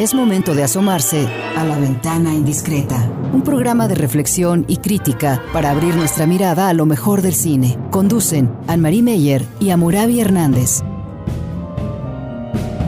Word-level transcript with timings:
Es 0.00 0.14
momento 0.14 0.54
de 0.54 0.62
asomarse 0.62 1.28
a 1.58 1.62
la 1.62 1.78
ventana 1.78 2.32
indiscreta, 2.32 2.96
un 3.34 3.42
programa 3.42 3.86
de 3.86 3.94
reflexión 3.94 4.64
y 4.66 4.78
crítica 4.78 5.42
para 5.52 5.70
abrir 5.70 5.94
nuestra 5.94 6.24
mirada 6.24 6.70
a 6.70 6.72
lo 6.72 6.86
mejor 6.86 7.20
del 7.20 7.34
cine. 7.34 7.76
Conducen 7.90 8.50
Anne-Marie 8.66 9.02
Meyer 9.02 9.44
y 9.60 9.68
Amurabi 9.68 10.20
Hernández. 10.20 10.80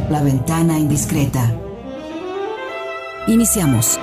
La 0.09 0.23
ventana 0.23 0.79
indiscreta. 0.79 1.55
Iniciamos. 3.27 4.01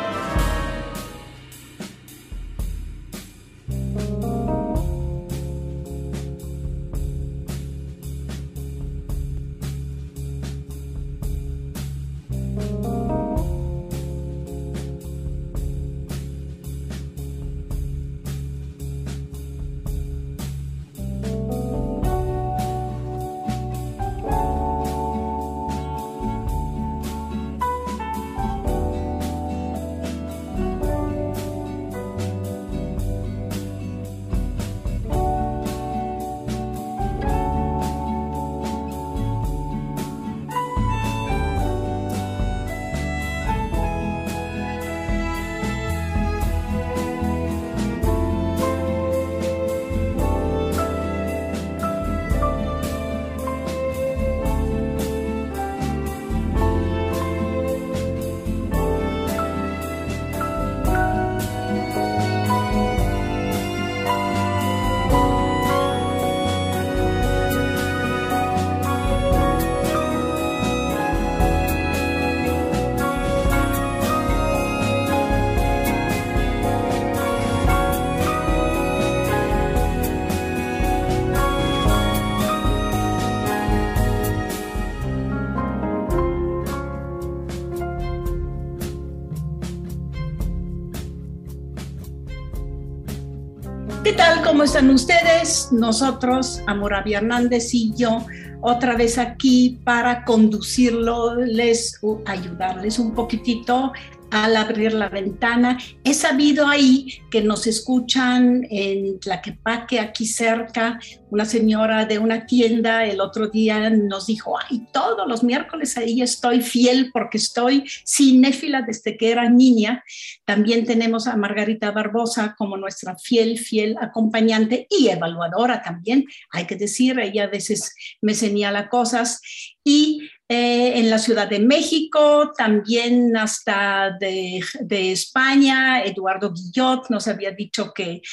¿Cómo 94.43 94.63
están 94.63 94.89
ustedes? 94.89 95.69
Nosotros, 95.71 96.61
Amorabi 96.67 97.13
Hernández 97.13 97.73
y 97.73 97.93
yo, 97.95 98.25
otra 98.61 98.97
vez 98.97 99.17
aquí 99.17 99.79
para 99.85 100.25
conducirlo, 100.25 101.35
les, 101.35 101.99
ayudarles 102.25 102.99
un 102.99 103.13
poquitito 103.13 103.93
al 104.31 104.55
abrir 104.55 104.93
la 104.93 105.09
ventana. 105.09 105.77
He 106.03 106.13
sabido 106.13 106.67
ahí 106.67 107.19
que 107.31 107.41
nos 107.41 107.67
escuchan 107.67 108.65
en 108.69 109.19
Tlaquepaque, 109.19 109.99
aquí 109.99 110.25
cerca, 110.25 110.99
una 111.29 111.45
señora 111.45 112.05
de 112.05 112.19
una 112.19 112.45
tienda 112.45 113.05
el 113.05 113.21
otro 113.21 113.47
día 113.47 113.89
nos 113.89 114.27
dijo, 114.27 114.57
ay, 114.57 114.87
todos 114.91 115.27
los 115.27 115.43
miércoles 115.43 115.97
ahí 115.97 116.21
estoy 116.21 116.61
fiel 116.61 117.11
porque 117.13 117.37
estoy 117.37 117.85
cinéfila 118.05 118.81
desde 118.81 119.17
que 119.17 119.31
era 119.31 119.49
niña. 119.49 120.03
También 120.45 120.85
tenemos 120.85 121.27
a 121.27 121.35
Margarita 121.35 121.91
Barbosa 121.91 122.55
como 122.57 122.77
nuestra 122.77 123.15
fiel, 123.15 123.57
fiel 123.57 123.95
acompañante 124.01 124.87
y 124.89 125.09
evaluadora 125.09 125.81
también, 125.81 126.25
hay 126.51 126.65
que 126.65 126.75
decir, 126.75 127.19
ella 127.19 127.45
a 127.45 127.47
veces 127.47 127.93
me 128.21 128.33
señala 128.33 128.89
cosas. 128.89 129.41
Y 129.83 130.29
eh, 130.51 130.99
en 130.99 131.11
la 131.11 131.19
Ciudad 131.19 131.47
de 131.47 131.59
México, 131.59 132.51
también 132.57 133.37
hasta 133.37 134.17
de, 134.19 134.59
de, 134.81 135.11
España, 135.11 136.03
Eduardo 136.03 136.51
Guillot 136.51 137.07
nos 137.11 137.27
había 137.27 137.51
dicho 137.51 137.93
que 137.93 138.23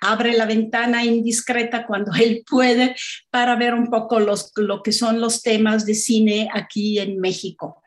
abre 0.00 0.32
la 0.32 0.46
ventana 0.46 1.04
indiscreta 1.04 1.86
cuando 1.86 2.12
él 2.18 2.44
puede 2.48 2.96
para 3.30 3.56
ver 3.56 3.74
un 3.74 3.90
poco 3.90 4.20
los, 4.20 4.52
lo 4.56 4.82
que 4.82 4.92
son 4.92 5.20
los 5.20 5.42
temas 5.42 5.84
de 5.84 5.94
cine 5.94 6.48
aquí 6.52 6.98
en 6.98 7.20
México. 7.20 7.82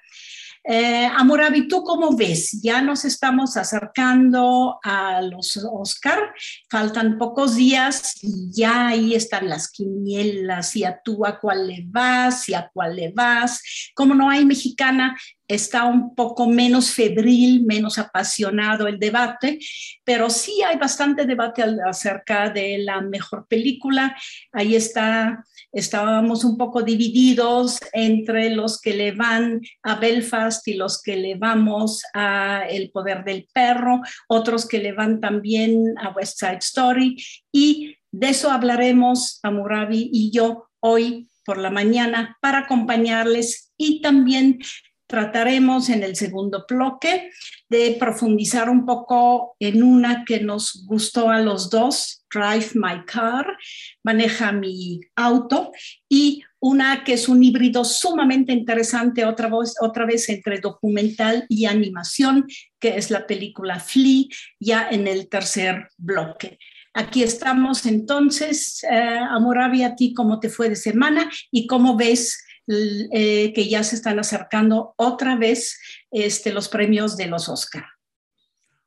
Eh, 0.72 1.09
Amurabi, 1.18 1.68
¿tú 1.68 1.81
cómo 1.81 2.16
ves? 2.16 2.62
Ya 2.62 2.80
nos 2.84 3.03
estamos 3.03 3.57
acercando 3.57 4.78
a 4.84 5.19
los 5.19 5.57
Oscar, 5.57 6.31
faltan 6.69 7.18
pocos 7.18 7.56
días 7.56 8.13
y 8.22 8.52
ya 8.52 8.90
ahí 8.90 9.16
están 9.16 9.50
las 9.50 9.72
quinielas 9.72 10.75
y 10.75 10.84
a 10.84 11.02
tú 11.03 11.25
a 11.25 11.40
cuál 11.40 11.68
le 11.69 11.85
vas 11.88 12.47
y 12.50 12.53
a 12.53 12.69
cuál 12.72 12.97
le 12.97 13.12
vas. 13.12 13.63
Como 13.96 14.13
no 14.13 14.30
hay 14.30 14.46
mexicana, 14.46 15.18
está 15.50 15.86
un 15.86 16.16
poco 16.16 16.48
menos 16.48 16.92
febril, 16.92 17.66
menos 17.66 17.98
apasionado 17.98 18.88
el 18.88 19.00
debate, 19.00 19.60
pero 20.06 20.30
sí 20.30 20.62
hay 20.64 20.78
bastante 20.78 21.26
debate 21.26 21.64
acerca 21.86 22.50
de 22.50 22.78
la 22.78 23.02
mejor 23.02 23.48
película. 23.48 24.16
Ahí 24.54 24.76
está 24.76 25.44
estábamos 25.72 26.44
un 26.44 26.58
poco 26.58 26.82
divididos 26.82 27.80
entre 27.94 28.50
los 28.50 28.82
que 28.82 28.94
le 28.94 29.12
van 29.12 29.62
a 29.84 29.96
Belfast 29.96 30.68
y 30.68 30.74
los 30.74 31.02
que 31.02 31.16
le 31.16 31.36
vamos 31.36 32.04
a 32.14 32.64
El 32.70 32.92
Poder 32.92 33.24
del 33.24 33.48
Perro, 33.54 34.02
otros 34.28 34.68
que 34.68 34.80
le 34.80 34.94
van 34.94 35.20
también 35.20 35.94
a 35.98 36.10
West 36.10 36.40
Side 36.40 36.60
Story 36.60 37.18
y 37.52 37.96
de 38.12 38.30
eso 38.30 38.52
hablaremos 38.52 39.40
a 39.44 39.52
Murabi 39.52 40.10
y 40.12 40.31
yo 40.31 40.70
hoy 40.80 41.30
por 41.46 41.58
la 41.58 41.70
mañana 41.70 42.38
para 42.42 42.60
acompañarles 42.60 43.72
y 43.78 44.02
también 44.02 44.60
trataremos 45.09 45.90
en 45.90 46.03
el 46.03 46.16
segundo 46.16 46.66
bloque 46.70 47.31
de 47.68 47.97
profundizar 48.00 48.70
un 48.70 48.86
poco 48.86 49.56
en 49.59 49.81
una 49.81 50.24
que 50.24 50.40
nos 50.40 50.86
gustó 50.86 51.31
a 51.31 51.40
los 51.40 51.72
dos, 51.72 52.24
Drive 52.31 52.70
My 52.75 53.03
Car, 53.06 53.58
maneja 54.03 54.52
mi 54.52 55.02
auto, 55.16 55.72
y 56.08 56.44
una 56.59 57.03
que 57.03 57.14
es 57.14 57.28
un 57.28 57.44
híbrido 57.44 57.84
sumamente 57.86 58.53
interesante, 58.53 59.25
otra 59.25 60.06
vez, 60.06 60.30
entre 60.30 60.59
documental 60.59 61.48
y 61.50 61.66
animación, 61.66 62.46
que 62.80 62.96
es 62.96 63.09
la 63.09 63.25
película 63.25 63.80
Flea, 63.80 64.25
ya 64.59 64.90
en 64.92 65.08
el 65.08 65.28
tercer 65.28 65.90
bloque. 65.98 66.59
Aquí 66.94 67.24
estamos 67.24 67.88
entonces, 67.88 68.84
eh, 68.84 69.19
Amorabi, 69.30 69.81
a 69.81 69.96
ti, 69.96 70.14
¿cómo 70.14 70.40
te 70.40 70.50
fue 70.50 70.69
de 70.69 70.75
semana 70.75 71.31
y 71.50 71.66
cómo 71.66 71.96
ves 71.98 72.44
eh, 72.72 73.52
que 73.53 73.68
ya 73.68 73.84
se 73.84 73.96
están 73.96 74.19
acercando 74.19 74.94
otra 74.97 75.35
vez 75.35 75.80
este, 76.12 76.53
los 76.53 76.69
premios 76.69 77.18
de 77.18 77.28
los 77.28 77.50
Oscar. 77.50 77.85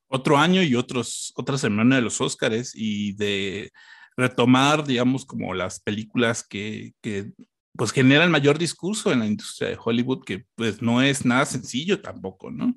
Otro 0.09 0.37
año 0.39 0.63
y 0.63 0.75
otros, 0.75 1.33
otra 1.37 1.59
semana 1.59 1.97
de 1.97 2.03
los 2.03 2.21
Oscars 2.21 2.73
y 2.75 3.15
de 3.15 3.73
retomar, 4.17 4.87
digamos, 4.87 5.25
como 5.25 5.55
las 5.55 5.81
películas 5.81 6.45
que, 6.45 6.93
que 7.01 7.33
pues 7.77 7.91
generan 7.91 8.31
mayor 8.31 8.59
discurso 8.59 9.13
en 9.13 9.21
la 9.21 9.27
industria 9.27 9.71
de 9.71 9.79
Hollywood, 9.83 10.25
que 10.25 10.45
pues 10.55 10.83
no 10.83 11.01
es 11.01 11.25
nada 11.25 11.47
sencillo 11.47 12.01
tampoco, 12.01 12.51
¿no? 12.51 12.77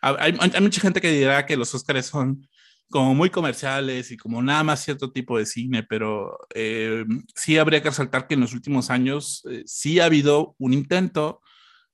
Hay, 0.00 0.32
mucha 0.60 0.80
gente 0.80 1.00
que 1.00 1.12
dirá 1.12 1.46
que 1.46 1.56
los 1.56 1.74
Oscars 1.74 2.06
son 2.06 2.48
como 2.92 3.14
muy 3.16 3.30
comerciales 3.30 4.12
y 4.12 4.16
como 4.16 4.40
nada 4.40 4.62
más 4.62 4.84
cierto 4.84 5.10
tipo 5.10 5.38
de 5.38 5.46
cine, 5.46 5.82
pero 5.82 6.38
eh, 6.54 7.04
sí 7.34 7.58
habría 7.58 7.82
que 7.82 7.88
resaltar 7.90 8.28
que 8.28 8.34
en 8.34 8.40
los 8.40 8.54
últimos 8.54 8.90
años 8.90 9.42
eh, 9.50 9.64
sí 9.66 9.98
ha 9.98 10.04
habido 10.04 10.54
un 10.58 10.72
intento 10.72 11.40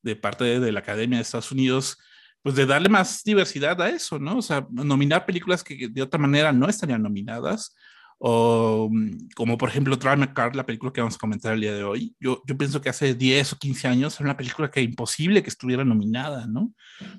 de 0.02 0.16
parte 0.16 0.44
de, 0.44 0.60
de, 0.60 0.72
la 0.72 0.80
Academia 0.80 1.18
de 1.18 1.22
Estados 1.22 1.50
Unidos, 1.52 1.96
pues 2.42 2.54
de 2.54 2.66
darle 2.66 2.90
más 2.90 3.24
diversidad 3.24 3.80
a 3.80 3.88
eso, 3.88 4.18
¿no? 4.18 4.38
O 4.38 4.42
sea, 4.42 4.66
nominar 4.70 5.24
películas 5.24 5.64
que 5.64 5.88
de 5.88 6.02
otra 6.02 6.20
manera 6.20 6.52
no 6.52 6.68
estarían 6.68 7.02
nominadas 7.02 7.74
o 8.19 8.88
mm, 8.91 9.29
como 9.35 9.56
por 9.56 9.69
ejemplo 9.69 9.97
Drive 9.97 10.32
Car, 10.35 10.56
la 10.56 10.67
película 10.67 10.93
que 10.93 11.00
vamos 11.00 11.15
a 11.15 11.19
comentar 11.19 11.55
el 11.55 11.61
día 11.61 11.75
de 11.75 11.85
hoy. 11.85 12.15
Yo, 12.20 12.43
yo 12.47 12.56
pienso 12.56 12.81
que 12.81 12.88
hace 12.88 13.15
10 13.15 13.53
o 13.53 13.56
15 13.59 13.88
años 13.88 14.15
era 14.17 14.25
una 14.25 14.37
película 14.37 14.70
que 14.70 14.82
imposible 14.82 15.43
que 15.43 15.50
estuviera 15.50 15.85
nominada, 15.85 16.47
¿no? 16.47 16.73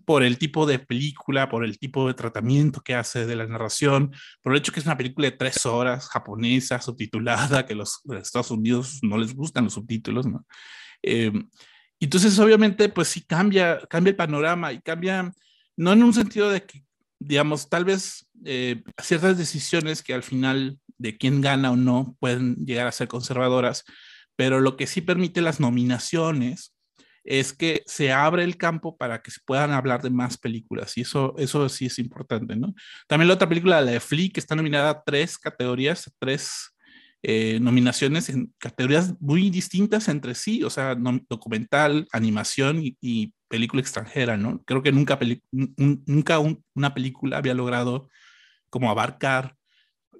Por 0.06 0.24
el 0.24 0.38
tipo 0.38 0.66
de 0.66 0.80
película, 0.80 1.50
por 1.50 1.64
el 1.64 1.80
tipo 1.80 2.08
de 2.08 2.14
tratamiento 2.14 2.82
que 2.82 2.96
hace 2.96 3.26
de 3.26 3.36
la 3.36 3.48
narración, 3.48 4.14
por 4.42 4.54
el 4.54 4.60
hecho 4.60 4.72
que 4.72 4.82
es 4.82 4.86
una 4.86 4.98
película 4.98 5.30
de 5.30 5.38
tres 5.38 5.66
horas, 5.66 6.10
japonesa, 6.10 6.82
subtitulada, 6.82 7.66
que 7.66 7.76
los, 7.76 8.02
los 8.04 8.22
Estados 8.22 8.52
Unidos 8.52 9.00
no 9.02 9.18
les 9.18 9.34
gustan 9.34 9.64
los 9.66 9.74
subtítulos, 9.74 10.26
¿no? 10.28 10.46
Eh, 11.02 11.32
entonces, 12.00 12.38
obviamente, 12.40 12.90
pues 12.90 13.10
sí 13.10 13.22
cambia, 13.22 13.80
cambia 13.90 14.12
el 14.12 14.16
panorama 14.16 14.72
y 14.72 14.82
cambia, 14.82 15.34
no 15.76 15.94
en 15.94 16.04
un 16.04 16.14
sentido 16.14 16.50
de 16.50 16.64
que, 16.64 16.84
digamos, 17.20 17.70
tal 17.70 17.84
vez 17.86 18.30
eh, 18.46 18.84
ciertas 19.02 19.38
decisiones 19.38 20.02
que 20.02 20.14
al 20.14 20.24
final 20.24 20.80
de 21.00 21.18
quién 21.18 21.42
gana 21.42 21.72
o 21.72 21.76
no 21.76 22.16
pueden 22.20 22.56
llegar 22.66 22.86
a 22.86 22.92
ser 22.92 23.08
conservadoras, 23.08 23.84
pero 24.36 24.60
lo 24.60 24.78
que 24.78 24.86
sí 24.86 25.02
permite 25.02 25.42
las 25.42 25.60
nominaciones 25.60 26.76
es 27.24 27.54
que 27.54 27.84
se 27.86 28.12
abre 28.12 28.44
el 28.44 28.58
campo 28.58 28.98
para 28.98 29.22
que 29.22 29.32
se 29.32 29.40
puedan 29.46 29.72
hablar 29.72 30.02
de 30.02 30.10
más 30.10 30.38
películas 30.38 30.98
y 30.98 31.02
eso, 31.02 31.36
eso 31.38 31.68
sí 31.70 31.88
es 31.88 32.00
importante, 32.00 32.56
¿no? 32.56 32.74
También 33.08 33.28
la 33.28 33.34
otra 33.36 33.50
película, 33.50 33.82
la 33.82 33.92
de 33.92 34.00
Flea, 34.00 34.30
que 34.34 34.40
está 34.40 34.56
nominada 34.56 34.90
a 34.90 35.04
tres 35.04 35.38
categorías, 35.38 36.12
tres 36.20 36.74
eh, 37.22 37.60
nominaciones 37.60 38.30
en 38.30 38.54
categorías 38.58 39.14
muy 39.20 39.50
distintas 39.50 40.08
entre 40.08 40.36
sí, 40.36 40.64
o 40.64 40.70
sea, 40.70 40.96
documental, 41.30 42.08
animación 42.12 42.82
y, 42.82 43.34
película 43.50 43.82
extranjera, 43.82 44.38
¿no? 44.38 44.62
Creo 44.64 44.84
que 44.84 44.92
nunca, 44.92 45.18
nunca 45.52 46.38
una 46.76 46.94
película 46.94 47.40
había 47.40 47.56
logrado 47.56 48.08
como 48.70 48.92
abarcar 48.92 49.56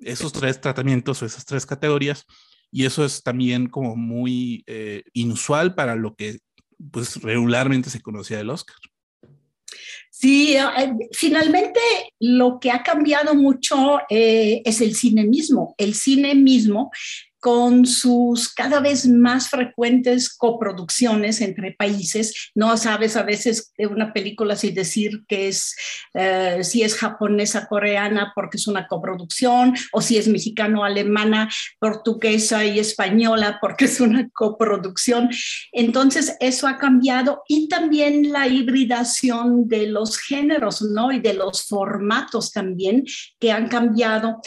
esos 0.02 0.32
tres 0.32 0.60
tratamientos 0.62 1.22
o 1.22 1.26
esas 1.26 1.46
tres 1.46 1.66
categorías 1.66 2.26
y 2.72 2.86
eso 2.86 3.04
es 3.04 3.24
también 3.24 3.68
como 3.68 3.96
muy 3.96 4.64
eh, 4.68 5.04
inusual 5.14 5.76
para 5.76 5.96
lo 5.96 6.16
que 6.16 6.40
pues 6.92 7.22
regularmente 7.22 7.90
se 7.90 8.02
conocía 8.02 8.38
del 8.38 8.52
Oscar. 8.52 8.76
Sí, 10.12 10.56
eh, 10.56 11.10
finalmente 11.12 11.80
lo 12.20 12.60
que 12.60 12.72
ha 12.72 12.84
cambiado 12.84 13.36
mucho 13.36 14.00
eh, 14.10 14.62
es 14.66 14.82
el 14.82 14.96
cine 14.96 15.24
mismo. 15.24 15.76
El 15.78 15.94
cine 15.94 16.36
mismo 16.36 16.92
con 17.40 17.86
sus 17.86 18.54
cada 18.54 18.80
vez 18.80 19.08
más 19.08 19.50
frecuentes 19.50 20.30
coproducciones 20.36 21.42
entre 21.42 21.72
países. 21.72 22.52
No 22.56 22.76
sabes 22.78 23.16
a 23.16 23.24
veces 23.24 23.72
de 23.78 23.88
una 23.88 24.14
película 24.14 24.56
sin 24.56 24.76
decir 24.76 25.24
que 25.28 25.48
es, 25.48 25.76
eh, 26.14 26.60
si 26.64 26.84
es 26.84 26.96
japonesa, 26.96 27.68
coreana, 27.68 28.34
porque 28.36 28.58
es 28.58 28.68
una 28.68 28.88
coproducción, 28.88 29.74
o 29.94 30.02
si 30.02 30.18
es 30.18 30.28
mexicano, 30.28 30.84
alemana, 30.84 31.50
portuguesa 31.80 32.66
y 32.66 32.80
española, 32.80 33.58
porque 33.62 33.86
es 33.86 34.00
una 34.02 34.30
coproducción. 34.30 35.30
Entonces, 35.72 36.36
eso 36.40 36.68
ha 36.68 36.78
cambiado 36.78 37.44
y 37.48 37.68
también 37.68 38.32
la 38.32 38.48
hibridación 38.48 39.68
de 39.68 39.88
los 39.88 40.18
géneros, 40.18 40.82
¿no? 40.82 41.12
Y 41.12 41.20
de 41.20 41.34
los 41.34 41.68
formatos 41.68 42.52
también 42.52 43.06
que 43.40 43.52
han 43.52 43.68
cambiado. 43.68 44.42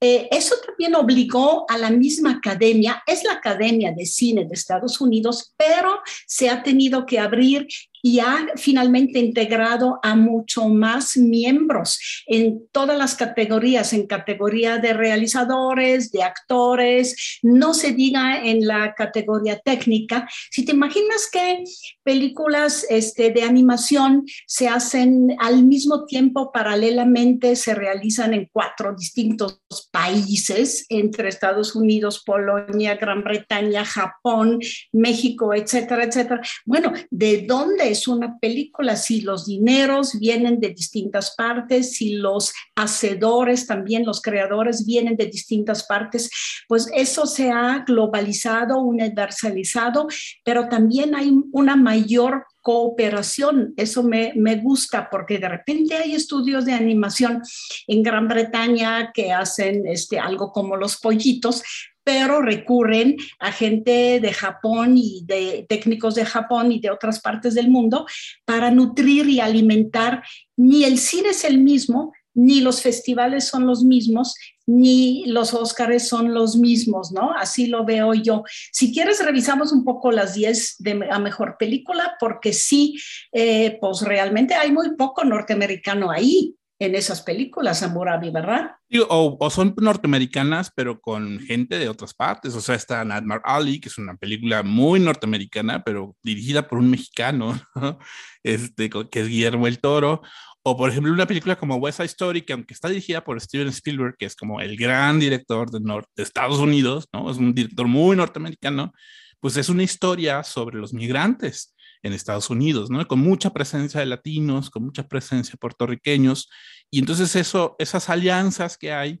Eh, 0.00 0.28
eso 0.30 0.54
también 0.64 0.94
obligó 0.94 1.64
a 1.70 1.78
la 1.78 1.90
misma 1.90 2.32
academia, 2.32 3.02
es 3.06 3.24
la 3.24 3.32
Academia 3.32 3.92
de 3.92 4.04
Cine 4.04 4.44
de 4.44 4.54
Estados 4.54 5.00
Unidos, 5.00 5.54
pero 5.56 6.00
se 6.26 6.50
ha 6.50 6.62
tenido 6.62 7.06
que 7.06 7.18
abrir 7.18 7.66
y 8.06 8.20
ha 8.20 8.46
finalmente 8.54 9.18
integrado 9.18 9.98
a 10.00 10.14
mucho 10.14 10.68
más 10.68 11.16
miembros 11.16 11.98
en 12.28 12.68
todas 12.70 12.96
las 12.96 13.16
categorías, 13.16 13.92
en 13.92 14.06
categoría 14.06 14.78
de 14.78 14.92
realizadores, 14.92 16.12
de 16.12 16.22
actores, 16.22 17.40
no 17.42 17.74
se 17.74 17.94
diga 17.94 18.44
en 18.44 18.64
la 18.64 18.94
categoría 18.94 19.58
técnica. 19.58 20.28
Si 20.52 20.64
te 20.64 20.70
imaginas 20.70 21.28
que 21.32 21.64
películas 22.04 22.86
este, 22.90 23.32
de 23.32 23.42
animación 23.42 24.24
se 24.46 24.68
hacen 24.68 25.34
al 25.40 25.64
mismo 25.64 26.04
tiempo, 26.04 26.52
paralelamente, 26.52 27.56
se 27.56 27.74
realizan 27.74 28.34
en 28.34 28.48
cuatro 28.52 28.94
distintos 28.96 29.58
países, 29.90 30.86
entre 30.90 31.28
Estados 31.28 31.74
Unidos, 31.74 32.22
Polonia, 32.24 32.94
Gran 32.94 33.24
Bretaña, 33.24 33.84
Japón, 33.84 34.60
México, 34.92 35.52
etcétera, 35.52 36.04
etcétera. 36.04 36.40
Bueno, 36.64 36.92
¿de 37.10 37.44
dónde 37.48 37.95
es 37.96 38.08
una 38.08 38.38
película, 38.38 38.96
si 38.96 39.22
los 39.22 39.46
dineros 39.46 40.18
vienen 40.18 40.60
de 40.60 40.68
distintas 40.68 41.34
partes, 41.34 41.92
si 41.92 42.14
los 42.14 42.52
hacedores, 42.74 43.66
también 43.66 44.04
los 44.04 44.20
creadores 44.20 44.84
vienen 44.84 45.16
de 45.16 45.26
distintas 45.26 45.86
partes, 45.86 46.30
pues 46.68 46.88
eso 46.94 47.26
se 47.26 47.50
ha 47.50 47.84
globalizado, 47.86 48.80
universalizado, 48.80 50.08
pero 50.44 50.68
también 50.68 51.14
hay 51.14 51.32
una 51.52 51.76
mayor 51.76 52.44
cooperación. 52.60 53.72
Eso 53.76 54.02
me, 54.02 54.32
me, 54.34 54.56
gusta 54.56 55.08
porque 55.10 55.38
de 55.38 55.48
repente 55.48 55.94
hay 55.94 56.14
estudios 56.14 56.64
de 56.64 56.72
animación 56.72 57.40
en 57.86 58.02
Gran 58.02 58.26
Bretaña 58.28 59.12
que 59.12 59.32
hacen 59.32 59.86
este, 59.86 60.18
algo 60.18 60.50
como 60.52 60.76
los 60.76 60.96
pollitos, 60.96 61.62
pero 62.06 62.40
recurren 62.40 63.16
a 63.40 63.50
gente 63.50 64.20
de 64.20 64.32
Japón 64.32 64.96
y 64.96 65.24
de 65.26 65.66
técnicos 65.68 66.14
de 66.14 66.24
Japón 66.24 66.70
y 66.70 66.78
de 66.78 66.92
otras 66.92 67.20
partes 67.20 67.54
del 67.54 67.68
mundo 67.68 68.06
para 68.44 68.70
nutrir 68.70 69.28
y 69.28 69.40
alimentar. 69.40 70.22
Ni 70.56 70.84
el 70.84 70.98
cine 70.98 71.30
es 71.30 71.42
el 71.42 71.58
mismo, 71.58 72.12
ni 72.32 72.60
los 72.60 72.80
festivales 72.80 73.48
son 73.48 73.66
los 73.66 73.82
mismos, 73.82 74.36
ni 74.66 75.24
los 75.26 75.52
Óscares 75.52 76.06
son 76.06 76.32
los 76.32 76.54
mismos, 76.54 77.10
¿no? 77.10 77.32
Así 77.32 77.66
lo 77.66 77.84
veo 77.84 78.14
yo. 78.14 78.44
Si 78.70 78.94
quieres, 78.94 79.24
revisamos 79.24 79.72
un 79.72 79.82
poco 79.82 80.12
las 80.12 80.34
10 80.34 80.76
de 80.78 81.08
a 81.10 81.18
mejor 81.18 81.56
película, 81.58 82.14
porque 82.20 82.52
sí, 82.52 83.00
eh, 83.32 83.78
pues 83.80 84.02
realmente 84.02 84.54
hay 84.54 84.70
muy 84.70 84.94
poco 84.94 85.24
norteamericano 85.24 86.12
ahí 86.12 86.54
en 86.78 86.94
esas 86.94 87.22
películas, 87.22 87.82
Amurabi, 87.82 88.30
¿verdad? 88.30 88.72
o, 89.08 89.50
son 89.50 89.74
norteamericanas, 89.78 90.70
pero 90.74 91.00
con 91.00 91.40
gente 91.40 91.78
de 91.78 91.88
otras 91.88 92.12
partes. 92.12 92.54
O 92.54 92.60
sea, 92.60 92.74
está 92.74 93.04
Nadmar 93.04 93.40
Ali, 93.44 93.80
que 93.80 93.88
es 93.88 93.98
una 93.98 94.16
película 94.16 94.62
muy 94.62 95.00
norteamericana, 95.00 95.82
pero 95.82 96.14
dirigida 96.22 96.68
por 96.68 96.78
un 96.78 96.90
mexicano, 96.90 97.58
este, 98.42 98.90
que 98.90 99.20
es 99.20 99.28
Guillermo 99.28 99.66
el 99.66 99.80
Toro. 99.80 100.22
O, 100.62 100.76
por 100.76 100.90
ejemplo, 100.90 101.12
una 101.12 101.26
película 101.26 101.56
como 101.56 101.76
West 101.76 101.98
Side 101.98 102.06
Story, 102.06 102.42
que 102.42 102.52
aunque 102.52 102.74
está 102.74 102.88
dirigida 102.88 103.24
por 103.24 103.40
Steven 103.40 103.68
Spielberg, 103.68 104.16
que 104.18 104.26
es 104.26 104.36
como 104.36 104.60
el 104.60 104.76
gran 104.76 105.18
director 105.18 105.70
de, 105.70 105.78
de 105.80 106.22
Estados 106.22 106.58
Unidos, 106.58 107.08
¿no? 107.12 107.30
Es 107.30 107.38
un 107.38 107.54
director 107.54 107.86
muy 107.86 108.16
norteamericano, 108.16 108.92
pues 109.40 109.56
es 109.56 109.68
una 109.68 109.84
historia 109.84 110.42
sobre 110.42 110.78
los 110.78 110.92
migrantes 110.92 111.75
en 112.06 112.12
Estados 112.12 112.50
Unidos, 112.50 112.90
¿no? 112.90 113.06
Con 113.06 113.20
mucha 113.20 113.50
presencia 113.50 114.00
de 114.00 114.06
latinos, 114.06 114.70
con 114.70 114.84
mucha 114.84 115.08
presencia 115.08 115.52
de 115.52 115.58
puertorriqueños. 115.58 116.48
Y 116.90 117.00
entonces 117.00 117.34
eso, 117.36 117.76
esas 117.78 118.08
alianzas 118.08 118.78
que 118.78 118.92
hay 118.92 119.20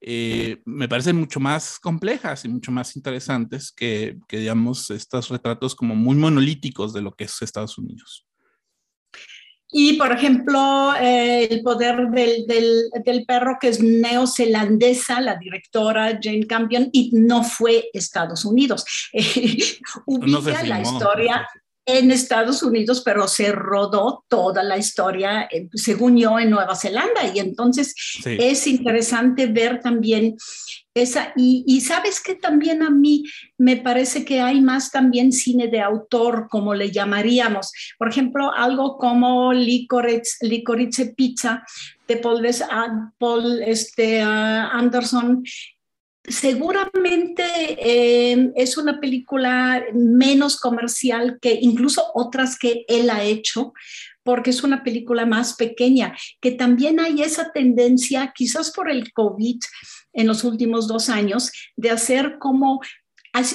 eh, 0.00 0.60
me 0.64 0.88
parecen 0.88 1.16
mucho 1.16 1.40
más 1.40 1.78
complejas 1.80 2.44
y 2.44 2.48
mucho 2.48 2.70
más 2.70 2.94
interesantes 2.94 3.72
que, 3.72 4.18
que, 4.28 4.38
digamos, 4.38 4.90
estos 4.90 5.28
retratos 5.28 5.74
como 5.74 5.96
muy 5.96 6.16
monolíticos 6.16 6.92
de 6.92 7.02
lo 7.02 7.12
que 7.12 7.24
es 7.24 7.42
Estados 7.42 7.78
Unidos. 7.78 8.24
Y, 9.70 9.94
por 9.94 10.12
ejemplo, 10.12 10.94
eh, 10.98 11.46
el 11.50 11.62
poder 11.62 12.08
del, 12.08 12.46
del, 12.46 12.90
del, 13.04 13.26
perro, 13.26 13.58
que 13.60 13.68
es 13.68 13.82
neozelandesa, 13.82 15.20
la 15.20 15.36
directora 15.36 16.18
Jane 16.22 16.46
Campion, 16.46 16.88
y 16.90 17.10
no 17.12 17.44
fue 17.44 17.90
Estados 17.92 18.46
Unidos. 18.46 18.84
ubica 20.06 20.62
la 20.62 20.80
historia 20.80 21.46
en 21.88 22.10
Estados 22.10 22.62
Unidos, 22.62 23.00
pero 23.02 23.26
se 23.26 23.50
rodó 23.50 24.22
toda 24.28 24.62
la 24.62 24.76
historia, 24.76 25.48
eh, 25.50 25.70
según 25.72 26.18
yo, 26.18 26.38
en 26.38 26.50
Nueva 26.50 26.76
Zelanda. 26.76 27.26
Y 27.34 27.38
entonces 27.38 27.94
es 28.26 28.66
interesante 28.66 29.46
ver 29.46 29.80
también 29.80 30.36
esa. 30.92 31.32
Y, 31.34 31.80
sabes 31.80 32.20
que 32.20 32.34
también 32.34 32.82
a 32.82 32.90
mí 32.90 33.24
me 33.56 33.78
parece 33.78 34.26
que 34.26 34.42
hay 34.42 34.60
más 34.60 34.90
también 34.90 35.32
cine 35.32 35.68
de 35.68 35.80
autor, 35.80 36.48
como 36.50 36.74
le 36.74 36.90
llamaríamos. 36.90 37.72
Por 37.96 38.10
ejemplo, 38.10 38.52
algo 38.52 38.98
como 38.98 39.54
Licorice, 39.54 40.46
Licorice 40.46 41.14
Pizza 41.16 41.64
de 42.06 42.18
Paul, 42.18 42.46
Paul 43.16 43.62
este, 43.62 44.20
ah, 44.20 44.68
Anderson 44.74 45.42
seguramente 46.28 47.42
eh, 47.78 48.52
es 48.56 48.76
una 48.76 49.00
película 49.00 49.84
menos 49.92 50.58
comercial 50.58 51.38
que 51.40 51.58
incluso 51.60 52.10
otras 52.14 52.58
que 52.58 52.84
él 52.88 53.10
ha 53.10 53.22
hecho, 53.24 53.72
porque 54.22 54.50
es 54.50 54.62
una 54.62 54.82
película 54.84 55.26
más 55.26 55.54
pequeña, 55.54 56.16
que 56.40 56.52
también 56.52 57.00
hay 57.00 57.22
esa 57.22 57.50
tendencia, 57.52 58.32
quizás 58.34 58.70
por 58.70 58.90
el 58.90 59.12
COVID 59.12 59.58
en 60.12 60.26
los 60.26 60.44
últimos 60.44 60.86
dos 60.86 61.08
años, 61.08 61.50
de 61.76 61.90
hacer 61.90 62.36
como 62.38 62.80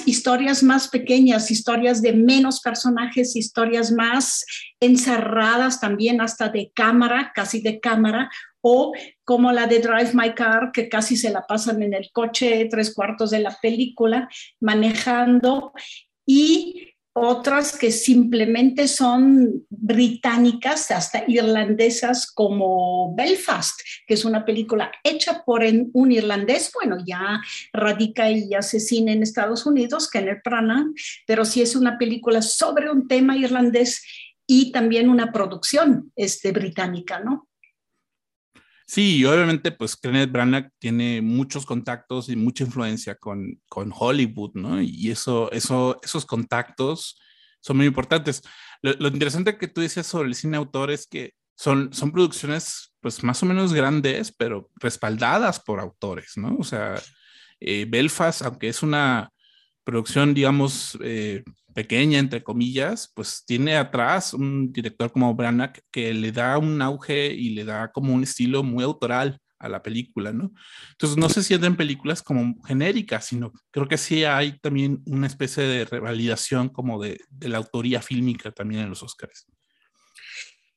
historias 0.06 0.62
más 0.62 0.88
pequeñas, 0.88 1.50
historias 1.50 2.00
de 2.02 2.12
menos 2.12 2.60
personajes, 2.60 3.36
historias 3.36 3.92
más 3.92 4.44
encerradas 4.80 5.80
también 5.80 6.20
hasta 6.20 6.48
de 6.48 6.70
cámara, 6.74 7.32
casi 7.34 7.60
de 7.60 7.80
cámara, 7.80 8.30
o 8.60 8.92
como 9.24 9.52
la 9.52 9.66
de 9.66 9.80
Drive 9.80 10.12
My 10.14 10.34
Car, 10.34 10.70
que 10.72 10.88
casi 10.88 11.16
se 11.16 11.30
la 11.30 11.46
pasan 11.46 11.82
en 11.82 11.92
el 11.94 12.10
coche 12.12 12.66
tres 12.70 12.94
cuartos 12.94 13.30
de 13.30 13.40
la 13.40 13.56
película 13.60 14.28
manejando. 14.60 15.72
Y 16.26 16.93
otras 17.16 17.78
que 17.78 17.92
simplemente 17.92 18.88
son 18.88 19.64
británicas, 19.70 20.90
hasta 20.90 21.24
irlandesas, 21.28 22.30
como 22.30 23.14
Belfast, 23.14 23.80
que 24.06 24.14
es 24.14 24.24
una 24.24 24.44
película 24.44 24.90
hecha 25.04 25.44
por 25.44 25.62
un 25.92 26.12
irlandés, 26.12 26.72
bueno, 26.74 26.98
ya 27.06 27.40
radica 27.72 28.30
y 28.30 28.52
hace 28.54 28.80
cine 28.80 29.12
en 29.12 29.22
Estados 29.22 29.64
Unidos, 29.64 30.10
Kenneth 30.10 30.42
Branagh, 30.44 30.88
pero 31.26 31.44
sí 31.44 31.62
es 31.62 31.76
una 31.76 31.98
película 31.98 32.42
sobre 32.42 32.90
un 32.90 33.06
tema 33.06 33.36
irlandés 33.36 34.02
y 34.46 34.72
también 34.72 35.08
una 35.08 35.32
producción 35.32 36.12
este, 36.16 36.50
británica, 36.50 37.20
¿no? 37.20 37.48
Sí, 38.86 39.16
y 39.16 39.24
obviamente, 39.24 39.72
pues 39.72 39.96
Kenneth 39.96 40.30
Branagh 40.30 40.70
tiene 40.78 41.22
muchos 41.22 41.64
contactos 41.64 42.28
y 42.28 42.36
mucha 42.36 42.64
influencia 42.64 43.14
con, 43.14 43.60
con 43.66 43.92
Hollywood, 43.96 44.52
¿no? 44.54 44.80
Y 44.82 45.10
eso, 45.10 45.50
eso, 45.52 45.98
esos 46.02 46.26
contactos 46.26 47.18
son 47.60 47.78
muy 47.78 47.86
importantes. 47.86 48.42
Lo, 48.82 49.08
interesante 49.08 49.56
que 49.56 49.68
tú 49.68 49.80
dices 49.80 50.06
sobre 50.06 50.28
el 50.28 50.34
cine 50.34 50.58
autor 50.58 50.90
es 50.90 51.06
que 51.06 51.32
son, 51.56 51.94
son 51.94 52.12
producciones, 52.12 52.94
pues 53.00 53.22
más 53.24 53.42
o 53.42 53.46
menos 53.46 53.72
grandes, 53.72 54.34
pero 54.36 54.70
respaldadas 54.74 55.60
por 55.60 55.80
autores, 55.80 56.32
¿no? 56.36 56.56
O 56.58 56.64
sea, 56.64 57.00
eh, 57.60 57.86
Belfast, 57.88 58.42
aunque 58.42 58.68
es 58.68 58.82
una 58.82 59.30
producción, 59.84 60.34
digamos, 60.34 60.98
eh, 61.02 61.44
pequeña, 61.74 62.18
entre 62.18 62.42
comillas, 62.42 63.12
pues 63.14 63.44
tiene 63.46 63.76
atrás 63.76 64.32
un 64.32 64.72
director 64.72 65.12
como 65.12 65.34
Branagh 65.34 65.80
que 65.90 66.14
le 66.14 66.32
da 66.32 66.58
un 66.58 66.80
auge 66.80 67.32
y 67.32 67.50
le 67.50 67.64
da 67.64 67.92
como 67.92 68.14
un 68.14 68.22
estilo 68.22 68.62
muy 68.62 68.84
autoral 68.84 69.38
a 69.58 69.68
la 69.68 69.82
película, 69.82 70.32
¿no? 70.32 70.52
Entonces 70.92 71.16
no 71.16 71.28
se 71.28 71.42
sienten 71.42 71.76
películas 71.76 72.22
como 72.22 72.54
genéricas, 72.64 73.26
sino 73.26 73.52
creo 73.70 73.88
que 73.88 73.98
sí 73.98 74.24
hay 74.24 74.58
también 74.58 75.02
una 75.06 75.26
especie 75.26 75.64
de 75.64 75.84
revalidación 75.84 76.68
como 76.68 77.02
de, 77.02 77.20
de 77.30 77.48
la 77.48 77.58
autoría 77.58 78.02
fílmica 78.02 78.52
también 78.52 78.82
en 78.82 78.90
los 78.90 79.02
Oscars. 79.02 79.46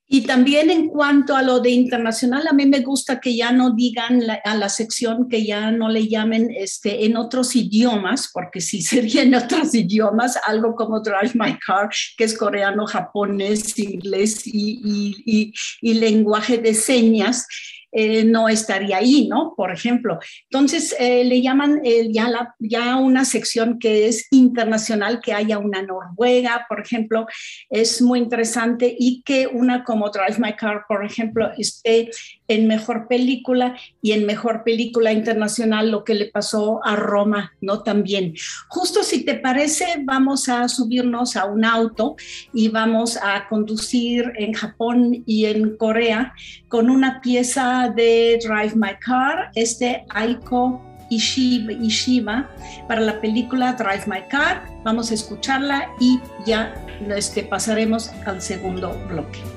Y 0.09 0.21
también 0.21 0.69
en 0.69 0.87
cuanto 0.87 1.35
a 1.35 1.41
lo 1.41 1.59
de 1.59 1.69
internacional, 1.71 2.47
a 2.47 2.53
mí 2.53 2.65
me 2.65 2.79
gusta 2.79 3.19
que 3.19 3.35
ya 3.35 3.51
no 3.51 3.71
digan 3.71 4.21
a 4.43 4.55
la 4.55 4.69
sección 4.69 5.27
que 5.27 5.45
ya 5.45 5.69
no 5.71 5.89
le 5.89 6.07
llamen 6.07 6.49
este, 6.55 7.03
en 7.05 7.17
otros 7.17 7.57
idiomas, 7.57 8.29
porque 8.33 8.61
si 8.61 8.81
sería 8.81 9.21
en 9.23 9.35
otros 9.35 9.75
idiomas, 9.75 10.39
algo 10.45 10.75
como 10.75 11.01
Drive 11.01 11.31
My 11.33 11.57
Car, 11.59 11.89
que 12.17 12.23
es 12.23 12.37
coreano, 12.37 12.85
japonés, 12.85 13.77
inglés 13.77 14.47
y, 14.47 15.21
y, 15.25 15.53
y 15.81 15.93
lenguaje 15.95 16.57
de 16.57 16.73
señas. 16.73 17.45
Eh, 17.93 18.25
no 18.25 18.49
estaría 18.49 18.97
ahí, 18.97 19.27
¿no? 19.29 19.53
Por 19.55 19.71
ejemplo. 19.71 20.19
Entonces, 20.49 20.93
eh, 20.99 21.23
le 21.23 21.41
llaman 21.41 21.79
eh, 21.83 22.09
ya, 22.11 22.53
ya 22.59 22.97
una 22.97 23.23
sección 23.23 23.79
que 23.79 24.07
es 24.07 24.27
internacional, 24.31 25.21
que 25.21 25.33
haya 25.33 25.57
una 25.57 25.81
Noruega, 25.81 26.65
por 26.67 26.81
ejemplo, 26.81 27.27
es 27.69 28.01
muy 28.01 28.19
interesante 28.19 28.93
y 28.97 29.23
que 29.23 29.47
una 29.47 29.85
como 29.85 30.09
Drive 30.09 30.37
My 30.37 30.53
Car, 30.53 30.83
por 30.87 31.05
ejemplo, 31.05 31.49
esté 31.57 32.11
en 32.49 32.67
mejor 32.67 33.07
película 33.07 33.77
y 34.01 34.11
en 34.11 34.25
mejor 34.25 34.63
película 34.63 35.13
internacional 35.13 35.89
lo 35.89 36.03
que 36.03 36.13
le 36.13 36.25
pasó 36.25 36.81
a 36.83 36.95
Roma, 36.95 37.53
¿no? 37.61 37.83
También. 37.83 38.33
Justo 38.67 39.03
si 39.03 39.23
te 39.23 39.35
parece, 39.35 39.85
vamos 40.03 40.49
a 40.49 40.67
subirnos 40.67 41.37
a 41.37 41.45
un 41.45 41.63
auto 41.63 42.15
y 42.53 42.67
vamos 42.67 43.17
a 43.21 43.47
conducir 43.47 44.33
en 44.35 44.53
Japón 44.53 45.23
y 45.25 45.45
en 45.45 45.77
Corea 45.77 46.33
con 46.67 46.89
una 46.89 47.21
pieza 47.21 47.76
de 47.85 48.39
Drive 48.43 48.75
My 48.75 48.95
Car, 48.99 49.51
este 49.55 50.05
Aiko 50.09 50.81
Ishiba, 51.09 51.71
Ishiba 51.73 52.49
para 52.87 53.01
la 53.01 53.21
película 53.21 53.73
Drive 53.73 54.05
My 54.07 54.21
Car. 54.29 54.63
Vamos 54.83 55.11
a 55.11 55.13
escucharla 55.13 55.89
y 55.99 56.19
ya 56.45 56.73
este, 57.15 57.43
pasaremos 57.43 58.11
al 58.25 58.41
segundo 58.41 58.93
bloque. 59.07 59.56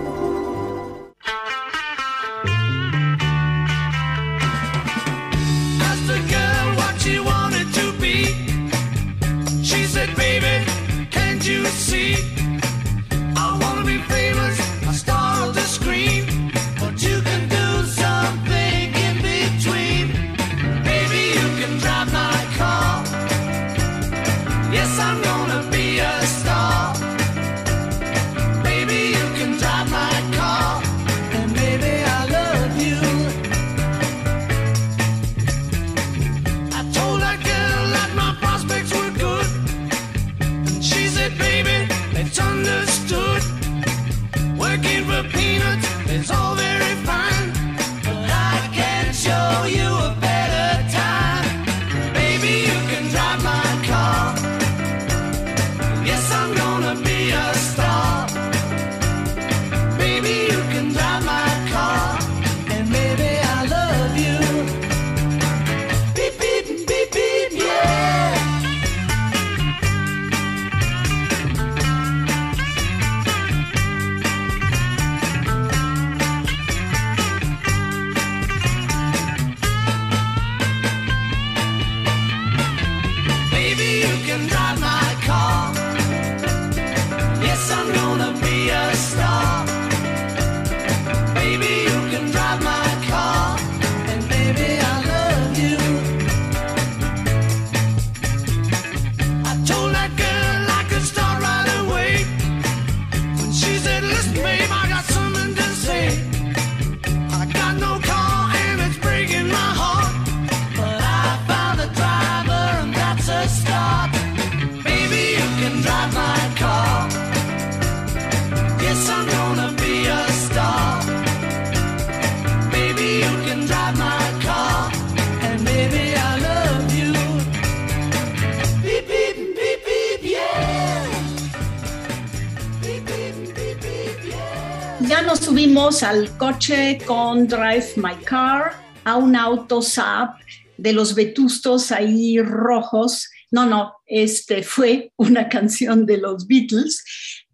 Al 136.03 136.37
coche 136.37 136.97
con 137.05 137.47
Drive 137.47 137.93
My 137.97 138.15
Car, 138.23 138.71
a 139.03 139.17
un 139.17 139.35
auto 139.35 139.81
Saab 139.81 140.35
de 140.77 140.93
los 140.93 141.13
vetustos 141.13 141.91
ahí 141.91 142.39
rojos. 142.39 143.29
No, 143.51 143.65
no, 143.65 143.93
este 144.05 144.63
fue 144.63 145.11
una 145.17 145.49
canción 145.49 146.05
de 146.05 146.17
los 146.17 146.47
Beatles, 146.47 147.03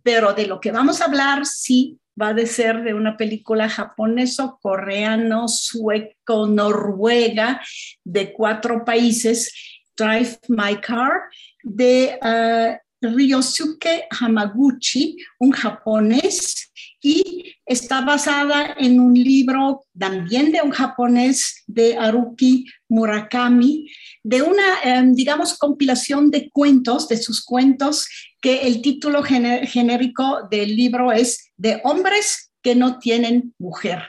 pero 0.03 0.33
de 0.33 0.47
lo 0.47 0.59
que 0.59 0.71
vamos 0.71 1.01
a 1.01 1.05
hablar 1.05 1.45
sí 1.45 1.97
va 2.19 2.29
a 2.29 2.45
ser 2.45 2.83
de 2.83 2.93
una 2.93 3.17
película 3.17 3.69
japoneso, 3.69 4.59
coreano, 4.61 5.47
sueco, 5.47 6.47
noruega, 6.47 7.61
de 8.03 8.33
cuatro 8.33 8.85
países, 8.85 9.51
Drive 9.95 10.39
My 10.47 10.77
Car, 10.77 11.23
de 11.63 12.17
uh, 12.21 13.07
Ryosuke 13.07 14.07
Hamaguchi, 14.09 15.17
un 15.39 15.51
japonés, 15.51 16.71
y 17.01 17.56
está 17.67 18.01
basada 18.01 18.75
en 18.79 18.99
un 18.99 19.13
libro 19.13 19.83
también 19.97 20.51
de 20.53 20.61
un 20.61 20.71
japonés 20.71 21.63
de 21.67 21.97
Haruki 21.97 22.65
Murakami, 22.87 23.91
de 24.23 24.41
una, 24.41 24.81
em, 24.83 25.13
digamos, 25.13 25.57
compilación 25.57 26.31
de 26.31 26.49
cuentos, 26.49 27.09
de 27.09 27.17
sus 27.17 27.43
cuentos, 27.43 28.07
que 28.41 28.61
el 28.61 28.81
título 28.81 29.21
genérico 29.21 30.47
del 30.49 30.75
libro 30.75 31.11
es 31.11 31.51
De 31.57 31.81
hombres 31.83 32.51
que 32.61 32.75
no 32.75 32.99
tienen 32.99 33.53
mujer. 33.59 33.99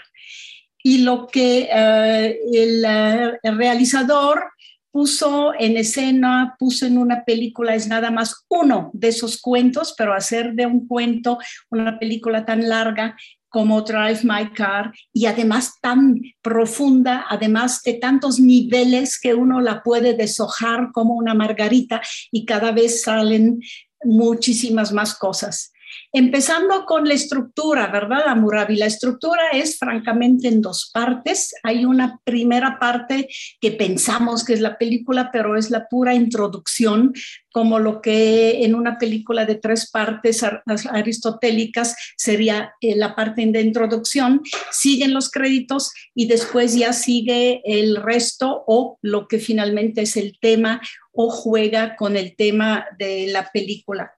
Y 0.82 0.98
lo 0.98 1.26
que 1.26 1.68
eh, 1.72 2.38
el, 2.52 2.84
eh, 2.84 3.38
el 3.42 3.58
realizador 3.58 4.44
puso 4.92 5.52
en 5.58 5.76
escena, 5.76 6.56
puso 6.58 6.86
en 6.86 6.98
una 6.98 7.24
película, 7.24 7.74
es 7.74 7.88
nada 7.88 8.10
más 8.10 8.46
uno 8.48 8.90
de 8.94 9.08
esos 9.08 9.40
cuentos, 9.40 9.94
pero 9.96 10.14
hacer 10.14 10.54
de 10.54 10.66
un 10.66 10.86
cuento 10.86 11.38
una 11.70 11.98
película 11.98 12.44
tan 12.44 12.68
larga 12.68 13.16
como 13.48 13.82
Drive 13.82 14.20
My 14.24 14.50
Car 14.52 14.92
y 15.12 15.26
además 15.26 15.74
tan 15.80 16.20
profunda, 16.42 17.26
además 17.28 17.82
de 17.82 17.94
tantos 17.94 18.38
niveles 18.38 19.18
que 19.18 19.34
uno 19.34 19.60
la 19.60 19.82
puede 19.82 20.14
deshojar 20.14 20.90
como 20.92 21.14
una 21.14 21.34
margarita 21.34 22.00
y 22.30 22.44
cada 22.44 22.72
vez 22.72 23.02
salen 23.02 23.60
muchísimas 24.04 24.92
más 24.92 25.14
cosas. 25.14 25.72
Empezando 26.12 26.84
con 26.86 27.06
la 27.06 27.14
estructura, 27.14 27.88
¿verdad, 27.88 28.28
Amurabi? 28.28 28.76
La 28.76 28.86
estructura 28.86 29.50
es 29.52 29.78
francamente 29.78 30.48
en 30.48 30.62
dos 30.62 30.90
partes. 30.92 31.54
Hay 31.62 31.84
una 31.84 32.18
primera 32.24 32.78
parte 32.78 33.28
que 33.60 33.72
pensamos 33.72 34.44
que 34.44 34.54
es 34.54 34.60
la 34.60 34.78
película, 34.78 35.30
pero 35.30 35.56
es 35.56 35.70
la 35.70 35.86
pura 35.86 36.14
introducción, 36.14 37.12
como 37.50 37.78
lo 37.78 38.00
que 38.00 38.64
en 38.64 38.74
una 38.74 38.98
película 38.98 39.44
de 39.44 39.56
tres 39.56 39.90
partes 39.90 40.44
aristotélicas 40.90 41.94
sería 42.16 42.72
eh, 42.80 42.96
la 42.96 43.14
parte 43.14 43.44
de 43.44 43.60
introducción. 43.60 44.42
Siguen 44.70 45.12
los 45.12 45.30
créditos 45.30 45.92
y 46.14 46.26
después 46.26 46.74
ya 46.74 46.92
sigue 46.92 47.60
el 47.64 47.96
resto 47.96 48.64
o 48.66 48.98
lo 49.02 49.28
que 49.28 49.38
finalmente 49.38 50.02
es 50.02 50.16
el 50.16 50.38
tema 50.40 50.80
o 51.12 51.30
juega 51.30 51.96
con 51.96 52.16
el 52.16 52.36
tema 52.36 52.86
de 52.98 53.26
la 53.28 53.50
película. 53.52 54.14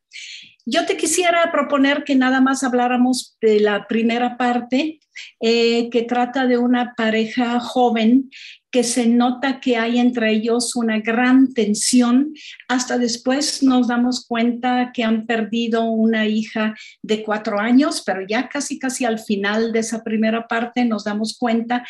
Yo 0.72 0.86
te 0.86 0.96
quisiera 0.96 1.50
proponer 1.50 2.04
que 2.04 2.14
nada 2.14 2.40
más 2.40 2.62
habláramos 2.62 3.36
de 3.40 3.58
la 3.58 3.88
primera 3.88 4.36
parte, 4.36 5.00
eh, 5.40 5.90
que 5.90 6.02
trata 6.02 6.46
de 6.46 6.58
una 6.58 6.94
pareja 6.94 7.58
joven 7.58 8.30
que 8.70 8.84
se 8.84 9.06
nota 9.06 9.60
que 9.60 9.76
hay 9.76 9.98
entre 9.98 10.32
ellos 10.32 10.76
una 10.76 11.00
gran 11.00 11.52
tensión. 11.52 12.32
Hasta 12.68 12.98
después 12.98 13.62
nos 13.62 13.88
damos 13.88 14.26
cuenta 14.26 14.92
que 14.94 15.02
han 15.02 15.26
perdido 15.26 15.84
una 15.84 16.26
hija 16.26 16.74
de 17.02 17.22
cuatro 17.22 17.58
años, 17.58 18.02
pero 18.04 18.26
ya 18.26 18.48
casi, 18.48 18.78
casi 18.78 19.04
al 19.04 19.18
final 19.18 19.72
de 19.72 19.80
esa 19.80 20.04
primera 20.04 20.46
parte 20.46 20.84
nos 20.84 21.04
damos 21.04 21.36
cuenta 21.38 21.84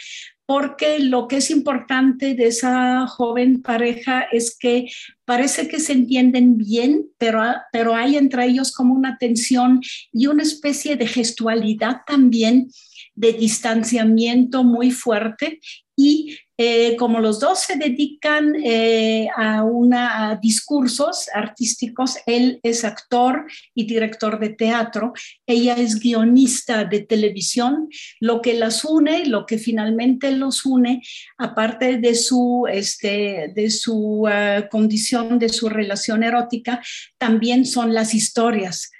porque 0.50 0.98
lo 0.98 1.28
que 1.28 1.36
es 1.36 1.48
importante 1.52 2.34
de 2.34 2.48
esa 2.48 3.06
joven 3.06 3.62
pareja 3.62 4.22
es 4.32 4.56
que 4.58 4.90
parece 5.24 5.68
que 5.68 5.78
se 5.78 5.92
entienden 5.92 6.56
bien, 6.56 7.06
pero, 7.18 7.40
pero 7.70 7.94
hay 7.94 8.16
entre 8.16 8.46
ellos 8.46 8.72
como 8.72 8.92
una 8.92 9.16
tensión 9.16 9.80
y 10.12 10.26
una 10.26 10.42
especie 10.42 10.96
de 10.96 11.06
gestualidad 11.06 11.98
también 12.04 12.68
de 13.14 13.32
distanciamiento 13.32 14.64
muy 14.64 14.90
fuerte 14.90 15.60
y 15.94 16.36
eh, 16.62 16.94
como 16.96 17.20
los 17.20 17.40
dos 17.40 17.60
se 17.60 17.76
dedican 17.76 18.54
eh, 18.62 19.28
a, 19.34 19.64
una, 19.64 20.38
discursos 20.42 21.30
artísticos, 21.32 22.18
él 22.26 22.60
es 22.62 22.84
actor 22.84 23.46
y 23.74 23.86
director 23.86 24.38
de 24.38 24.50
teatro, 24.50 25.14
ella 25.46 25.72
es 25.76 25.98
guionista 25.98 26.84
de 26.84 27.00
televisión, 27.00 27.88
lo 28.20 28.42
que 28.42 28.52
las 28.52 28.84
une, 28.84 29.24
lo 29.24 29.46
que 29.46 29.56
finalmente 29.56 30.32
los 30.32 30.66
une, 30.66 31.00
aparte 31.38 31.96
de 31.96 32.14
su, 32.14 32.66
este, 32.70 33.52
de 33.54 33.70
su 33.70 34.26
uh, 34.26 34.68
condición, 34.70 35.38
de 35.38 35.48
su 35.48 35.70
relación 35.70 36.22
erótica, 36.22 36.82
también 37.16 37.64
son 37.64 37.94
las 37.94 38.12
historias. 38.12 38.90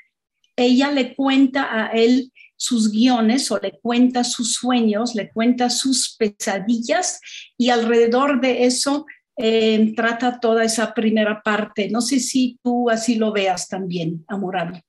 Ella 0.56 0.90
le 0.92 1.14
cuenta 1.14 1.68
a 1.70 1.88
él 1.88 2.29
sus 2.60 2.92
guiones 2.92 3.50
o 3.50 3.58
le 3.58 3.80
cuenta 3.80 4.22
sus 4.22 4.52
sueños, 4.52 5.14
le 5.14 5.30
cuenta 5.30 5.70
sus 5.70 6.14
pesadillas 6.18 7.18
y 7.56 7.70
alrededor 7.70 8.42
de 8.42 8.66
eso 8.66 9.06
eh, 9.38 9.94
trata 9.96 10.38
toda 10.40 10.62
esa 10.62 10.92
primera 10.92 11.40
parte. 11.42 11.88
No 11.88 12.02
sé 12.02 12.20
si 12.20 12.58
tú 12.62 12.90
así 12.90 13.14
lo 13.14 13.32
veas 13.32 13.66
también, 13.66 14.26
Amorable. 14.28 14.82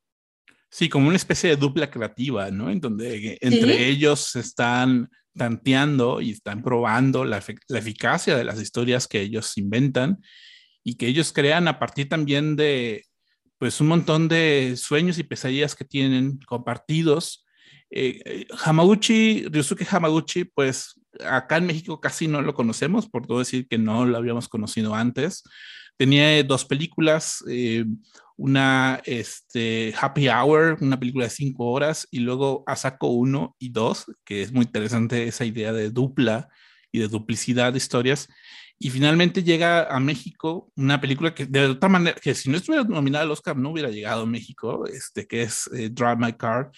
Sí, 0.70 0.90
como 0.90 1.08
una 1.08 1.16
especie 1.16 1.52
de 1.52 1.56
dupla 1.56 1.90
creativa, 1.90 2.52
¿no? 2.52 2.70
En 2.70 2.82
donde 2.82 3.38
entre 3.40 3.88
ellos 3.88 4.36
están 4.36 5.10
tanteando 5.34 6.20
y 6.20 6.32
están 6.32 6.62
probando 6.64 7.24
la, 7.24 7.42
la, 7.70 7.80
eficacia 7.80 8.36
de 8.36 8.44
las 8.44 8.62
historias 8.62 9.08
que 9.08 9.22
ellos 9.22 9.58
inventan 9.58 10.22
y 10.84 10.96
que 10.96 11.08
ellos 11.08 11.32
crean 11.32 11.70
a 11.70 11.80
partir 11.80 12.10
también 12.10 12.58
de, 12.58 13.06
pues, 13.58 13.80
un 13.80 13.88
montón 13.88 14.28
de 14.28 14.76
sueños 14.76 15.18
y 15.20 15.24
pesadillas 15.24 15.74
que 15.74 15.86
tienen 15.86 16.38
compartidos 16.40 17.46
eh, 17.92 18.48
Hamaguchi, 18.64 19.48
Ryusuke 19.50 19.86
Hamaguchi, 19.90 20.46
pues 20.46 21.00
acá 21.26 21.58
en 21.58 21.66
México 21.66 22.00
casi 22.00 22.28
no 22.28 22.42
lo 22.42 22.54
conocemos, 22.54 23.08
por 23.10 23.28
todo 23.28 23.40
decir 23.40 23.68
que 23.68 23.78
no 23.78 24.06
lo 24.06 24.18
habíamos 24.18 24.48
conocido 24.48 24.96
antes. 24.96 25.44
Tenía 25.98 26.42
dos 26.44 26.66
películas, 26.66 27.44
eh, 27.50 27.86
una 28.38 29.02
este, 29.06 29.94
Happy 30.00 30.30
Hour, 30.30 30.78
una 30.82 31.00
película 31.00 31.26
de 31.26 31.32
cinco 31.32 31.66
horas, 31.66 32.08
y 32.12 32.20
luego 32.20 32.64
Asako 32.66 33.10
1 33.10 33.56
y 33.60 33.70
2, 33.70 34.06
que 34.24 34.42
es 34.42 34.52
muy 34.52 34.66
interesante 34.66 35.28
esa 35.28 35.46
idea 35.46 35.74
de 35.74 35.92
dupla 35.92 36.50
y 36.92 37.00
de 37.00 37.08
duplicidad 37.08 37.74
de 37.74 37.78
historias. 37.78 38.30
Y 38.80 38.90
finalmente 38.90 39.44
llega 39.44 39.84
a 39.84 40.00
México 40.00 40.72
una 40.76 41.00
película 41.00 41.36
que 41.36 41.46
de 41.46 41.68
otra 41.68 41.88
manera, 41.88 42.18
que 42.20 42.34
si 42.34 42.50
no 42.50 42.58
estuviera 42.58 42.84
nominada 42.84 43.26
al 43.26 43.32
Oscar 43.32 43.56
no 43.56 43.70
hubiera 43.70 43.90
llegado 43.90 44.24
a 44.24 44.26
México, 44.26 44.88
este, 44.88 45.28
que 45.28 45.44
es 45.44 45.70
eh, 45.72 45.90
Drive 45.92 46.16
My 46.16 46.34
Car, 46.34 46.72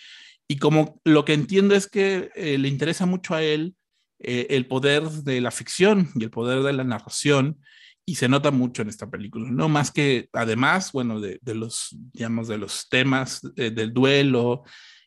y 0.54 0.58
como 0.58 1.02
lo 1.04 1.26
que 1.26 1.34
entiendo 1.34 1.74
es 1.74 1.88
que 1.88 2.30
eh, 2.36 2.60
le 2.60 2.68
interesa 2.68 3.08
mucho 3.08 3.34
a 3.34 3.42
él 3.42 3.74
eh, 4.20 4.46
el 4.52 4.68
poder 4.68 5.02
de 5.02 5.42
la 5.42 5.50
ficción 5.50 6.10
y 6.14 6.26
el 6.26 6.30
poder 6.30 6.62
de 6.62 6.74
la 6.74 6.84
narración, 6.84 7.60
y 8.06 8.16
se 8.16 8.30
nota 8.30 8.52
mucho 8.52 8.84
en 8.84 8.90
esta 8.90 9.10
película, 9.10 9.50
no 9.50 9.68
más 9.68 9.90
que 9.90 10.30
además, 10.32 10.92
bueno, 10.92 11.20
de, 11.20 11.40
los, 11.56 11.98
digamos, 12.14 12.48
de 12.48 12.60
los 12.60 12.88
temas 12.88 13.42
eh, 13.56 13.72
del 13.72 13.94
duelo 13.94 14.62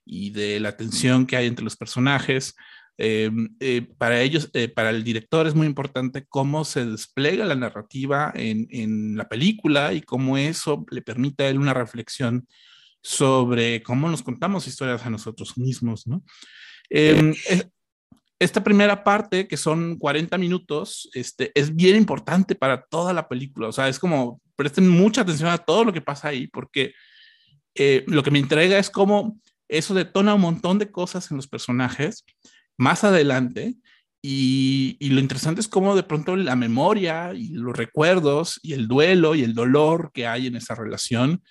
y 0.05 0.31
de 0.31 0.59
la 0.59 0.77
tensión 0.77 1.27
que 1.27 1.37
hay 1.37 1.47
entre 1.47 1.63
los 1.65 1.77
personajes. 1.77 2.57
para 3.97 4.21
ellos, 4.23 4.51
para 4.75 4.91
el 4.91 5.05
director 5.05 5.47
es 5.47 5.55
muy 5.55 5.69
importante 5.69 6.27
cómo 6.29 6.65
se 6.65 6.87
despliega 6.87 7.45
la 7.45 7.55
narrativa 7.55 8.33
en, 8.35 8.67
en, 8.71 9.17
la 9.17 9.29
película 9.29 9.93
y 9.93 10.01
cómo 10.01 10.39
eso 10.39 10.85
le 10.91 11.03
permite 11.03 11.45
a 11.45 11.51
él 11.51 11.59
una 11.59 11.75
reflexión 11.75 12.49
sobre 13.07 13.85
cómo 13.85 14.09
nos 14.09 14.21
contamos 14.21 14.67
historias 14.67 15.07
a 15.07 15.11
nosotros 15.11 15.57
mismos, 15.57 16.09
¿no? 16.09 16.25
Em, 16.91 17.33
esta 18.41 18.65
primera 18.65 19.05
parte, 19.05 19.47
que 19.47 19.57
son 19.57 19.97
40 19.97 20.37
minutos, 20.39 21.09
este, 21.15 21.53
es 21.55 21.75
bien 21.77 21.95
importante 21.95 22.57
para 22.57 22.83
toda 22.83 23.13
la 23.13 23.29
película. 23.29 23.69
O 23.69 23.73
sea, 23.73 23.89
es 23.89 24.01
como, 24.01 24.41
presten 24.57 24.89
mucha 24.89 25.21
atención 25.21 25.51
a 25.51 25.59
todo 25.59 25.85
lo 25.85 25.93
que 25.93 26.01
pasa 26.01 26.29
ahí, 26.29 26.49
porque 26.49 26.95
eh, 27.77 28.03
lo 28.09 28.25
que 28.25 28.33
me 28.33 28.41
entrega 28.41 28.77
es 28.77 28.91
cómo 28.91 29.39
eso 29.69 29.95
detona 29.95 30.35
un 30.35 30.41
montón 30.41 30.81
de 30.81 30.91
cosas 30.91 31.31
en 31.31 31.37
los 31.37 31.47
personajes 31.47 32.25
más 32.77 33.05
adelante. 33.05 33.77
Y, 34.21 34.97
y, 34.99 35.11
lo 35.11 35.21
interesante 35.21 35.61
es 35.61 35.69
cómo 35.69 35.95
de 35.95 36.03
pronto 36.03 36.35
la 36.35 36.57
memoria 36.57 37.33
y 37.35 37.51
los 37.51 37.77
recuerdos 37.77 38.59
y 38.65 38.73
el 38.73 38.89
duelo 38.89 39.37
y 39.37 39.45
el 39.45 39.55
dolor 39.55 40.11
que 40.13 40.27
hay 40.27 40.49
en 40.49 40.57
esa 40.57 40.75
relación 40.75 41.45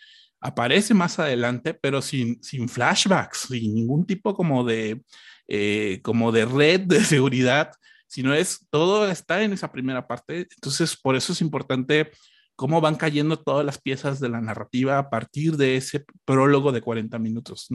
aparece 0.45 0.93
más 0.93 1.17
adelante, 1.17 1.73
pero 1.73 2.03
sin, 2.03 2.41
sin 2.43 2.69
flashbacks, 2.69 3.47
sin 3.49 3.73
ningún 3.73 4.05
tipo 4.05 4.36
como 4.36 4.63
de, 4.63 5.01
eh, 5.47 6.01
como 6.03 6.31
de 6.31 6.45
red 6.45 6.81
de 6.81 7.03
seguridad, 7.03 7.71
sino 8.08 8.31
es 8.34 8.67
todo 8.69 9.10
está 9.10 9.41
en 9.41 9.53
esa 9.53 9.71
primera 9.71 10.08
parte. 10.08 10.47
Entonces, 10.55 10.95
por 10.95 11.15
eso 11.15 11.34
es 11.34 11.41
importante 11.41 12.12
cómo 12.55 12.79
van 12.79 12.95
cayendo 12.95 13.38
todas 13.38 13.65
las 13.65 13.79
piezas 13.81 14.19
de 14.19 14.29
la 14.29 14.39
narrativa 14.39 14.99
a 14.99 15.10
partir 15.10 15.58
de 15.58 15.77
ese 15.77 16.05
prólogo 16.25 16.71
de 16.71 16.81
40 16.81 17.17
minutos. 17.17 17.67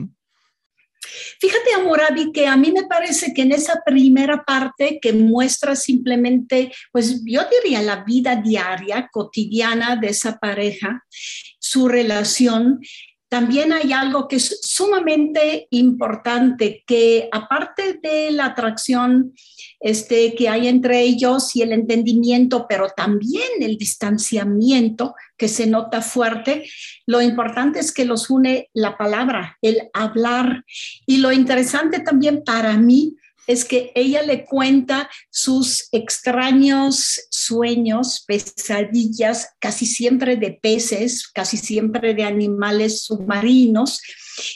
Fíjate, 1.39 1.73
Amorabi, 1.75 2.31
que 2.31 2.47
a 2.47 2.55
mí 2.55 2.71
me 2.71 2.83
parece 2.83 3.33
que 3.33 3.41
en 3.41 3.51
esa 3.51 3.81
primera 3.83 4.43
parte 4.43 4.99
que 5.01 5.13
muestra 5.13 5.75
simplemente, 5.75 6.71
pues 6.91 7.23
yo 7.25 7.41
diría 7.49 7.81
la 7.81 8.03
vida 8.03 8.35
diaria, 8.35 9.09
cotidiana 9.11 9.95
de 9.95 10.09
esa 10.09 10.37
pareja, 10.37 11.03
su 11.59 11.87
relación, 11.87 12.79
también 13.31 13.71
hay 13.71 13.93
algo 13.93 14.27
que 14.27 14.35
es 14.35 14.59
sumamente 14.61 15.69
importante, 15.69 16.83
que 16.85 17.29
aparte 17.31 17.97
de 18.03 18.29
la 18.29 18.47
atracción 18.47 19.33
este, 19.79 20.35
que 20.35 20.49
hay 20.49 20.67
entre 20.67 20.99
ellos 20.99 21.55
y 21.55 21.61
el 21.61 21.71
entendimiento, 21.71 22.65
pero 22.67 22.89
también 22.89 23.47
el 23.61 23.77
distanciamiento 23.77 25.15
que 25.37 25.47
se 25.47 25.65
nota 25.65 26.01
fuerte, 26.01 26.65
lo 27.05 27.21
importante 27.21 27.79
es 27.79 27.93
que 27.93 28.03
los 28.03 28.29
une 28.29 28.69
la 28.73 28.97
palabra, 28.97 29.57
el 29.61 29.89
hablar. 29.93 30.65
Y 31.05 31.19
lo 31.19 31.31
interesante 31.31 32.01
también 32.01 32.43
para 32.43 32.75
mí 32.75 33.15
es 33.51 33.65
que 33.65 33.91
ella 33.95 34.23
le 34.23 34.45
cuenta 34.45 35.09
sus 35.29 35.89
extraños 35.91 37.19
sueños, 37.29 38.23
pesadillas, 38.25 39.55
casi 39.59 39.85
siempre 39.85 40.37
de 40.37 40.51
peces, 40.51 41.27
casi 41.27 41.57
siempre 41.57 42.13
de 42.13 42.23
animales 42.23 43.03
submarinos 43.03 44.01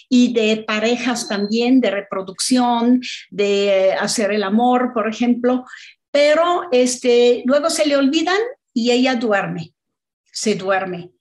y 0.09 0.33
de 0.33 0.63
parejas 0.65 1.27
también, 1.27 1.81
de 1.81 1.91
reproducción, 1.91 3.01
de 3.29 3.93
hacer 3.93 4.31
el 4.31 4.43
amor, 4.43 4.91
por 4.93 5.09
ejemplo, 5.09 5.65
pero 6.11 6.69
este, 6.71 7.43
luego 7.45 7.69
se 7.69 7.85
le 7.85 7.97
olvidan 7.97 8.39
y 8.73 8.91
ella 8.91 9.15
duerme, 9.15 9.73
se 10.31 10.55
duerme. 10.55 11.11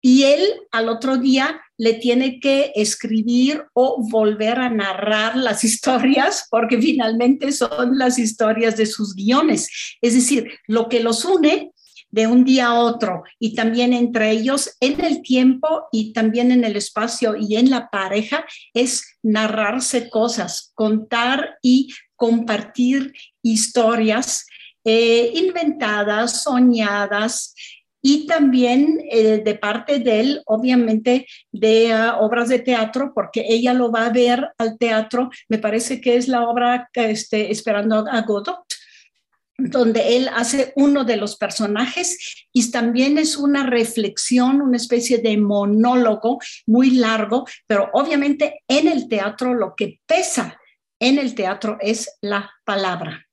Y 0.00 0.24
él 0.24 0.42
al 0.70 0.88
otro 0.88 1.16
día 1.16 1.63
le 1.76 1.94
tiene 1.94 2.40
que 2.40 2.72
escribir 2.74 3.64
o 3.72 4.02
volver 4.08 4.58
a 4.58 4.70
narrar 4.70 5.36
las 5.36 5.64
historias, 5.64 6.46
porque 6.50 6.80
finalmente 6.80 7.52
son 7.52 7.98
las 7.98 8.18
historias 8.18 8.76
de 8.76 8.86
sus 8.86 9.14
guiones. 9.14 9.68
Es 10.00 10.14
decir, 10.14 10.50
lo 10.66 10.88
que 10.88 11.00
los 11.00 11.24
une 11.24 11.72
de 12.14 12.28
un 12.28 12.44
día 12.44 12.68
a 12.68 12.74
otro 12.74 13.24
y 13.40 13.56
también 13.56 13.92
entre 13.92 14.30
ellos 14.30 14.76
en 14.78 15.04
el 15.04 15.20
tiempo 15.20 15.88
y 15.90 16.12
también 16.12 16.52
en 16.52 16.62
el 16.62 16.76
espacio 16.76 17.34
y 17.36 17.56
en 17.56 17.70
la 17.70 17.90
pareja 17.90 18.44
es 18.72 19.18
narrarse 19.24 20.08
cosas, 20.08 20.70
contar 20.74 21.58
y 21.60 21.92
compartir 22.14 23.12
historias 23.42 24.46
eh, 24.84 25.32
inventadas, 25.34 26.42
soñadas, 26.44 27.54
y 28.06 28.26
también 28.26 29.00
eh, 29.10 29.40
de 29.42 29.54
parte 29.54 29.98
de 29.98 30.20
él, 30.20 30.42
obviamente, 30.44 31.26
de 31.50 31.90
ah, 31.90 32.18
obras 32.20 32.50
de 32.50 32.58
teatro, 32.58 33.12
porque 33.14 33.46
ella 33.48 33.72
lo 33.72 33.90
va 33.90 34.04
a 34.04 34.12
ver 34.12 34.50
al 34.58 34.76
teatro, 34.76 35.30
me 35.48 35.56
parece 35.56 36.02
que 36.02 36.16
es 36.16 36.28
la 36.28 36.46
obra 36.46 36.90
este, 36.92 37.50
Esperando 37.50 38.04
a 38.06 38.20
Godot, 38.20 38.66
donde 39.56 40.18
él 40.18 40.28
hace 40.34 40.74
uno 40.76 41.04
de 41.04 41.16
los 41.16 41.36
personajes 41.36 42.46
y 42.52 42.70
también 42.70 43.16
es 43.16 43.38
una 43.38 43.64
reflexión, 43.64 44.60
una 44.60 44.76
especie 44.76 45.16
de 45.16 45.38
monólogo 45.38 46.40
muy 46.66 46.90
largo, 46.90 47.46
pero 47.66 47.88
obviamente 47.94 48.62
en 48.68 48.86
el 48.86 49.08
teatro 49.08 49.54
lo 49.54 49.74
que 49.74 50.00
pesa 50.04 50.60
en 51.00 51.18
el 51.18 51.34
teatro 51.34 51.78
es 51.80 52.18
la 52.20 52.50
palabra 52.64 53.23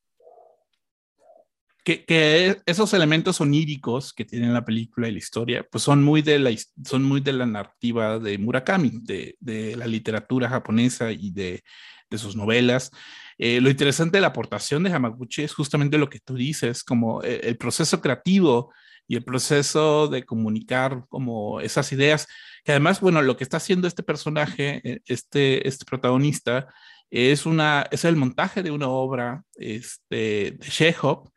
que, 1.84 2.62
esos 2.66 2.94
elementos 2.94 3.42
oníricos 3.42 4.14
que 4.14 4.26
tiene 4.26 4.52
la 4.52 4.66
película 4.66 5.08
y 5.08 5.12
la 5.12 5.18
historia, 5.18 5.66
pues 5.70 5.84
son 5.84 6.04
muy 6.04 6.22
de 6.22 6.40
la, 6.40 6.52
son 6.86 7.04
muy 7.04 7.22
de 7.22 7.34
la 7.34 7.46
narrativa 7.46 8.20
de 8.20 8.38
Murakami, 8.38 9.00
de, 9.02 9.36
de 9.40 9.76
la 9.76 9.88
literatura 9.88 10.50
japonesa 10.50 11.12
y 11.12 11.32
de, 11.32 11.64
de 12.10 12.18
sus 12.18 12.36
novelas. 12.36 12.92
Eh, 13.38 13.60
lo 13.62 13.70
interesante 13.70 14.18
de 14.18 14.22
la 14.22 14.28
aportación 14.28 14.84
de 14.84 14.94
Hamaguchi 14.94 15.44
es 15.44 15.54
justamente 15.54 15.98
lo 15.98 16.10
que 16.10 16.20
tú 16.20 16.36
dices, 16.36 16.84
como 16.84 17.22
el, 17.24 17.40
el 17.44 17.58
proceso 17.58 18.02
creativo 18.02 18.72
y 19.08 19.16
el 19.16 19.24
proceso 19.24 20.08
de 20.08 20.24
comunicar 20.24 21.06
como 21.10 21.60
esas 21.60 21.92
ideas, 21.92 22.28
que 22.64 22.72
además, 22.72 23.02
bueno, 23.02 23.22
lo 23.22 23.36
que 23.36 23.44
está 23.44 23.58
haciendo 23.58 23.88
este 23.88 24.04
personaje, 24.04 24.82
eh, 24.84 25.02
este, 25.06 25.68
este 25.68 25.86
protagonista, 25.86 26.68
es, 27.10 27.46
una, 27.46 27.88
es 27.92 28.06
el 28.06 28.16
montaje 28.16 28.64
de 28.64 28.72
una 28.72 28.88
obra 28.88 29.44
este, 29.56 30.52
de 30.52 30.68
Chekhov, 30.70 31.32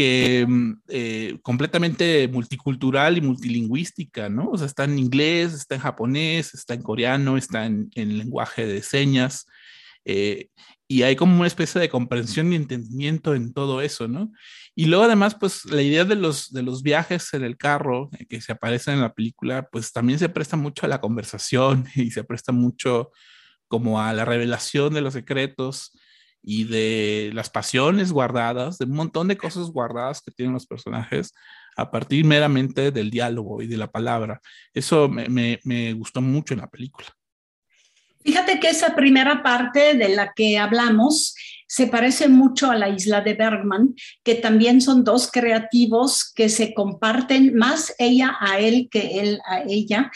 que 0.00 0.46
mm, 0.48 0.72
eh, 0.88 1.38
completamente 1.42 2.26
multicultural 2.28 3.18
y 3.18 3.20
multilingüística, 3.20 4.30
¿no? 4.30 4.48
O 4.48 4.56
sea, 4.56 4.66
está 4.66 4.84
en 4.84 4.98
inglés, 4.98 5.52
está 5.52 5.74
en 5.74 5.82
japonés, 5.82 6.54
está 6.54 6.72
en 6.72 6.80
coreano, 6.80 7.36
está 7.36 7.66
en, 7.66 7.90
lenguaje 7.94 8.64
de 8.64 8.82
señas, 8.82 9.44
eh, 10.06 10.48
y 10.88 11.02
hay 11.02 11.16
como 11.16 11.36
una 11.36 11.46
especie 11.46 11.82
de 11.82 11.90
comprensión 11.90 12.50
y 12.50 12.56
entendimiento 12.56 13.34
en 13.34 13.52
todo 13.52 13.82
eso, 13.82 14.08
¿no? 14.08 14.32
Y 14.74 14.86
luego 14.86 15.04
además, 15.04 15.36
pues 15.38 15.66
la 15.66 15.82
idea 15.82 16.06
de 16.06 16.14
los, 16.14 16.50
de 16.50 16.62
los 16.62 16.82
viajes 16.82 17.34
en 17.34 17.44
el 17.44 17.58
carro 17.58 18.08
eh, 18.18 18.24
que 18.24 18.40
se 18.40 18.52
aparecen 18.52 18.94
en 18.94 19.02
la 19.02 19.12
película, 19.12 19.68
pues 19.70 19.92
también 19.92 20.18
se 20.18 20.30
presta 20.30 20.56
mucho 20.56 20.86
a 20.86 20.88
la 20.88 21.02
conversación 21.02 21.84
y 21.94 22.10
se 22.10 22.24
presta 22.24 22.52
mucho 22.52 23.10
como 23.68 24.00
a 24.00 24.14
la 24.14 24.24
revelación 24.24 24.94
de 24.94 25.02
los 25.02 25.12
secretos 25.12 25.92
y 26.42 26.64
de 26.64 27.30
las 27.34 27.50
pasiones 27.50 28.12
guardadas, 28.12 28.78
de 28.78 28.86
un 28.86 28.92
montón 28.92 29.28
de 29.28 29.36
cosas 29.36 29.70
guardadas 29.70 30.22
que 30.22 30.30
tienen 30.30 30.54
los 30.54 30.66
personajes 30.66 31.34
a 31.76 31.90
partir 31.90 32.24
meramente 32.24 32.90
del 32.90 33.10
diálogo 33.10 33.62
y 33.62 33.66
de 33.66 33.76
la 33.76 33.90
palabra. 33.90 34.40
Eso 34.72 35.08
me, 35.08 35.60
me, 35.64 35.92
gustó 35.92 36.20
mucho 36.20 36.54
en 36.54 36.60
la 36.60 36.68
película. 36.68 37.08
Fíjate 38.22 38.60
que 38.60 38.68
esa 38.68 38.94
primera 38.94 39.42
parte 39.42 39.94
de 39.94 40.10
la 40.10 40.32
que 40.34 40.58
hablamos 40.58 41.34
se 41.66 41.86
parece 41.86 42.28
mucho 42.28 42.70
a 42.70 42.76
la 42.76 42.88
isla 42.88 43.22
de 43.22 43.34
Bergman, 43.34 43.94
que 44.22 44.34
también 44.34 44.80
son 44.80 45.04
dos 45.04 45.30
creativos 45.30 46.30
que 46.34 46.48
se 46.48 46.74
comparten 46.74 47.54
más 47.54 47.94
ella 47.98 48.36
a 48.40 48.58
él 48.58 48.88
que 48.90 49.20
él 49.20 49.40
a 49.46 49.62
ella, 49.66 50.10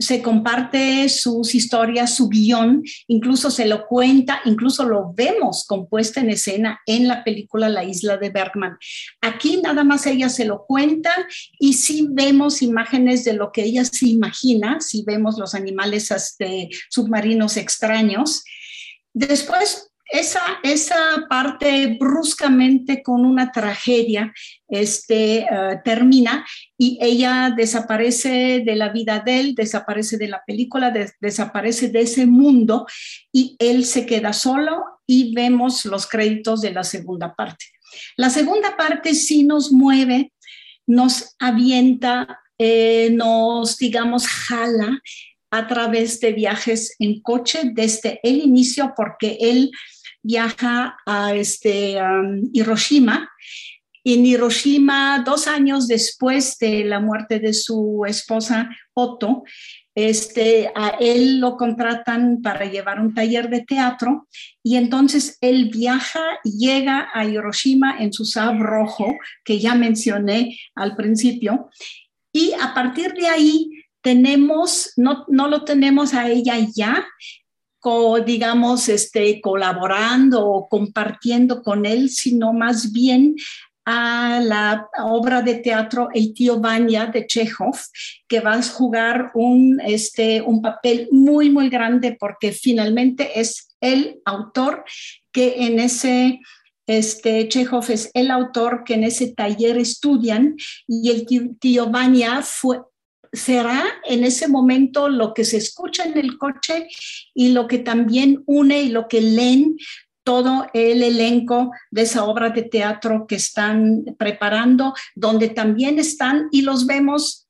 se 0.00 0.22
comparte 0.22 1.08
sus 1.10 1.54
historias, 1.54 2.14
su 2.16 2.28
guion, 2.28 2.82
incluso 3.06 3.50
se 3.50 3.66
lo 3.66 3.86
cuenta, 3.86 4.40
incluso 4.46 4.84
lo 4.84 5.12
vemos 5.14 5.66
compuesta 5.66 6.20
en 6.20 6.30
escena 6.30 6.80
en 6.86 7.06
la 7.06 7.22
película 7.22 7.68
La 7.68 7.84
isla 7.84 8.16
de 8.16 8.30
Bergman. 8.30 8.78
Aquí 9.20 9.60
nada 9.62 9.84
más 9.84 10.06
ella 10.06 10.30
se 10.30 10.46
lo 10.46 10.64
cuenta 10.66 11.12
y 11.58 11.74
sí 11.74 12.08
vemos 12.10 12.62
imágenes 12.62 13.24
de 13.24 13.34
lo 13.34 13.52
que 13.52 13.64
ella 13.64 13.84
se 13.84 14.08
imagina, 14.08 14.80
si 14.80 15.04
vemos 15.04 15.38
los 15.38 15.54
animales 15.54 16.10
este, 16.10 16.70
submarinos 16.88 17.58
extraños. 17.58 18.42
Después 19.12 19.89
esa, 20.10 20.40
esa 20.62 21.26
parte 21.28 21.96
bruscamente 21.98 23.02
con 23.02 23.24
una 23.24 23.52
tragedia 23.52 24.32
este, 24.68 25.40
eh, 25.40 25.46
termina 25.84 26.44
y 26.76 26.98
ella 27.00 27.52
desaparece 27.56 28.62
de 28.64 28.76
la 28.76 28.88
vida 28.88 29.20
de 29.20 29.40
él, 29.40 29.54
desaparece 29.54 30.16
de 30.18 30.28
la 30.28 30.42
película, 30.46 30.92
desaparece 31.20 31.88
de 31.88 32.00
ese 32.00 32.26
mundo 32.26 32.86
y 33.32 33.56
él 33.58 33.84
se 33.84 34.06
queda 34.06 34.32
solo 34.32 34.84
y 35.06 35.34
vemos 35.34 35.84
los 35.84 36.06
créditos 36.06 36.60
de 36.60 36.72
la 36.72 36.84
segunda 36.84 37.34
parte. 37.34 37.66
La 38.16 38.30
segunda 38.30 38.76
parte 38.76 39.14
sí 39.14 39.44
nos 39.44 39.72
mueve, 39.72 40.32
nos 40.86 41.36
avienta, 41.38 42.40
eh, 42.58 43.10
nos, 43.12 43.76
digamos, 43.78 44.26
jala 44.26 45.00
a 45.50 45.66
través 45.66 46.20
de 46.20 46.32
viajes 46.32 46.94
en 46.98 47.20
coche 47.20 47.72
desde 47.72 48.20
el 48.22 48.36
inicio, 48.38 48.92
porque 48.96 49.36
él 49.40 49.70
viaja 50.22 50.96
a 51.06 51.34
este, 51.34 51.98
Hiroshima. 52.52 53.30
En 54.02 54.24
Hiroshima, 54.24 55.22
dos 55.24 55.46
años 55.46 55.86
después 55.86 56.56
de 56.58 56.84
la 56.84 57.00
muerte 57.00 57.38
de 57.38 57.52
su 57.52 58.04
esposa 58.06 58.70
Otto, 58.94 59.42
este, 59.94 60.70
a 60.74 60.96
él 61.00 61.40
lo 61.40 61.56
contratan 61.56 62.40
para 62.42 62.64
llevar 62.64 63.00
un 63.00 63.12
taller 63.12 63.50
de 63.50 63.62
teatro 63.62 64.28
y 64.62 64.76
entonces 64.76 65.36
él 65.40 65.68
viaja, 65.70 66.22
llega 66.44 67.10
a 67.12 67.24
Hiroshima 67.24 67.98
en 67.98 68.12
su 68.12 68.24
Saab 68.24 68.60
rojo, 68.60 69.14
que 69.44 69.58
ya 69.58 69.74
mencioné 69.74 70.56
al 70.74 70.96
principio, 70.96 71.68
y 72.32 72.52
a 72.52 72.72
partir 72.72 73.12
de 73.14 73.26
ahí 73.26 73.79
tenemos, 74.02 74.92
no, 74.96 75.24
no 75.28 75.48
lo 75.48 75.64
tenemos 75.64 76.14
a 76.14 76.28
ella 76.28 76.56
ya, 76.74 77.06
digamos, 78.26 78.88
este, 78.88 79.40
colaborando 79.40 80.46
o 80.46 80.68
compartiendo 80.68 81.62
con 81.62 81.86
él, 81.86 82.10
sino 82.10 82.52
más 82.52 82.92
bien 82.92 83.36
a 83.86 84.40
la 84.42 84.88
obra 84.98 85.42
de 85.42 85.56
teatro 85.56 86.08
El 86.12 86.34
tío 86.34 86.60
Vanya 86.60 87.06
de 87.06 87.26
Chekhov, 87.26 87.76
que 88.28 88.40
va 88.40 88.54
a 88.54 88.62
jugar 88.62 89.30
un, 89.34 89.80
este, 89.84 90.42
un 90.42 90.60
papel 90.60 91.08
muy, 91.10 91.50
muy 91.50 91.70
grande 91.70 92.16
porque 92.18 92.52
finalmente 92.52 93.40
es 93.40 93.74
el 93.80 94.20
autor 94.26 94.84
que 95.32 95.64
en 95.64 95.80
ese 95.80 96.40
este, 96.86 97.48
Chekhov 97.48 97.90
es 97.90 98.10
el 98.14 98.30
autor 98.30 98.82
que 98.84 98.94
en 98.94 99.04
ese 99.04 99.32
taller 99.32 99.78
estudian 99.78 100.56
y 100.86 101.10
el 101.10 101.24
tío, 101.24 101.42
tío 101.60 101.88
Vanya 101.88 102.42
fue, 102.42 102.80
será 103.32 103.84
en 104.04 104.24
ese 104.24 104.48
momento 104.48 105.08
lo 105.08 105.34
que 105.34 105.44
se 105.44 105.56
escucha 105.56 106.04
en 106.04 106.18
el 106.18 106.36
coche 106.38 106.88
y 107.34 107.50
lo 107.50 107.66
que 107.68 107.78
también 107.78 108.42
une 108.46 108.82
y 108.82 108.88
lo 108.88 109.08
que 109.08 109.20
leen 109.20 109.76
todo 110.24 110.66
el 110.74 111.02
elenco 111.02 111.72
de 111.90 112.02
esa 112.02 112.24
obra 112.24 112.50
de 112.50 112.62
teatro 112.62 113.26
que 113.26 113.36
están 113.36 114.04
preparando, 114.18 114.94
donde 115.14 115.48
también 115.48 115.98
están 115.98 116.48
y 116.52 116.62
los 116.62 116.86
vemos. 116.86 117.48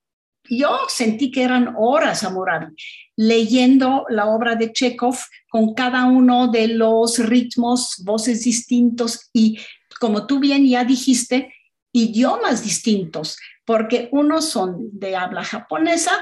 Yo 0.48 0.78
sentí 0.88 1.30
que 1.30 1.42
eran 1.42 1.74
horas, 1.76 2.24
Amurabi, 2.24 2.74
leyendo 3.16 4.04
la 4.08 4.26
obra 4.26 4.56
de 4.56 4.72
Chekhov 4.72 5.16
con 5.48 5.74
cada 5.74 6.06
uno 6.06 6.48
de 6.48 6.68
los 6.68 7.18
ritmos, 7.18 8.02
voces 8.04 8.44
distintos 8.44 9.28
y, 9.32 9.58
como 10.00 10.26
tú 10.26 10.38
bien 10.40 10.66
ya 10.66 10.84
dijiste, 10.84 11.52
idiomas 11.92 12.62
distintos, 12.64 13.36
porque 13.64 14.08
unos 14.12 14.48
son 14.48 14.88
de 14.92 15.16
habla 15.16 15.44
japonesa, 15.44 16.12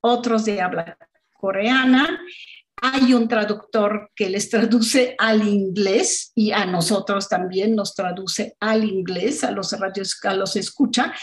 otros 0.00 0.44
de 0.44 0.60
habla 0.60 0.98
coreana, 1.32 2.20
hay 2.82 3.14
un 3.14 3.26
traductor 3.26 4.10
que 4.14 4.28
les 4.28 4.50
traduce 4.50 5.14
al 5.18 5.48
inglés 5.48 6.32
y 6.34 6.52
a 6.52 6.66
nosotros 6.66 7.26
también 7.26 7.74
nos 7.74 7.94
traduce 7.94 8.54
al 8.60 8.84
inglés, 8.84 9.44
a 9.44 9.50
los 9.50 9.72
radios, 9.72 10.18
a 10.24 10.34
los 10.34 10.56
escucha. 10.56 11.14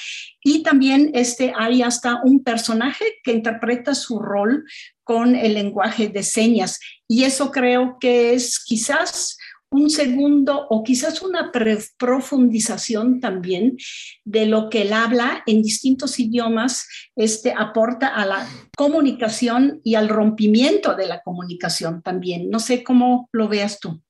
Y 0.44 0.64
también 0.64 1.12
este, 1.14 1.54
hay 1.56 1.84
hasta 1.84 2.22
un 2.24 2.44
personaje 2.44 3.06
que 3.24 3.34
interpreta 3.34 3.94
su 3.94 4.18
rol 4.20 4.66
con 5.04 5.36
el 5.36 5.54
lenguaje 5.54 6.08
de 6.08 6.24
señas. 6.24 6.80
Y 7.08 7.24
eso 7.24 7.52
creo 7.52 7.98
que 8.00 8.34
es 8.34 8.60
quizás 8.64 9.38
un 9.74 9.90
segundo 9.90 10.68
o 10.70 10.84
quizás 10.84 11.22
una 11.22 11.52
profundización 11.98 13.20
también 13.20 13.76
de 14.24 14.46
lo 14.46 14.70
que 14.70 14.84
él 14.84 14.94
habla 14.94 15.44
en 15.48 15.64
distintos 15.64 16.20
idiomas 16.20 16.88
este, 17.16 17.54
aporta 17.58 18.08
a 18.08 18.26
la 18.26 18.48
comunicación 18.78 19.82
y 19.84 19.96
al 19.96 20.10
rompimiento 20.10 20.96
de 20.96 21.08
la 21.08 21.22
comunicación 21.22 22.04
también. 22.04 22.50
No 22.50 22.60
sé 22.60 22.84
cómo 22.84 23.30
lo 23.32 23.48
veas 23.48 23.80
tú. 23.80 24.02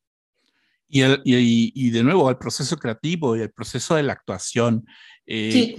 Y, 0.90 1.02
y, 1.24 1.90
de 1.90 2.04
nuevo, 2.04 2.30
al 2.30 2.38
proceso 2.38 2.78
creativo 2.78 3.36
y 3.36 3.42
el 3.42 3.52
proceso 3.52 3.96
de 3.96 4.04
la 4.04 4.14
actuación. 4.14 4.86
Eh, 5.26 5.76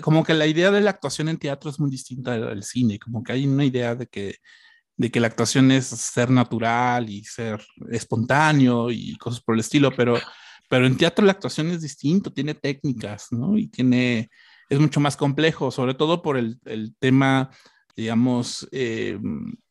como 0.00 0.24
que 0.24 0.32
la 0.32 0.46
idea 0.46 0.70
de 0.70 0.80
la 0.80 0.90
actuación 0.90 1.28
en 1.28 1.38
teatro 1.38 1.68
es 1.68 1.80
muy 1.80 1.90
distinta 1.90 2.38
del 2.38 2.62
cine, 2.62 2.98
como 2.98 3.22
que 3.22 3.32
hay 3.32 3.46
una 3.46 3.64
idea 3.64 3.96
de 3.96 4.06
que 4.06 4.36
de 4.96 5.10
que 5.10 5.20
la 5.20 5.26
actuación 5.26 5.70
es 5.70 5.86
ser 5.86 6.30
natural 6.30 7.10
y 7.10 7.24
ser 7.24 7.60
espontáneo 7.90 8.90
y 8.90 9.16
cosas 9.16 9.40
por 9.42 9.54
el 9.54 9.60
estilo, 9.60 9.90
pero, 9.94 10.18
pero 10.68 10.86
en 10.86 10.96
teatro 10.96 11.24
la 11.24 11.32
actuación 11.32 11.70
es 11.70 11.82
distinto, 11.82 12.32
tiene 12.32 12.54
técnicas, 12.54 13.28
¿no? 13.32 13.58
Y 13.58 13.68
tiene, 13.68 14.30
es 14.68 14.78
mucho 14.78 15.00
más 15.00 15.16
complejo, 15.16 15.70
sobre 15.70 15.94
todo 15.94 16.22
por 16.22 16.36
el, 16.36 16.58
el 16.64 16.94
tema, 16.98 17.50
digamos, 17.96 18.68
eh, 18.70 19.18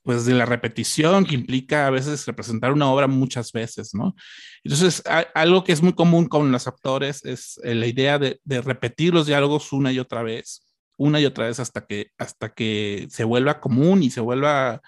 pues 0.04 0.26
de 0.26 0.34
la 0.34 0.46
repetición 0.46 1.26
que 1.26 1.36
implica 1.36 1.88
a 1.88 1.90
veces 1.90 2.26
representar 2.26 2.74
una 2.74 2.92
obra 2.92 3.08
muchas 3.08 3.54
veces, 3.54 3.94
¿no? 3.94 4.16
Entonces, 4.66 5.02
algo 5.34 5.64
que 5.64 5.72
es 5.72 5.82
muy 5.82 5.94
común 5.94 6.28
con 6.28 6.52
los 6.52 6.68
actores 6.68 7.24
es 7.24 7.60
eh, 7.64 7.76
la 7.76 7.88
idea 7.88 8.20
de, 8.20 8.42
de 8.44 8.62
repetir 8.62 9.14
los 9.14 9.28
diálogos 9.28 9.72
una 9.72 9.94
y 9.94 10.00
otra 10.00 10.22
vez, 10.22 10.66
una 10.98 11.22
y 11.22 11.26
otra 11.26 11.48
vez 11.48 11.62
hasta 11.62 11.86
que, 11.86 12.12
hasta 12.18 12.54
que 12.54 13.08
se 13.10 13.24
vuelva 13.24 13.62
común 13.62 14.04
y 14.04 14.10
se 14.10 14.20
vuelva 14.20 14.82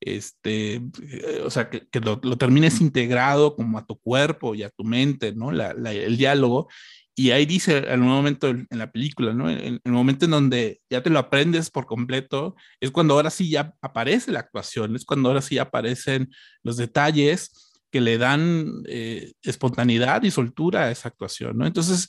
este, 0.00 0.76
eh, 0.76 1.42
o 1.44 1.50
sea, 1.50 1.68
que, 1.68 2.00
lo, 2.00 2.18
termines 2.38 2.80
integrado 2.80 3.54
como 3.54 3.78
a 3.78 3.86
tu 3.86 3.96
cuerpo 3.98 4.54
y 4.54 4.62
a 4.62 4.70
tu 4.70 4.84
mente, 4.84 5.32
¿no? 5.32 5.50
el 5.50 6.16
diálogo. 6.16 6.68
Y 7.14 7.32
ahí 7.32 7.44
dice 7.44 7.78
en 7.88 8.02
un 8.02 8.08
momento 8.08 8.48
en, 8.48 8.66
la 8.70 8.90
película, 8.90 9.34
¿no? 9.34 9.50
En, 9.50 9.78
el 9.84 9.92
momento 9.92 10.24
en 10.24 10.30
donde 10.30 10.80
ya 10.88 11.02
te 11.02 11.10
lo 11.10 11.18
aprendes 11.18 11.70
por 11.70 11.84
completo, 11.84 12.56
es 12.80 12.90
cuando 12.90 13.14
ahora 13.14 13.30
sí 13.30 13.50
ya 13.50 13.74
aparece 13.82 14.32
la 14.32 14.40
actuación, 14.40 14.96
es 14.96 15.04
cuando 15.04 15.28
ahora 15.28 15.42
sí 15.42 15.58
aparecen 15.58 16.30
los 16.62 16.78
detalles 16.78 17.82
que 17.90 18.00
le 18.00 18.16
dan 18.16 18.72
eh, 18.86 19.32
espontaneidad 19.42 20.22
y 20.22 20.30
soltura 20.30 20.84
a 20.84 20.90
esa 20.90 21.08
actuación, 21.08 21.58
¿no? 21.58 21.66
Entonces, 21.66 22.08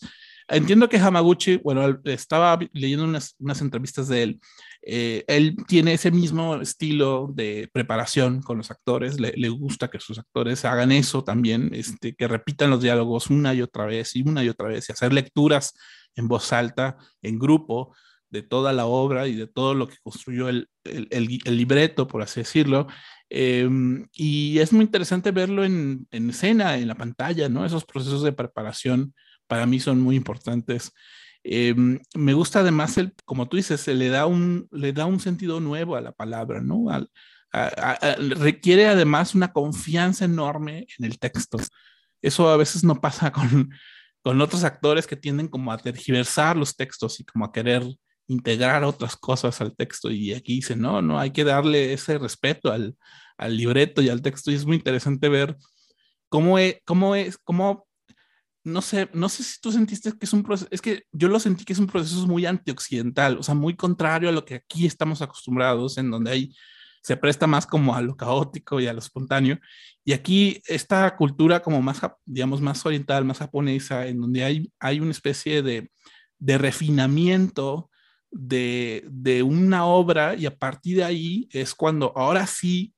entiendo 0.51 0.89
que 0.89 0.97
Hamaguchi, 0.97 1.57
bueno, 1.57 1.99
estaba 2.05 2.59
leyendo 2.73 3.05
unas, 3.05 3.35
unas 3.39 3.61
entrevistas 3.61 4.07
de 4.07 4.23
él 4.23 4.39
eh, 4.83 5.23
él 5.27 5.55
tiene 5.67 5.93
ese 5.93 6.09
mismo 6.09 6.55
estilo 6.55 7.29
de 7.33 7.69
preparación 7.71 8.41
con 8.41 8.57
los 8.57 8.71
actores, 8.71 9.19
le, 9.19 9.49
gusta 9.49 9.89
que 9.89 9.99
sus 9.99 10.17
actores 10.17 10.65
hagan 10.65 10.91
eso 10.91 11.23
también, 11.23 11.69
este, 11.73 12.15
que 12.15 12.27
repitan 12.27 12.71
los 12.71 12.81
diálogos 12.81 13.29
una 13.29 13.53
y 13.53 13.61
otra 13.61 13.85
vez 13.85 14.15
y 14.15 14.23
una 14.23 14.43
y 14.43 14.49
otra 14.49 14.69
vez 14.69 14.89
y 14.89 14.91
hacer 14.91 15.13
lecturas 15.13 15.75
en 16.15 16.27
voz 16.27 16.51
alta, 16.51 16.97
en 17.21 17.37
grupo, 17.37 17.95
de 18.31 18.41
toda 18.41 18.73
la 18.73 18.85
obra 18.85 19.27
y 19.27 19.35
de 19.35 19.45
todo 19.45 19.75
lo 19.75 19.87
que 19.87 19.97
construyó 20.01 20.49
el, 20.49 20.69
el, 20.85 21.07
el, 21.11 21.57
libreto, 21.57 22.07
por 22.07 22.21
así 22.21 22.39
decirlo. 22.39 22.87
Em, 23.29 24.07
y 24.13 24.59
es 24.59 24.71
muy 24.71 24.85
interesante 24.85 25.31
verlo 25.31 25.65
en, 25.65 26.07
en, 26.11 26.29
escena, 26.29 26.77
en 26.77 26.87
la 26.87 26.95
pantalla, 26.95 27.49
¿no? 27.49 27.65
Esos 27.65 27.85
procesos 27.85 28.23
de 28.23 28.31
preparación 28.31 29.13
para 29.51 29.65
mí 29.65 29.81
son 29.81 29.99
muy 29.99 30.15
importantes. 30.15 30.93
Em, 31.43 31.99
me 32.15 32.33
gusta 32.33 32.61
además, 32.61 32.97
el, 32.97 33.13
como 33.25 33.49
tú 33.49 33.57
dices, 33.57 33.81
se 33.81 33.93
le 33.93 34.07
da 34.07 34.25
un, 34.25 34.69
le 34.71 34.93
da 34.93 35.05
un 35.05 35.19
sentido 35.19 35.59
nuevo 35.59 35.97
a 35.97 36.01
la 36.01 36.13
palabra, 36.13 36.61
¿no? 36.61 36.85
requiere 38.37 38.87
además 38.87 39.35
una 39.35 39.51
confianza 39.51 40.23
enorme 40.23 40.87
en 40.97 41.05
el 41.05 41.19
texto. 41.19 41.57
Eso 42.21 42.47
a 42.49 42.55
veces 42.55 42.85
no 42.85 43.01
pasa 43.01 43.29
con, 43.33 43.71
con 44.21 44.39
otros 44.39 44.63
actores 44.63 45.05
que 45.05 45.17
tienden 45.17 45.49
como 45.49 45.73
a 45.73 45.77
tergiversar 45.77 46.55
los 46.55 46.77
textos 46.77 47.19
y 47.19 47.25
como 47.25 47.43
a 47.43 47.51
querer 47.51 47.83
integrar 48.27 48.85
otras 48.85 49.17
cosas 49.17 49.59
al 49.59 49.75
texto. 49.75 50.09
Y 50.09 50.33
aquí 50.33 50.55
dice, 50.55 50.77
no, 50.77 51.01
no, 51.01 51.19
hay 51.19 51.31
que 51.31 51.43
darle 51.43 51.91
ese 51.91 52.17
respeto 52.17 52.71
al, 52.71 52.95
al 53.35 53.57
libreto 53.57 54.01
y 54.01 54.07
al 54.07 54.21
texto. 54.21 54.49
Y 54.49 54.55
es 54.55 54.65
muy 54.65 54.77
interesante 54.77 55.27
ver 55.27 55.57
cómo 56.29 56.57
es, 56.57 56.77
cómo 56.85 57.15
es, 57.15 57.37
cómo 57.37 57.85
no 58.63 58.81
sé, 58.81 59.09
no 59.13 59.29
sé 59.29 59.43
si 59.43 59.59
tú 59.59 59.71
sentiste 59.71 60.11
que 60.11 60.25
es 60.25 60.33
un 60.33 60.43
proceso, 60.43 60.67
es 60.71 60.81
que 60.81 61.03
yo 61.11 61.27
lo 61.27 61.39
sentí 61.39 61.65
que 61.65 61.73
es 61.73 61.79
un 61.79 61.87
proceso 61.87 62.27
muy 62.27 62.45
antioccidental, 62.45 63.37
o 63.37 63.43
sea, 63.43 63.55
muy 63.55 63.75
contrario 63.75 64.29
a 64.29 64.31
lo 64.31 64.45
que 64.45 64.55
aquí 64.55 64.85
estamos 64.85 65.21
acostumbrados, 65.21 65.97
en 65.97 66.11
donde 66.11 66.31
hay, 66.31 66.55
se 67.01 67.17
presta 67.17 67.47
más 67.47 67.65
como 67.65 67.95
a 67.95 68.01
lo 68.01 68.15
caótico 68.15 68.79
y 68.79 68.87
a 68.87 68.93
lo 68.93 68.99
espontáneo. 68.99 69.59
Y 70.03 70.13
aquí 70.13 70.61
esta 70.67 71.15
cultura 71.15 71.61
como 71.61 71.81
más, 71.81 71.99
digamos, 72.25 72.61
más 72.61 72.85
oriental, 72.85 73.25
más 73.25 73.39
japonesa, 73.39 74.07
en 74.07 74.21
donde 74.21 74.43
hay, 74.43 74.71
hay 74.79 74.99
una 74.99 75.11
especie 75.11 75.63
de, 75.63 75.91
de 76.37 76.57
refinamiento 76.57 77.89
de, 78.29 79.03
de 79.09 79.43
una 79.43 79.85
obra 79.85 80.35
y 80.35 80.45
a 80.45 80.55
partir 80.55 80.97
de 80.97 81.03
ahí 81.03 81.49
es 81.51 81.75
cuando 81.75 82.13
ahora 82.15 82.47
sí 82.47 82.93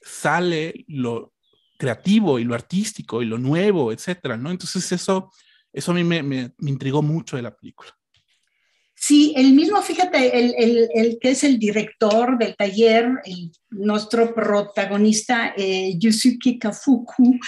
sale 0.00 0.84
lo, 0.88 1.32
creativo 1.76 2.38
y 2.38 2.44
lo 2.44 2.54
artístico 2.54 3.22
y 3.22 3.26
lo 3.26 3.38
nuevo, 3.38 3.92
etcétera, 3.92 4.36
¿no? 4.36 4.50
Entonces 4.50 4.90
eso, 4.92 5.32
eso 5.72 5.90
a 5.92 5.94
mí 5.94 6.04
me, 6.04 6.22
me, 6.22 6.52
intrigó 6.60 7.02
mucho 7.02 7.36
de 7.36 7.42
la 7.42 7.54
película. 7.54 7.90
Sí, 8.94 9.34
el 9.36 9.52
mismo, 9.52 9.80
fíjate, 9.82 10.38
el, 10.38 10.54
el, 10.56 10.88
el 10.94 11.18
que 11.20 11.30
es 11.30 11.44
el 11.44 11.58
director 11.58 12.38
del 12.38 12.56
taller, 12.56 13.10
el, 13.24 13.52
nuestro 13.68 14.34
protagonista, 14.34 15.52
eh, 15.56 15.94
Yusuke 15.98 16.58
Kafuku, 16.58 17.38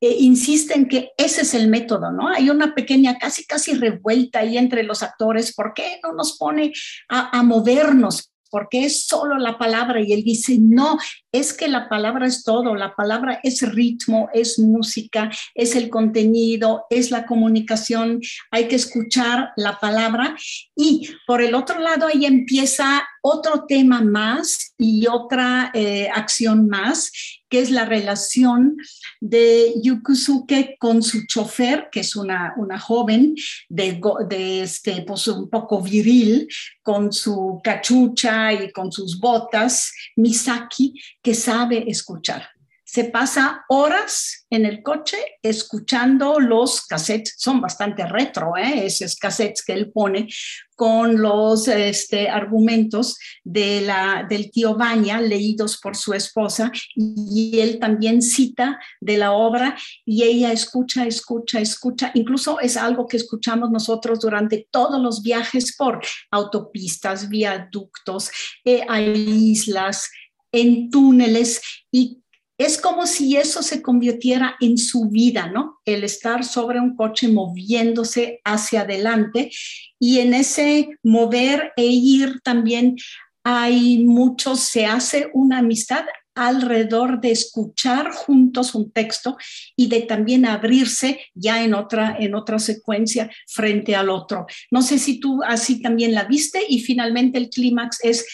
eh, 0.00 0.16
insiste 0.18 0.74
en 0.74 0.86
que 0.86 1.12
ese 1.16 1.40
es 1.40 1.54
el 1.54 1.68
método, 1.68 2.12
¿no? 2.12 2.28
Hay 2.28 2.50
una 2.50 2.74
pequeña, 2.74 3.16
casi, 3.16 3.46
casi 3.46 3.72
revuelta 3.72 4.40
ahí 4.40 4.58
entre 4.58 4.82
los 4.82 5.02
actores. 5.02 5.54
¿Por 5.54 5.72
qué 5.72 5.98
no 6.02 6.12
nos 6.12 6.36
pone 6.36 6.72
a, 7.08 7.38
a 7.38 7.42
movernos? 7.42 8.33
Porque 8.54 8.84
es 8.84 9.06
solo 9.06 9.36
la 9.36 9.58
palabra. 9.58 10.00
Y 10.00 10.12
él 10.12 10.22
dice, 10.22 10.58
no, 10.60 10.96
es 11.32 11.52
que 11.52 11.66
la 11.66 11.88
palabra 11.88 12.24
es 12.24 12.44
todo, 12.44 12.76
la 12.76 12.94
palabra 12.94 13.40
es 13.42 13.62
ritmo, 13.62 14.28
es 14.32 14.60
música, 14.60 15.28
es 15.56 15.74
el 15.74 15.90
contenido, 15.90 16.86
es 16.88 17.10
la 17.10 17.26
comunicación, 17.26 18.20
hay 18.52 18.68
que 18.68 18.76
escuchar 18.76 19.50
la 19.56 19.80
palabra. 19.80 20.36
Y 20.76 21.08
por 21.26 21.42
el 21.42 21.56
otro 21.56 21.80
lado, 21.80 22.06
ahí 22.06 22.26
empieza 22.26 23.04
otro 23.26 23.64
tema 23.66 24.02
más 24.02 24.74
y 24.76 25.06
otra 25.06 25.70
eh, 25.72 26.10
acción 26.14 26.68
más, 26.68 27.10
que 27.48 27.60
es 27.60 27.70
la 27.70 27.86
relación 27.86 28.76
de 29.18 29.72
Yukusuke 29.82 30.76
con 30.78 31.02
su 31.02 31.26
chofer, 31.26 31.88
que 31.90 32.00
es 32.00 32.16
una, 32.16 32.52
una 32.58 32.78
joven 32.78 33.34
de, 33.70 33.98
de 34.28 34.62
este, 34.62 35.02
pues 35.06 35.26
un 35.28 35.48
poco 35.48 35.80
viril, 35.80 36.46
con 36.82 37.14
su 37.14 37.62
cachucha 37.64 38.52
y 38.52 38.70
con 38.72 38.92
sus 38.92 39.18
botas, 39.18 39.90
Misaki, 40.16 40.92
que 41.22 41.34
sabe 41.34 41.90
escuchar 41.90 42.53
se 42.94 43.06
pasa 43.06 43.64
horas 43.70 44.46
en 44.50 44.64
el 44.64 44.80
coche 44.80 45.16
escuchando 45.42 46.38
los 46.38 46.86
cassettes, 46.86 47.34
son 47.36 47.60
bastante 47.60 48.06
retro, 48.06 48.56
¿eh? 48.56 48.86
esos 48.86 49.16
cassettes 49.16 49.64
que 49.64 49.72
él 49.72 49.90
pone 49.90 50.28
con 50.76 51.20
los 51.20 51.66
este, 51.66 52.28
argumentos 52.28 53.18
de 53.42 53.80
la, 53.80 54.24
del 54.30 54.52
tío 54.52 54.76
Baña 54.76 55.20
leídos 55.20 55.80
por 55.80 55.96
su 55.96 56.14
esposa 56.14 56.70
y 56.94 57.58
él 57.58 57.80
también 57.80 58.22
cita 58.22 58.78
de 59.00 59.18
la 59.18 59.32
obra 59.32 59.76
y 60.04 60.22
ella 60.22 60.52
escucha, 60.52 61.04
escucha, 61.04 61.58
escucha. 61.58 62.12
Incluso 62.14 62.60
es 62.60 62.76
algo 62.76 63.08
que 63.08 63.16
escuchamos 63.16 63.72
nosotros 63.72 64.20
durante 64.20 64.68
todos 64.70 65.02
los 65.02 65.20
viajes 65.20 65.74
por 65.76 66.00
autopistas, 66.30 67.28
viaductos, 67.28 68.30
eh, 68.64 68.86
hay 68.88 69.50
islas, 69.50 70.08
en 70.54 70.88
túneles 70.88 71.60
y 71.90 72.23
es 72.58 72.78
como 72.78 73.06
si 73.06 73.36
eso 73.36 73.62
se 73.62 73.82
convirtiera 73.82 74.56
en 74.60 74.78
su 74.78 75.08
vida, 75.08 75.48
¿no? 75.48 75.80
El 75.84 76.04
estar 76.04 76.44
sobre 76.44 76.80
un 76.80 76.94
coche 76.94 77.28
moviéndose 77.28 78.40
hacia 78.44 78.82
adelante 78.82 79.50
y 79.98 80.20
en 80.20 80.34
ese 80.34 80.88
mover 81.02 81.72
e 81.76 81.86
ir 81.86 82.40
también 82.42 82.96
hay 83.42 83.98
mucho, 84.04 84.56
se 84.56 84.86
hace 84.86 85.30
una 85.34 85.58
amistad 85.58 86.04
alrededor 86.34 87.20
de 87.20 87.30
escuchar 87.30 88.10
juntos 88.12 88.74
un 88.74 88.90
texto 88.90 89.36
y 89.76 89.88
de 89.88 90.02
también 90.02 90.46
abrirse 90.46 91.20
ya 91.34 91.62
en 91.62 91.74
otra 91.74 92.16
en 92.18 92.34
otra 92.34 92.58
secuencia 92.58 93.30
frente 93.46 93.94
al 93.94 94.10
otro. 94.10 94.46
No 94.70 94.82
sé 94.82 94.98
si 94.98 95.20
tú 95.20 95.42
así 95.44 95.80
también 95.80 96.12
la 96.12 96.24
viste 96.24 96.60
y 96.68 96.80
finalmente 96.80 97.38
el 97.38 97.50
clímax 97.50 97.98
es 98.02 98.26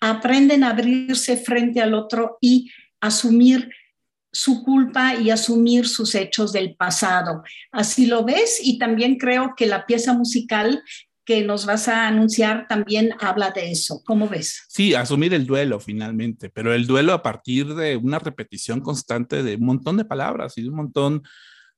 aprenden 0.00 0.62
a 0.62 0.70
abrirse 0.70 1.36
frente 1.36 1.80
al 1.80 1.94
otro 1.94 2.38
y 2.40 2.70
asumir 3.00 3.70
su 4.32 4.64
culpa 4.64 5.14
y 5.14 5.30
asumir 5.30 5.86
sus 5.86 6.14
hechos 6.14 6.52
del 6.52 6.74
pasado. 6.74 7.42
Así 7.70 8.06
lo 8.06 8.24
ves 8.24 8.58
y 8.62 8.78
también 8.78 9.16
creo 9.16 9.54
que 9.56 9.66
la 9.66 9.86
pieza 9.86 10.12
musical 10.12 10.82
que 11.24 11.42
nos 11.42 11.64
vas 11.64 11.88
a 11.88 12.06
anunciar 12.06 12.66
también 12.68 13.14
habla 13.20 13.50
de 13.50 13.70
eso. 13.70 14.02
¿Cómo 14.04 14.28
ves? 14.28 14.64
Sí, 14.68 14.94
asumir 14.94 15.32
el 15.32 15.46
duelo 15.46 15.80
finalmente, 15.80 16.50
pero 16.50 16.74
el 16.74 16.86
duelo 16.86 17.12
a 17.12 17.22
partir 17.22 17.74
de 17.74 17.96
una 17.96 18.18
repetición 18.18 18.80
constante 18.80 19.42
de 19.42 19.56
un 19.56 19.64
montón 19.64 19.96
de 19.96 20.04
palabras 20.04 20.58
y 20.58 20.62
de 20.62 20.68
un 20.68 20.76
montón 20.76 21.22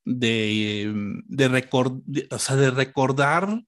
de, 0.04 0.92
de, 1.26 2.28
o 2.30 2.38
sea, 2.38 2.56
de 2.56 2.70
recordar 2.70 3.62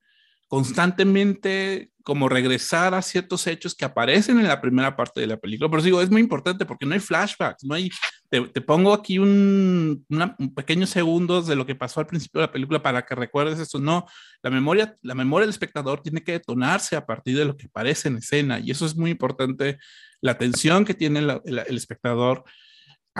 constantemente 0.48 1.92
como 2.08 2.30
regresar 2.30 2.94
a 2.94 3.02
ciertos 3.02 3.46
hechos 3.46 3.74
que 3.74 3.84
aparecen 3.84 4.38
en 4.38 4.48
la 4.48 4.62
primera 4.62 4.96
parte 4.96 5.20
de 5.20 5.26
la 5.26 5.36
película. 5.36 5.68
Pero 5.68 5.82
digo, 5.82 6.00
es 6.00 6.08
muy 6.08 6.22
importante 6.22 6.64
porque 6.64 6.86
no 6.86 6.94
hay 6.94 7.00
flashbacks, 7.00 7.64
no 7.64 7.74
hay, 7.74 7.90
te, 8.30 8.40
pongo 8.62 8.94
aquí 8.94 9.18
un, 9.18 10.06
un, 10.08 10.54
pequeño 10.54 10.86
segundos 10.86 11.46
de 11.46 11.54
lo 11.54 11.66
que 11.66 11.74
pasó 11.74 12.00
al 12.00 12.06
principio 12.06 12.40
de 12.40 12.46
la 12.46 12.52
película 12.52 12.82
para 12.82 13.04
que 13.04 13.14
recuerdes 13.14 13.58
esto. 13.58 13.78
No, 13.78 14.06
la 14.42 14.48
memoria, 14.48 14.96
la 15.02 15.14
memoria 15.14 15.42
del 15.42 15.50
espectador 15.50 16.00
tiene 16.00 16.24
que 16.24 16.32
detonarse 16.32 16.96
a 16.96 17.04
partir 17.04 17.36
de 17.36 17.44
lo 17.44 17.58
que 17.58 17.66
aparece 17.66 18.08
en 18.08 18.16
escena 18.16 18.58
y 18.58 18.70
eso 18.70 18.86
es 18.86 18.96
muy 18.96 19.10
importante, 19.10 19.76
la 20.22 20.32
atención 20.32 20.86
que 20.86 20.94
tiene 20.94 21.18
el, 21.18 21.76
espectador. 21.76 22.42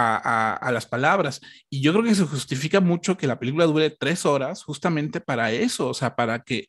A, 0.00 0.54
a, 0.54 0.70
las 0.70 0.86
palabras. 0.86 1.40
Y 1.68 1.80
yo 1.80 1.90
creo 1.90 2.04
que 2.04 2.14
se 2.14 2.22
justifica 2.22 2.80
mucho 2.80 3.16
que 3.16 3.26
la 3.26 3.40
película 3.40 3.64
dure 3.66 3.90
tres 3.90 4.24
horas 4.26 4.62
justamente 4.62 5.20
para 5.20 5.50
eso, 5.50 5.88
o 5.88 5.94
sea, 5.94 6.14
para 6.14 6.38
que 6.44 6.68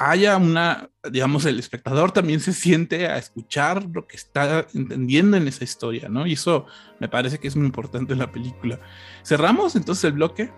haya 0.00 0.38
una, 0.38 0.88
digamos, 1.10 1.44
el 1.44 1.58
espectador 1.58 2.10
también 2.10 2.40
se 2.40 2.54
siente 2.54 3.06
a 3.06 3.18
escuchar 3.18 3.84
lo 3.92 4.06
que 4.06 4.16
está 4.16 4.66
entendiendo 4.72 5.36
en 5.36 5.46
esa 5.46 5.62
historia, 5.62 6.08
¿no? 6.08 6.26
Y 6.26 6.32
eso 6.32 6.64
me 6.98 7.08
parece 7.08 7.38
que 7.38 7.48
es 7.48 7.54
muy 7.54 7.66
importante 7.66 8.14
en 8.14 8.18
la 8.18 8.32
película. 8.32 8.80
Cerramos 9.22 9.76
entonces 9.76 10.04
el 10.04 10.12
bloque. 10.12 10.50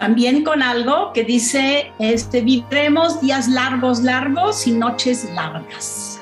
También 0.00 0.42
con 0.42 0.62
algo 0.62 1.12
que 1.12 1.22
dice, 1.22 1.92
este, 2.00 2.40
viviremos 2.40 3.20
días 3.20 3.46
largos, 3.46 4.00
largos 4.00 4.66
y 4.66 4.72
noches 4.72 5.32
largas. 5.32 6.21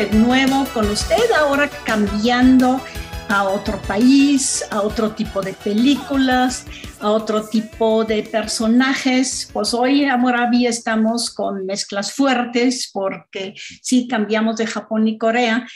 De 0.00 0.10
nuevo 0.12 0.64
con 0.72 0.88
usted, 0.90 1.30
ahora 1.38 1.68
cambiando 1.84 2.80
a 3.28 3.44
otro 3.44 3.78
país, 3.82 4.64
a 4.70 4.80
otro 4.80 5.10
tipo 5.10 5.42
de 5.42 5.52
películas, 5.52 6.64
a 7.00 7.10
otro 7.10 7.46
tipo 7.46 8.02
de 8.06 8.22
personajes. 8.22 9.50
Pues 9.52 9.74
hoy 9.74 10.04
en 10.04 10.10
Amorabi 10.10 10.66
estamos 10.66 11.34
con 11.34 11.66
mezclas 11.66 12.14
fuertes 12.14 12.88
porque 12.90 13.52
sí 13.82 14.08
cambiamos 14.08 14.56
de 14.56 14.66
Japón 14.66 15.06
y 15.06 15.18
Corea 15.18 15.68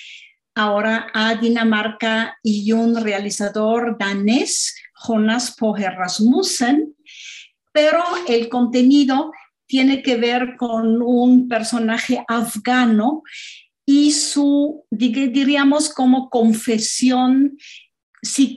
ahora 0.55 1.09
a 1.13 1.35
Dinamarca 1.35 2.39
y 2.43 2.73
un 2.73 2.97
realizador 2.97 3.99
danés, 3.99 4.75
Jonas 5.07 5.55
Poge 5.55 5.91
Rasmussen, 5.91 6.95
pero 7.73 8.03
el 8.27 8.49
contenido 8.49 9.33
tiene 9.67 10.03
que 10.03 10.17
ver 10.17 10.57
con 10.57 11.03
un 11.03 11.47
personaje 11.47 12.25
afgano 12.27 13.23
y 13.87 14.13
su, 14.13 14.85
diríamos, 14.91 15.91
como 15.91 16.31
confesión 16.31 17.59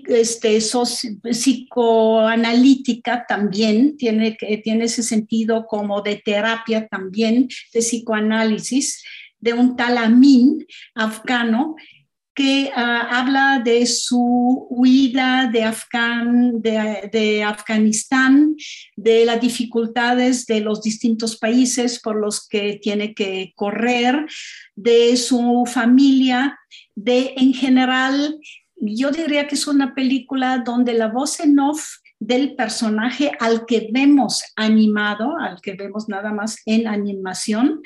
este, 0.07 0.59
psicoanalítica 1.23 3.25
también, 3.27 3.97
tiene, 3.97 4.37
tiene 4.63 4.85
ese 4.85 5.03
sentido 5.03 5.65
como 5.67 6.01
de 6.01 6.21
terapia 6.23 6.87
también, 6.87 7.49
de 7.73 7.79
psicoanálisis, 7.79 9.03
de 9.39 9.53
un 9.53 9.75
tal 9.75 9.97
Amin 9.97 10.65
afgano 10.95 11.75
que 12.37 12.71
ah, 12.75 13.07
habla 13.09 13.59
de 13.65 13.87
su 13.87 14.67
huida 14.69 15.49
de, 15.51 15.63
Afgan, 15.63 16.61
de, 16.61 17.43
Afganistán, 17.43 18.55
de 18.95 19.25
las 19.25 19.41
dificultades 19.41 20.45
de 20.45 20.59
los 20.59 20.83
distintos 20.83 21.39
países 21.39 21.99
por 21.99 22.15
los 22.15 22.47
que 22.47 22.79
tiene 22.79 23.15
que 23.15 23.53
correr, 23.55 24.27
de 24.75 25.17
su 25.17 25.63
familia, 25.65 26.59
de 26.93 27.33
en 27.37 27.55
general, 27.55 28.37
yo 28.75 29.09
diría 29.09 29.47
que 29.47 29.55
es 29.55 29.65
una 29.65 29.95
película 29.95 30.59
donde 30.59 30.93
la 30.93 31.07
voz 31.07 31.39
en 31.39 31.57
off 31.57 31.87
del 32.19 32.55
personaje 32.55 33.31
al 33.39 33.65
que 33.65 33.89
vemos 33.91 34.43
animado, 34.55 35.39
al 35.39 35.59
que 35.59 35.73
vemos 35.73 36.07
nada 36.07 36.31
más 36.31 36.61
en 36.67 36.87
animación, 36.87 37.81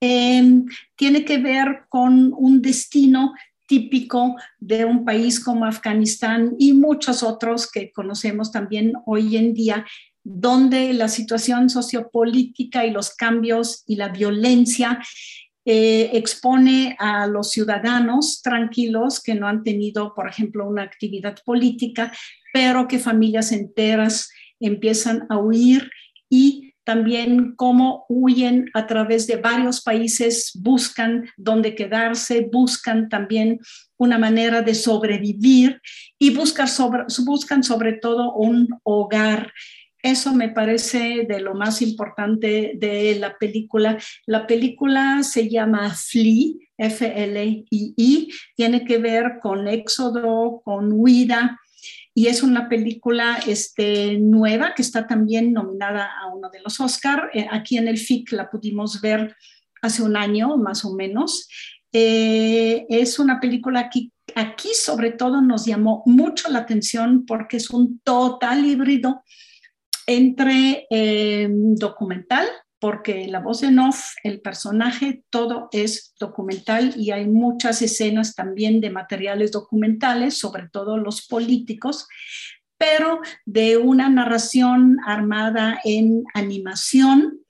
em, 0.00 0.66
tiene 0.96 1.24
que 1.24 1.38
ver 1.38 1.84
con 1.88 2.34
un 2.36 2.60
destino 2.60 3.32
de 4.58 4.84
un 4.84 5.04
país 5.04 5.40
como 5.40 5.64
Afganistán 5.64 6.54
y 6.58 6.72
muchos 6.72 7.22
otros 7.22 7.70
que 7.70 7.92
conocemos 7.92 8.52
también 8.52 8.92
hoy 9.06 9.36
en 9.36 9.54
día, 9.54 9.86
donde 10.22 10.92
la 10.92 11.08
situación 11.08 11.70
sociopolítica 11.70 12.84
y 12.84 12.90
los 12.90 13.14
cambios 13.14 13.84
y 13.86 13.96
la 13.96 14.08
violencia 14.08 14.98
eh, 15.64 16.10
expone 16.12 16.96
a 17.00 17.26
los 17.26 17.50
ciudadanos 17.50 18.40
tranquilos 18.40 19.20
que 19.20 19.34
no 19.34 19.48
han 19.48 19.64
tenido, 19.64 20.14
por 20.14 20.28
ejemplo, 20.28 20.68
una 20.68 20.82
actividad 20.82 21.36
política, 21.44 22.12
pero 22.52 22.86
que 22.86 22.98
familias 22.98 23.50
enteras 23.52 24.30
empiezan 24.60 25.26
a 25.28 25.38
huir 25.38 25.90
y 26.30 26.65
también 26.86 27.56
cómo 27.56 28.06
huyen 28.08 28.70
a 28.72 28.86
través 28.86 29.26
de 29.26 29.36
varios 29.36 29.82
países, 29.82 30.52
buscan 30.54 31.28
dónde 31.36 31.74
quedarse, 31.74 32.48
buscan 32.50 33.08
también 33.08 33.58
una 33.96 34.18
manera 34.18 34.62
de 34.62 34.72
sobrevivir 34.76 35.82
y 36.16 36.30
buscan 36.30 36.68
sobre, 36.68 37.02
buscan 37.24 37.64
sobre 37.64 37.94
todo 37.94 38.34
un 38.34 38.68
hogar. 38.84 39.52
Eso 40.00 40.32
me 40.32 40.50
parece 40.50 41.26
de 41.28 41.40
lo 41.40 41.54
más 41.54 41.82
importante 41.82 42.74
de 42.76 43.16
la 43.18 43.36
película. 43.36 43.98
La 44.24 44.46
película 44.46 45.24
se 45.24 45.48
llama 45.48 45.92
Flee, 45.92 46.68
F-L-I-I, 46.78 48.28
tiene 48.54 48.84
que 48.84 48.98
ver 48.98 49.38
con 49.42 49.66
éxodo, 49.66 50.60
con 50.64 50.92
huida, 50.92 51.58
y 52.18 52.28
es 52.28 52.42
una 52.42 52.70
película 52.70 53.38
este, 53.46 54.16
nueva 54.16 54.72
que 54.74 54.80
está 54.80 55.06
también 55.06 55.52
nominada 55.52 56.08
a 56.18 56.34
uno 56.34 56.48
de 56.48 56.60
los 56.60 56.80
Oscar. 56.80 57.28
Eh, 57.34 57.46
aquí 57.50 57.76
en 57.76 57.88
el 57.88 57.98
FIC 57.98 58.32
la 58.32 58.48
pudimos 58.48 59.02
ver 59.02 59.36
hace 59.82 60.02
un 60.02 60.16
año 60.16 60.56
más 60.56 60.86
o 60.86 60.94
menos. 60.94 61.46
Eh, 61.92 62.86
es 62.88 63.18
una 63.18 63.38
película 63.38 63.90
que 63.90 64.08
aquí 64.34 64.70
sobre 64.72 65.10
todo 65.12 65.42
nos 65.42 65.66
llamó 65.66 66.02
mucho 66.06 66.48
la 66.48 66.60
atención 66.60 67.26
porque 67.26 67.58
es 67.58 67.68
un 67.68 68.00
total 68.02 68.64
híbrido 68.64 69.22
entre 70.06 70.86
eh, 70.88 71.48
documental, 71.50 72.46
porque 72.78 73.26
la 73.26 73.40
voz 73.40 73.62
en 73.62 73.78
off, 73.78 74.14
el 74.22 74.40
personaje, 74.40 75.22
todo 75.30 75.68
es 75.72 76.14
documental 76.18 76.94
y 76.96 77.10
hay 77.10 77.26
muchas 77.26 77.80
escenas 77.82 78.34
también 78.34 78.80
de 78.80 78.90
materiales 78.90 79.52
documentales, 79.52 80.38
sobre 80.38 80.68
todo 80.68 80.98
los 80.98 81.26
políticos, 81.26 82.06
pero 82.78 83.20
de 83.46 83.78
una 83.78 84.08
narración 84.10 84.98
armada 85.06 85.80
en 85.84 86.24
animación 86.34 87.40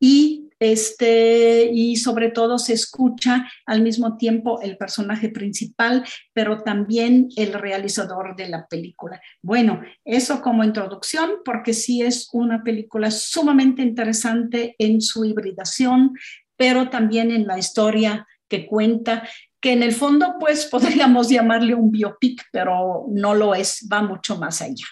y 0.00 0.45
este, 0.58 1.70
y 1.72 1.96
sobre 1.96 2.30
todo 2.30 2.58
se 2.58 2.72
escucha 2.72 3.50
al 3.66 3.82
mismo 3.82 4.16
tiempo 4.16 4.60
el 4.62 4.76
personaje 4.76 5.28
principal, 5.28 6.04
pero 6.32 6.62
también 6.62 7.28
el 7.36 7.52
realizador 7.52 8.36
de 8.36 8.48
la 8.48 8.66
película. 8.66 9.20
Bueno, 9.42 9.82
eso 10.04 10.40
como 10.40 10.64
introducción, 10.64 11.30
porque 11.44 11.74
sí 11.74 12.02
es 12.02 12.28
una 12.32 12.62
película 12.62 13.10
sumamente 13.10 13.82
interesante 13.82 14.74
en 14.78 15.00
su 15.00 15.24
hibridación, 15.24 16.14
pero 16.56 16.88
también 16.88 17.30
en 17.30 17.46
la 17.46 17.58
historia 17.58 18.26
que 18.48 18.66
cuenta, 18.66 19.28
que 19.60 19.72
en 19.72 19.82
el 19.82 19.92
fondo 19.92 20.36
pues 20.38 20.66
podríamos 20.70 21.28
llamarle 21.28 21.74
un 21.74 21.90
biopic, 21.90 22.44
pero 22.52 23.06
no 23.10 23.34
lo 23.34 23.54
es, 23.54 23.86
va 23.92 24.02
mucho 24.02 24.38
más 24.38 24.62
allá. 24.62 24.86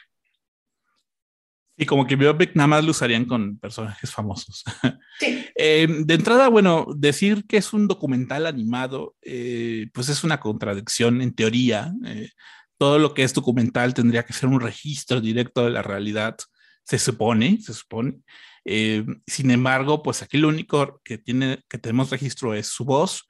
Y 1.77 1.87
como 1.87 2.07
que 2.07 2.15
biopic 2.15 2.55
nada 2.55 2.69
más 2.69 2.85
lo 2.85 2.93
usarían 2.93 3.25
con 3.25 3.59
personajes 3.59 4.11
famosos. 4.11 4.65
Sí. 5.21 5.47
Eh, 5.55 5.87
de 5.89 6.15
entrada, 6.15 6.49
bueno, 6.49 6.87
decir 6.97 7.45
que 7.47 7.57
es 7.57 7.73
un 7.73 7.87
documental 7.87 8.47
animado, 8.47 9.15
eh, 9.23 9.87
pues 9.95 10.09
es 10.09 10.25
una 10.25 10.41
contradicción 10.41 11.23
en 11.23 11.33
teoría. 11.33 11.93
Eh, 12.05 12.31
todo 12.79 12.99
lo 12.99 13.15
que 13.15 13.23
es 13.23 13.33
documental 13.33 13.95
tendría 13.95 14.25
que 14.25 14.33
ser 14.33 14.49
un 14.49 14.59
registro 14.59 15.21
directo 15.21 15.65
de 15.65 15.71
la 15.71 15.83
realidad, 15.83 16.37
se 16.83 16.99
supone, 16.99 17.61
se 17.61 17.75
supone. 17.75 18.17
sin 18.65 19.53
embargo, 19.53 20.03
pues 20.03 20.21
aquí 20.21 20.37
lo 20.37 20.49
único 20.49 21.01
que, 21.05 21.17
tiene, 21.17 21.61
que 21.69 21.79
tenemos 21.79 22.11
registro 22.11 22.53
es 22.55 22.67
su 22.67 22.85
voz 22.85 23.29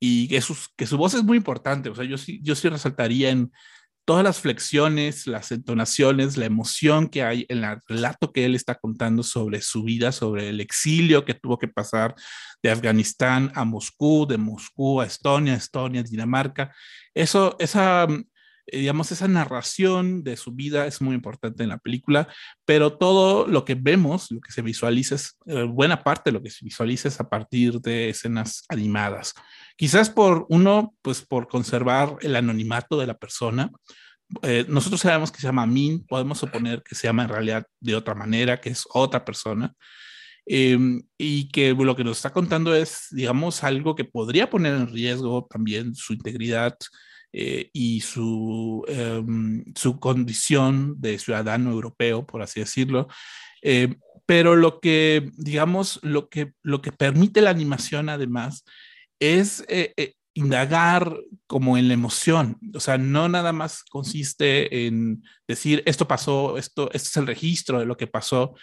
y 0.00 0.26
que 0.26 0.40
su, 0.40 0.56
que 0.76 0.88
su 0.88 0.98
voz 0.98 1.14
es 1.14 1.22
muy 1.22 1.36
importante. 1.36 1.88
O 1.88 1.94
sea, 1.94 2.04
yo 2.04 2.18
sí, 2.18 2.40
yo 2.42 2.56
sí 2.56 2.68
resaltaría 2.68 3.30
en 3.30 3.52
todas 4.04 4.24
las 4.24 4.40
flexiones, 4.40 5.26
las 5.26 5.52
entonaciones, 5.52 6.36
la 6.36 6.46
emoción 6.46 7.08
que 7.08 7.22
hay 7.22 7.46
en 7.48 7.64
el 7.64 7.78
relato 7.86 8.32
que 8.32 8.44
él 8.44 8.54
está 8.54 8.74
contando 8.74 9.22
sobre 9.22 9.60
su 9.62 9.84
vida, 9.84 10.12
sobre 10.12 10.48
el 10.48 10.60
exilio 10.60 11.24
que 11.24 11.34
tuvo 11.34 11.58
que 11.58 11.68
pasar 11.68 12.14
de 12.62 12.70
Afganistán 12.70 13.52
a 13.54 13.64
Moscú, 13.64 14.26
de 14.26 14.38
Moscú 14.38 15.00
a 15.00 15.06
Estonia, 15.06 15.54
Estonia 15.54 16.02
Dinamarca. 16.02 16.74
Eso, 17.14 17.56
esa, 17.58 18.06
digamos, 18.72 19.12
esa 19.12 19.28
narración 19.28 20.24
de 20.24 20.36
su 20.36 20.52
vida 20.52 20.86
es 20.86 21.00
muy 21.00 21.14
importante 21.14 21.62
en 21.62 21.68
la 21.68 21.78
película, 21.78 22.28
pero 22.64 22.96
todo 22.96 23.46
lo 23.46 23.64
que 23.64 23.74
vemos, 23.74 24.30
lo 24.30 24.40
que 24.40 24.52
se 24.52 24.62
visualiza, 24.62 25.14
es, 25.14 25.38
eh, 25.46 25.64
buena 25.64 26.02
parte 26.02 26.30
de 26.30 26.34
lo 26.34 26.42
que 26.42 26.50
se 26.50 26.64
visualiza 26.64 27.08
es 27.08 27.20
a 27.20 27.28
partir 27.28 27.80
de 27.80 28.08
escenas 28.08 28.64
animadas. 28.68 29.34
Quizás 29.76 30.10
por 30.10 30.46
uno, 30.48 30.94
pues 31.02 31.22
por 31.22 31.48
conservar 31.48 32.16
el 32.20 32.36
anonimato 32.36 32.98
de 32.98 33.06
la 33.06 33.18
persona. 33.18 33.70
Eh, 34.42 34.64
nosotros 34.68 35.00
sabemos 35.00 35.30
que 35.30 35.40
se 35.40 35.46
llama 35.46 35.66
Min, 35.66 36.06
podemos 36.06 36.38
suponer 36.38 36.82
que 36.82 36.94
se 36.94 37.06
llama 37.06 37.24
en 37.24 37.28
realidad 37.28 37.66
de 37.80 37.94
otra 37.94 38.14
manera, 38.14 38.60
que 38.60 38.70
es 38.70 38.84
otra 38.92 39.24
persona. 39.24 39.74
Em, 40.44 41.02
y 41.16 41.48
que 41.50 41.72
lo 41.72 41.94
que 41.94 42.02
nos 42.02 42.16
está 42.16 42.32
contando 42.32 42.74
es, 42.74 43.06
digamos, 43.10 43.62
algo 43.62 43.94
que 43.94 44.04
podría 44.04 44.50
poner 44.50 44.74
en 44.74 44.88
riesgo 44.88 45.46
también 45.48 45.94
su 45.94 46.12
integridad 46.14 46.76
eh, 47.32 47.70
y 47.72 48.00
su, 48.00 48.84
em, 48.88 49.64
su 49.74 49.98
condición 49.98 51.00
de 51.00 51.18
ciudadano 51.18 51.70
europeo, 51.70 52.26
por 52.26 52.42
así 52.42 52.60
decirlo. 52.60 53.08
Eh, 53.62 53.96
pero 54.26 54.56
lo 54.56 54.80
que, 54.80 55.30
digamos, 55.36 55.98
lo 56.02 56.28
que, 56.28 56.52
lo 56.62 56.80
que 56.82 56.92
permite 56.92 57.40
la 57.40 57.50
animación 57.50 58.08
además 58.08 58.64
es 59.20 59.64
eh, 59.68 59.92
eh, 59.96 60.14
indagar 60.34 61.16
como 61.46 61.76
en 61.76 61.88
la 61.88 61.94
emoción, 61.94 62.58
o 62.74 62.80
sea, 62.80 62.98
no 62.98 63.28
nada 63.28 63.52
más 63.52 63.84
consiste 63.84 64.86
en 64.86 65.22
decir 65.46 65.82
esto 65.86 66.08
pasó, 66.08 66.56
esto, 66.56 66.90
este 66.92 67.08
es 67.08 67.16
el 67.18 67.26
registro 67.26 67.78
de 67.78 67.86
lo 67.86 67.96
que 67.96 68.06
pasó, 68.06 68.54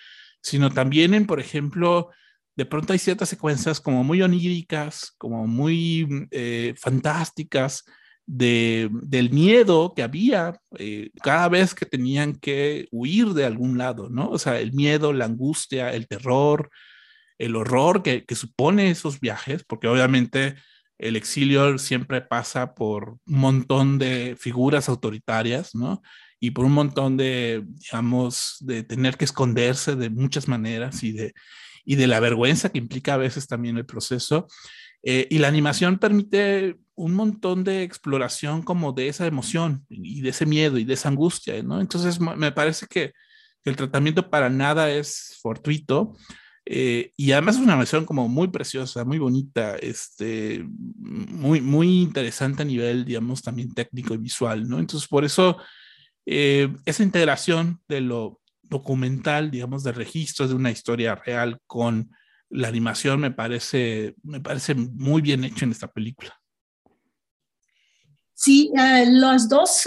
sino 0.41 0.71
también 0.71 1.13
en, 1.13 1.27
por 1.27 1.39
ejemplo, 1.39 2.09
de 2.57 2.65
pronto 2.65 2.93
hay 2.93 2.99
ciertas 2.99 3.29
secuencias 3.29 3.79
como 3.79 4.03
muy 4.03 4.21
oníricas, 4.21 5.13
como 5.17 5.45
muy 5.47 6.27
eh, 6.31 6.73
fantásticas, 6.77 7.85
de, 8.31 8.89
del 8.91 9.31
miedo 9.31 9.93
que 9.95 10.03
había 10.03 10.61
cada 11.23 11.49
vez 11.49 11.73
que 11.73 11.87
tenían 11.87 12.35
que 12.35 12.87
huir 12.91 13.29
de 13.29 13.43
algún 13.43 13.79
lado, 13.79 14.07
¿no? 14.11 14.29
O 14.29 14.37
sea, 14.37 14.59
el 14.59 14.71
miedo, 14.73 15.13
la 15.13 15.25
angustia, 15.25 15.91
el 15.93 16.07
terror, 16.07 16.69
el 17.39 17.55
horror 17.55 18.03
que, 18.03 18.23
supone 18.35 18.91
esos 18.91 19.19
viajes, 19.19 19.63
porque 19.63 19.87
obviamente 19.87 20.55
el 20.99 21.15
exilio 21.15 21.79
siempre 21.79 22.21
pasa 22.21 22.75
por 22.75 23.17
un 23.25 23.39
montón 23.39 23.97
de 23.97 24.37
figuras 24.39 24.89
autoritarias, 24.89 25.73
¿no? 25.73 26.03
Y 26.39 26.51
por 26.51 26.65
un 26.65 26.73
montón 26.73 27.17
de, 27.17 27.63
digamos, 27.65 28.57
de 28.59 28.83
tener 28.83 29.17
que 29.17 29.25
esconderse 29.25 29.95
de 29.95 30.11
muchas 30.11 30.47
maneras 30.47 31.01
y 31.03 31.13
de, 31.13 31.33
y 31.83 31.95
de 31.95 32.05
la 32.05 32.19
vergüenza 32.19 32.69
que 32.69 32.77
implica 32.77 33.15
a 33.15 33.17
veces 33.17 33.47
también 33.47 33.77
el 33.77 33.87
proceso. 33.87 34.45
Eh, 35.03 35.27
y 35.29 35.37
la 35.37 35.47
animación 35.47 35.97
permite 35.97 36.77
un 36.95 37.13
montón 37.13 37.63
de 37.63 37.83
exploración 37.83 38.61
como 38.61 38.91
de 38.91 39.07
esa 39.07 39.25
emoción 39.25 39.85
y 39.89 40.21
de 40.21 40.29
ese 40.29 40.45
miedo 40.45 40.77
y 40.77 40.83
de 40.83 40.95
esa 40.95 41.09
angustia, 41.09 41.61
¿no? 41.63 41.79
Entonces 41.79 42.19
me 42.19 42.51
parece 42.51 42.85
que, 42.87 43.13
el 43.65 43.75
tratamiento 43.75 44.29
para 44.29 44.49
nada 44.49 44.89
es 44.89 45.37
fortuito 45.41 46.15
eh, 46.65 47.11
y 47.17 47.33
además 47.33 47.55
es 47.55 47.61
una 47.61 47.73
animación 47.73 48.05
como 48.05 48.27
muy 48.27 48.47
preciosa, 48.47 49.03
muy 49.03 49.19
bonita, 49.19 49.75
este, 49.75 50.65
muy, 50.97 51.61
muy 51.61 52.01
interesante 52.01 52.63
a 52.63 52.65
nivel, 52.65 53.05
digamos, 53.05 53.41
también 53.41 53.73
técnico 53.73 54.13
y 54.13 54.17
visual, 54.17 54.67
¿no? 54.67 54.79
Entonces 54.79 55.07
por 55.07 55.25
eso 55.25 55.57
eh, 56.25 56.73
esa 56.85 57.03
integración 57.03 57.81
de 57.87 58.01
lo 58.01 58.39
documental, 58.63 59.51
digamos, 59.51 59.83
de 59.83 59.91
registros 59.91 60.49
de 60.49 60.55
una 60.55 60.71
historia 60.71 61.15
real 61.15 61.59
con 61.67 62.11
la 62.49 62.67
animación 62.67 63.19
me 63.19 63.31
parece, 63.31 64.15
me 64.23 64.39
parece 64.39 64.75
muy 64.75 65.21
bien 65.21 65.43
hecho 65.43 65.65
en 65.65 65.71
esta 65.71 65.91
película. 65.91 66.33
Sí, 68.33 68.71
eh, 68.73 69.05
los 69.05 69.49
dos 69.49 69.85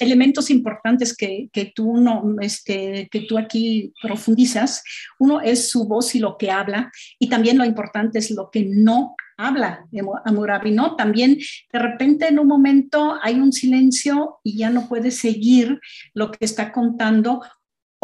elementos 0.00 0.50
importantes 0.50 1.16
que, 1.16 1.48
que, 1.52 1.72
tú 1.72 1.98
no, 1.98 2.34
este, 2.40 3.08
que 3.12 3.20
tú 3.20 3.38
aquí 3.38 3.92
profundizas, 4.02 4.82
uno 5.20 5.40
es 5.40 5.70
su 5.70 5.86
voz 5.86 6.16
y 6.16 6.18
lo 6.18 6.36
que 6.36 6.50
habla, 6.50 6.90
y 7.20 7.28
también 7.28 7.58
lo 7.58 7.64
importante 7.64 8.18
es 8.18 8.32
lo 8.32 8.50
que 8.50 8.64
no 8.64 9.14
habla 9.36 9.86
Amurabi, 10.24 10.70
¿no? 10.70 10.96
También 10.96 11.38
de 11.72 11.78
repente 11.78 12.28
en 12.28 12.38
un 12.38 12.48
momento 12.48 13.18
hay 13.22 13.34
un 13.34 13.52
silencio 13.52 14.38
y 14.42 14.56
ya 14.56 14.70
no 14.70 14.88
puede 14.88 15.10
seguir 15.10 15.80
lo 16.14 16.30
que 16.30 16.44
está 16.44 16.72
contando 16.72 17.42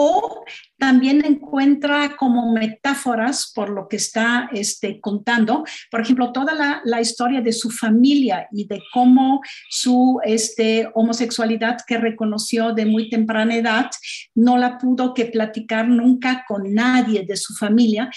o 0.00 0.44
también 0.78 1.24
encuentra 1.24 2.16
como 2.16 2.52
metáforas 2.52 3.50
por 3.52 3.68
lo 3.68 3.88
que 3.88 3.96
está 3.96 4.48
este, 4.52 5.00
contando, 5.00 5.64
por 5.90 6.00
ejemplo, 6.00 6.30
toda 6.30 6.54
la, 6.84 7.00
historia 7.00 7.40
de 7.40 7.52
su 7.52 7.70
familia 7.70 8.48
y 8.52 8.66
de 8.66 8.80
cómo 8.92 9.40
su 9.68 10.20
este, 10.24 10.88
homosexualidad 10.94 11.78
que 11.84 11.98
reconoció 11.98 12.72
de 12.74 12.86
muy 12.86 13.10
temprana 13.10 13.56
edad 13.56 13.90
no 14.36 14.56
la 14.56 14.78
pudo 14.78 15.14
que 15.14 15.26
platicar 15.26 15.88
nunca 15.88 16.44
con 16.46 16.72
nadie 16.74 17.24
de 17.24 17.36
su 17.36 17.54
familia 17.54 18.08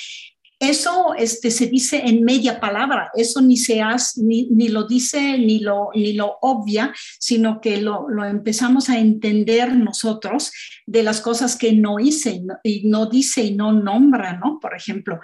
eso 0.61 1.15
este, 1.17 1.49
se 1.49 1.65
dice 1.65 2.03
en 2.05 2.23
media 2.23 2.59
palabra, 2.59 3.09
eso 3.15 3.41
ni 3.41 3.57
se 3.57 3.81
hace, 3.81 4.21
ni, 4.23 4.47
ni, 4.51 4.67
lo 4.67 4.83
dice 4.83 5.39
ni 5.39 5.57
lo, 5.57 5.89
ni 5.95 6.13
lo 6.13 6.37
obvia, 6.41 6.93
sino 7.19 7.59
que 7.59 7.81
lo, 7.81 8.07
lo, 8.07 8.25
empezamos 8.25 8.87
a 8.87 8.99
entender 8.99 9.75
nosotros 9.75 10.51
de 10.85 11.01
las 11.01 11.19
cosas 11.19 11.57
que 11.57 11.73
no 11.73 11.99
hice 11.99 12.43
y 12.63 12.87
no, 12.87 13.07
dice 13.07 13.43
y 13.43 13.55
no 13.55 13.73
nombra, 13.73 14.33
¿no? 14.37 14.59
Por 14.61 14.75
ejemplo. 14.75 15.19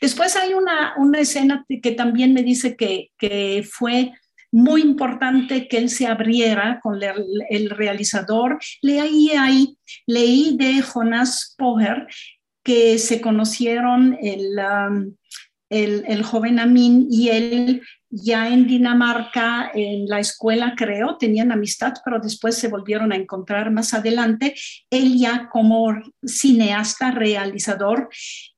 Después 0.00 0.36
hay 0.36 0.54
una, 0.54 0.94
una 0.96 1.20
escena 1.20 1.66
que 1.82 1.92
también 1.92 2.32
me 2.32 2.42
dice 2.42 2.74
que, 2.74 3.10
que 3.18 3.68
fue 3.70 4.14
muy 4.50 4.80
importante 4.80 5.68
que 5.68 5.76
él 5.76 5.90
se 5.90 6.06
abriera 6.06 6.80
con 6.82 7.02
el, 7.02 7.26
el 7.50 7.68
realizador. 7.68 8.58
Leí 8.80 9.32
ahí, 9.32 9.76
leí 10.06 10.56
de 10.56 10.80
Jonas 10.80 11.54
Poher 11.58 12.06
que 12.62 12.98
se 12.98 13.20
conocieron 13.20 14.18
el, 14.20 14.58
um, 14.58 15.14
el, 15.70 16.04
el, 16.06 16.22
joven 16.22 16.58
Amin 16.58 17.06
y 17.10 17.28
él 17.28 17.82
ya 18.10 18.48
en 18.48 18.66
Dinamarca, 18.66 19.70
en 19.74 20.06
la 20.06 20.18
escuela 20.18 20.74
creo, 20.76 21.18
tenían 21.18 21.52
amistad, 21.52 21.92
pero 22.04 22.20
después 22.20 22.56
se 22.56 22.68
volvieron 22.68 23.12
a 23.12 23.16
encontrar 23.16 23.70
más 23.70 23.92
adelante. 23.92 24.54
Él 24.90 25.18
ya 25.18 25.48
como 25.50 25.94
cineasta, 26.24 27.10
realizador, 27.10 28.08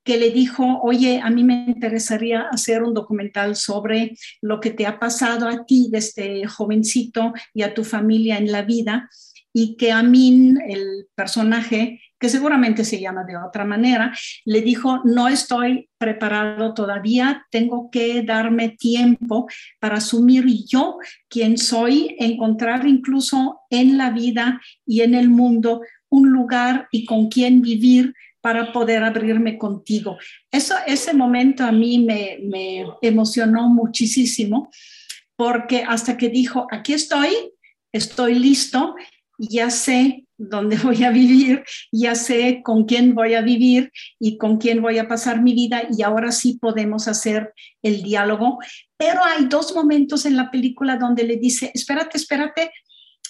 que 0.05 0.19
le 0.19 0.31
dijo, 0.31 0.81
oye, 0.83 1.21
a 1.23 1.31
mí 1.31 1.43
me 1.43 1.65
interesaría 1.67 2.43
hacer 2.51 2.83
un 2.83 2.95
documental 2.95 3.57
sobre 3.57 4.17
lo 4.41 4.61
que 4.61 4.71
te 4.71 4.87
ha 4.87 4.99
pasado 4.99 5.49
a 5.49 5.65
ti 5.67 5.89
desde 5.91 6.47
jovencito 6.47 7.33
y 7.53 7.63
a 7.63 7.75
tu 7.75 7.85
familia 7.85 8.39
en 8.39 8.53
la 8.53 8.63
vida 8.63 9.09
y 9.53 9.77
que 9.77 9.91
Amin, 9.91 10.61
el 10.67 11.09
personaje, 11.15 12.01
que 12.21 12.29
seguramente 12.29 12.85
se 12.85 13.01
llama 13.01 13.25
de 13.25 13.37
otra 13.37 13.65
manera, 13.65 14.13
le 14.45 14.61
dijo, 14.61 15.01
no 15.05 15.27
estoy 15.27 15.89
preparado 15.99 16.75
todavía, 16.75 17.47
tengo 17.51 17.91
que 17.91 18.23
darme 18.23 18.69
tiempo 18.69 19.49
para 19.81 19.97
asumir 19.97 20.45
yo 20.69 20.99
quién 21.29 21.57
soy, 21.57 22.15
encontrar 22.19 22.87
incluso 22.87 23.61
en 23.71 23.97
la 23.97 24.11
vida 24.11 24.61
y 24.87 25.01
en 25.01 25.15
el 25.15 25.31
mundo 25.31 25.81
un 26.11 26.31
lugar 26.31 26.89
y 26.93 27.07
con 27.07 27.29
quién 27.29 27.63
vivir 27.63 28.15
para 28.43 28.73
poder 28.73 29.03
abrirme 29.03 29.57
contigo. 29.57 30.19
Eso, 30.51 30.75
ese 30.87 31.15
momento 31.15 31.65
a 31.65 31.73
mí 31.73 31.99
me, 31.99 32.39
me 32.43 32.85
emocionó 33.01 33.69
muchísimo 33.69 34.71
porque 35.37 35.85
hasta 35.89 36.19
que 36.19 36.29
dijo, 36.29 36.67
aquí 36.71 36.93
estoy, 36.93 37.31
estoy 37.93 38.35
listo, 38.35 38.95
ya 39.39 39.71
sé 39.71 40.27
dónde 40.41 40.77
voy 40.83 41.05
a 41.05 41.11
vivir, 41.11 41.63
ya 41.93 42.15
sé 42.15 42.63
con 42.65 42.85
quién 42.85 43.15
voy 43.15 43.35
a 43.35 43.43
vivir 43.43 43.93
y 44.19 44.39
con 44.39 44.57
quién 44.59 44.81
voy 44.83 44.99
a 44.99 45.07
pasar 45.07 45.43
mi 45.43 45.55
vida 45.55 45.83
y 45.97 46.03
ahora 46.03 46.33
sí 46.33 46.59
podemos 46.61 47.07
hacer 47.07 47.53
el 47.83 48.03
diálogo. 48.03 48.59
Pero 48.97 49.23
hay 49.23 49.47
dos 49.47 49.75
momentos 49.75 50.27
en 50.27 50.37
la 50.37 50.51
película 50.51 50.97
donde 50.97 51.25
le 51.25 51.37
dice, 51.37 51.71
espérate, 51.75 52.17
espérate, 52.17 52.73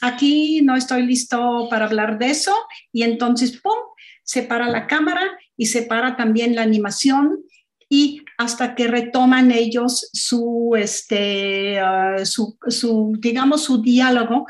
aquí 0.01 0.63
no 0.63 0.77
estoy 0.77 1.05
listo 1.05 1.67
para 1.69 1.87
hablar 1.87 2.19
de 2.19 2.31
eso 2.31 2.55
y 2.93 3.03
entonces, 3.03 3.61
¡pum!, 3.61 3.75
se 4.23 4.43
para 4.43 4.69
la 4.69 4.87
cámara 4.87 5.23
y 5.57 5.67
se 5.67 5.83
para 5.83 6.17
también 6.17 6.55
la 6.55 6.63
animación 6.63 7.43
y 7.89 8.23
hasta 8.39 8.77
que 8.77 8.87
retoman 8.87 9.51
ellos 9.51 10.09
su, 10.13 10.75
este, 10.79 11.81
su, 12.25 12.57
su, 12.69 13.17
digamos, 13.19 13.65
su 13.65 13.83
diálogo 13.83 14.47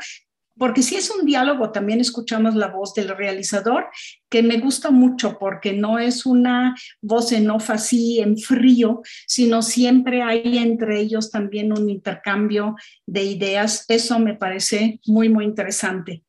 porque 0.61 0.83
si 0.83 0.95
es 0.95 1.09
un 1.09 1.25
diálogo, 1.25 1.71
también 1.71 2.01
escuchamos 2.01 2.53
la 2.53 2.67
voz 2.67 2.93
del 2.93 3.09
realizador, 3.09 3.87
que 4.29 4.43
me 4.43 4.59
gusta 4.59 4.91
mucho 4.91 5.39
porque 5.39 5.73
no 5.73 5.97
es 5.97 6.23
una 6.23 6.75
voz 7.01 7.31
en 7.31 7.49
off 7.49 7.71
así 7.71 8.19
en 8.19 8.37
frío, 8.37 9.01
sino 9.25 9.63
siempre 9.63 10.21
hay 10.21 10.59
entre 10.59 10.99
ellos 10.99 11.31
también 11.31 11.71
un 11.71 11.89
intercambio 11.89 12.75
de 13.07 13.23
ideas. 13.23 13.85
Eso 13.87 14.19
me 14.19 14.35
parece 14.35 14.99
muy, 15.07 15.29
muy 15.29 15.45
interesante. 15.45 16.25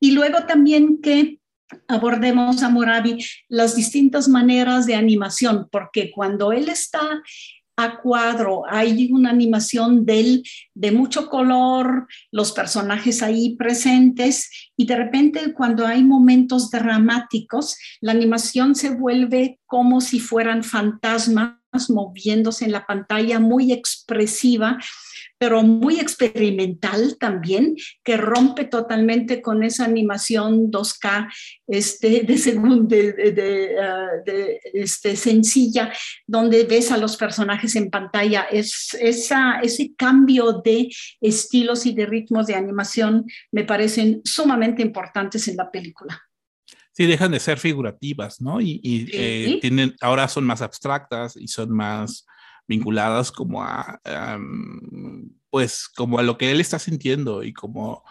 Y 0.00 0.10
luego 0.10 0.46
también 0.48 1.00
que 1.00 1.38
abordemos 1.86 2.64
a 2.64 2.70
Moravi 2.70 3.24
las 3.48 3.76
distintas 3.76 4.26
maneras 4.26 4.86
de 4.86 4.96
animación, 4.96 5.68
porque 5.70 6.10
cuando 6.10 6.50
él 6.50 6.68
está 6.68 7.22
a 7.76 7.98
cuadro, 7.98 8.62
hay 8.68 9.10
una 9.12 9.30
animación 9.30 10.06
de 10.06 10.20
él 10.20 10.42
de 10.74 10.92
mucho 10.92 11.28
color, 11.28 12.06
los 12.32 12.52
personajes 12.52 13.22
ahí 13.22 13.54
presentes 13.56 14.70
y 14.76 14.86
de 14.86 14.96
repente 14.96 15.52
cuando 15.52 15.86
hay 15.86 16.02
momentos 16.02 16.70
dramáticos, 16.70 17.76
la 18.00 18.12
animación 18.12 18.74
se 18.74 18.90
vuelve 18.90 19.58
como 19.66 20.00
si 20.00 20.20
fueran 20.20 20.64
fantasmas 20.64 21.56
moviéndose 21.90 22.64
en 22.64 22.72
la 22.72 22.86
pantalla, 22.86 23.38
muy 23.38 23.72
expresiva 23.72 24.78
pero 25.38 25.62
muy 25.62 26.00
experimental 26.00 27.16
también, 27.18 27.76
que 28.02 28.16
rompe 28.16 28.64
totalmente 28.64 29.42
con 29.42 29.62
esa 29.62 29.84
animación 29.84 30.70
2K 30.70 31.32
este, 31.66 32.22
de, 32.22 32.38
segundo, 32.38 32.96
de, 32.96 33.76
ah, 33.80 34.08
de, 34.24 34.60
este, 34.72 35.16
sencilla, 35.16 35.92
donde 36.26 36.64
ves 36.64 36.90
a 36.90 36.96
los 36.96 37.16
personajes 37.16 37.76
en 37.76 37.90
pantalla. 37.90 38.42
Es, 38.50 38.96
esa, 39.00 39.60
ese 39.60 39.94
cambio 39.96 40.62
de 40.64 40.88
estilos 41.20 41.86
y 41.86 41.94
de 41.94 42.06
ritmos 42.06 42.46
de 42.46 42.54
animación 42.54 43.24
me 43.52 43.64
parecen 43.64 44.20
sumamente 44.24 44.82
importantes 44.82 45.48
en 45.48 45.56
la 45.56 45.70
película. 45.70 46.20
Sí, 46.92 47.04
dejan 47.04 47.32
de 47.32 47.40
ser 47.40 47.58
figurativas, 47.58 48.40
¿no? 48.40 48.58
Y, 48.58 48.80
eh, 49.12 49.58
tienen, 49.60 49.94
ahora 50.00 50.28
son 50.28 50.44
más 50.44 50.62
abstractas 50.62 51.36
y 51.36 51.46
son 51.46 51.70
más 51.70 52.24
vinculadas 52.68 53.32
como 53.32 53.62
a, 53.62 54.00
pues, 55.50 55.88
como 55.94 56.18
a 56.18 56.22
lo 56.22 56.36
que 56.38 56.50
él 56.50 56.60
está 56.60 56.78
sintiendo 56.78 57.42
y 57.42 57.52
como, 57.52 58.04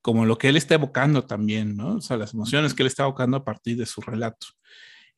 como 0.00 0.26
lo 0.26 0.38
que 0.38 0.48
él 0.48 0.56
está 0.56 0.74
evocando 0.74 1.24
también, 1.24 1.76
¿no? 1.76 1.96
O 1.96 2.00
sea, 2.00 2.16
las 2.16 2.34
emociones 2.34 2.74
que 2.74 2.82
él 2.82 2.88
está 2.88 3.04
evocando 3.04 3.36
a 3.36 3.44
partir 3.44 3.76
de 3.76 3.86
su 3.86 4.00
relato. 4.00 4.48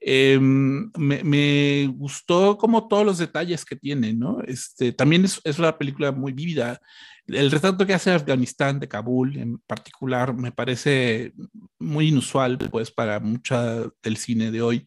Em, 0.00 0.90
me, 0.98 1.86
gustó 1.86 2.58
como 2.58 2.88
todos 2.88 3.06
los 3.06 3.18
detalles 3.18 3.64
que 3.64 3.76
tiene, 3.76 4.12
¿no? 4.12 4.42
Este, 4.46 4.92
también 4.92 5.24
es, 5.24 5.40
es 5.44 5.58
una 5.58 5.78
película 5.78 6.12
muy 6.12 6.32
vívida. 6.32 6.78
El 7.26 7.50
retrato 7.50 7.86
que 7.86 7.94
hace 7.94 8.10
Afganistán, 8.10 8.78
de 8.78 8.88
Kabul 8.88 9.38
en 9.38 9.58
particular, 9.60 10.34
me 10.34 10.52
parece 10.52 11.32
muy 11.78 12.08
inusual, 12.08 12.58
pues, 12.70 12.90
para 12.90 13.18
mucha 13.18 13.84
del 14.02 14.18
cine 14.18 14.50
de 14.50 14.60
hoy. 14.60 14.84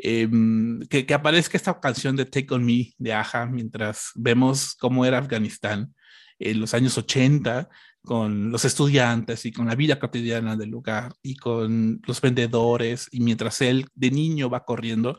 Em, 0.00 0.78
que, 0.88 1.04
que, 1.04 1.14
aparezca 1.14 1.56
esta 1.56 1.80
canción 1.80 2.14
de 2.14 2.24
Take 2.24 2.54
On 2.54 2.64
Me 2.64 2.92
de 2.98 3.12
Aja 3.12 3.46
mientras 3.46 4.12
vemos 4.14 4.76
cómo 4.76 5.04
era 5.04 5.18
Afganistán 5.18 5.92
en 6.38 6.60
los 6.60 6.72
años 6.72 6.96
80 6.96 7.68
con 8.04 8.52
los 8.52 8.64
estudiantes 8.64 9.44
y 9.44 9.50
con 9.50 9.66
la 9.66 9.74
vida 9.74 9.98
cotidiana 9.98 10.56
del 10.56 10.70
lugar 10.70 11.14
y 11.20 11.34
con 11.34 12.00
los 12.06 12.20
vendedores 12.20 13.08
y 13.10 13.18
mientras 13.18 13.60
él 13.60 13.86
de 13.96 14.12
niño 14.12 14.48
va 14.48 14.64
corriendo, 14.64 15.18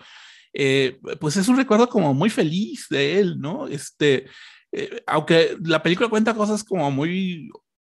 eh, 0.54 0.98
pues 1.20 1.36
es 1.36 1.50
un 1.50 1.58
recuerdo 1.58 1.90
como 1.90 2.14
muy 2.14 2.30
feliz 2.30 2.88
de 2.90 3.20
él, 3.20 3.38
¿no? 3.38 3.68
Este, 3.68 4.28
eh, 4.72 5.04
aunque 5.08 5.58
la 5.62 5.84
película 5.84 6.08
cuenta 6.08 6.34
cosas 6.34 6.64
como 6.64 6.90
muy 6.90 7.50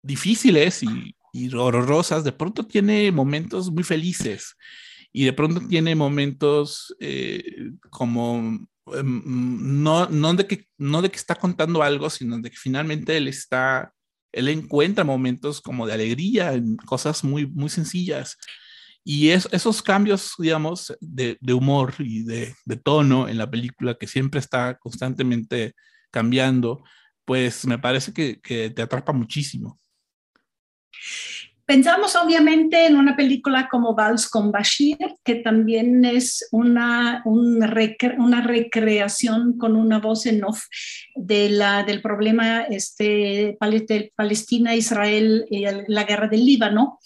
difíciles 0.03 0.83
y, 0.83 1.14
y 1.35 1.55
horrorosas, 1.55 2.24
de 2.24 2.33
pronto 2.33 2.66
tiene 2.66 3.12
momentos 3.12 3.70
muy 3.70 3.85
felices 3.85 4.57
y 5.13 5.25
de 5.25 5.33
pronto 5.33 5.61
tiene 5.67 5.95
momentos 5.95 6.95
eh, 7.01 7.43
como 7.91 8.67
em, 8.95 9.83
no, 9.83 10.09
no, 10.09 10.35
de 10.35 10.47
que, 10.47 10.67
no 10.79 11.03
de 11.03 11.11
que 11.11 11.17
está 11.17 11.35
contando 11.35 11.83
algo, 11.83 12.11
sino 12.11 12.39
de 12.39 12.51
que 12.51 12.57
finalmente 12.57 13.17
él 13.17 13.29
está, 13.29 13.93
él 14.33 14.49
encuentra 14.49 15.05
momentos 15.05 15.61
como 15.61 15.87
de 15.87 15.95
alegría 15.95 16.55
en 16.55 16.77
cosas 16.77 17.25
muy, 17.25 17.47
muy 17.47 17.71
sencillas. 17.71 18.37
Y 19.03 19.31
es, 19.31 19.49
esos 19.51 19.83
cambios, 19.83 20.35
digamos, 20.39 20.97
de, 21.01 21.39
humor 21.53 21.95
y 21.99 22.23
de, 22.23 22.55
de, 22.65 22.77
tono 22.77 23.29
en 23.29 23.39
la 23.39 23.51
película, 23.51 23.97
que 23.99 24.07
siempre 24.07 24.41
está 24.41 24.79
constantemente 24.79 25.75
cambiando, 26.11 26.85
pues 27.25 27.67
me 27.67 27.79
parece 27.79 28.13
que, 28.13 28.41
que 28.41 28.71
te 28.71 28.83
atrapa 28.83 29.13
muchísimo. 29.13 29.79
Pensamos 31.71 32.16
obviamente 32.16 32.85
en 32.85 32.97
una 32.97 33.14
película 33.14 33.68
como 33.71 33.95
Vals 33.95 34.29
con 34.29 34.51
Bashir, 34.51 34.99
que 35.23 35.37
también 35.37 36.05
es 36.05 36.49
una, 36.51 37.23
una 37.25 38.41
recreación 38.41 39.57
con 39.57 39.77
una 39.77 40.01
voz 40.01 40.27
en 40.27 40.43
off 40.43 40.64
de 41.14 41.49
la, 41.49 41.85
del 41.85 42.03
problema 42.03 42.62
este, 42.62 43.57
Palestina-Israel 44.16 45.47
y 45.49 45.64
la 45.87 46.03
guerra 46.03 46.27
del 46.27 46.45
Líbano. 46.45 46.99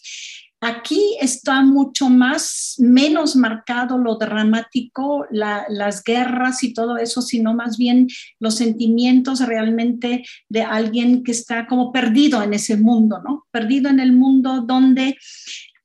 Aquí 0.64 1.18
está 1.20 1.60
mucho 1.60 2.08
más, 2.08 2.76
menos 2.78 3.36
marcado 3.36 3.98
lo 3.98 4.16
dramático, 4.16 5.26
la, 5.30 5.66
las 5.68 6.02
guerras 6.02 6.64
y 6.64 6.72
todo 6.72 6.96
eso, 6.96 7.20
sino 7.20 7.52
más 7.52 7.76
bien 7.76 8.08
los 8.40 8.54
sentimientos 8.54 9.40
realmente 9.40 10.24
de 10.48 10.62
alguien 10.62 11.22
que 11.22 11.32
está 11.32 11.66
como 11.66 11.92
perdido 11.92 12.42
en 12.42 12.54
ese 12.54 12.78
mundo, 12.78 13.20
¿no? 13.22 13.46
Perdido 13.50 13.90
en 13.90 14.00
el 14.00 14.12
mundo 14.12 14.62
donde 14.62 15.18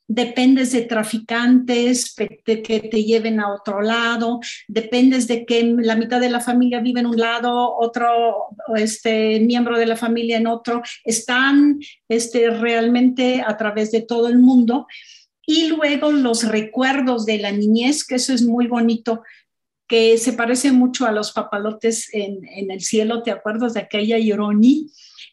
dependes 0.09 0.71
de 0.71 0.81
traficantes 0.81 2.15
que 2.15 2.41
te 2.91 3.03
lleven 3.03 3.39
a 3.39 3.53
otro 3.53 3.81
lado, 3.81 4.39
dependes 4.67 5.27
de 5.27 5.45
que 5.45 5.63
la 5.77 5.95
mitad 5.95 6.19
de 6.19 6.31
la 6.31 6.41
familia 6.41 6.79
vive 6.79 6.99
en 6.99 7.05
un 7.05 7.17
lado, 7.17 7.77
otro 7.77 8.47
este, 8.75 9.39
miembro 9.39 9.77
de 9.77 9.85
la 9.85 9.95
familia 9.95 10.37
en 10.37 10.47
otro, 10.47 10.81
están 11.05 11.79
este, 12.09 12.49
realmente 12.49 13.43
a 13.45 13.55
través 13.55 13.91
de 13.91 14.01
todo 14.01 14.27
el 14.27 14.39
mundo. 14.39 14.87
Y 15.45 15.67
luego 15.67 16.11
los 16.11 16.43
recuerdos 16.43 17.27
de 17.27 17.37
la 17.37 17.51
niñez, 17.51 18.03
que 18.03 18.15
eso 18.15 18.33
es 18.33 18.41
muy 18.41 18.65
bonito, 18.65 19.21
que 19.87 20.17
se 20.17 20.33
parece 20.33 20.71
mucho 20.71 21.05
a 21.05 21.11
los 21.11 21.31
papalotes 21.33 22.11
en, 22.13 22.47
en 22.47 22.71
el 22.71 22.81
cielo, 22.81 23.21
¿te 23.21 23.29
acuerdas 23.29 23.75
de 23.75 23.81
aquella 23.81 24.17
ironía? 24.17 24.87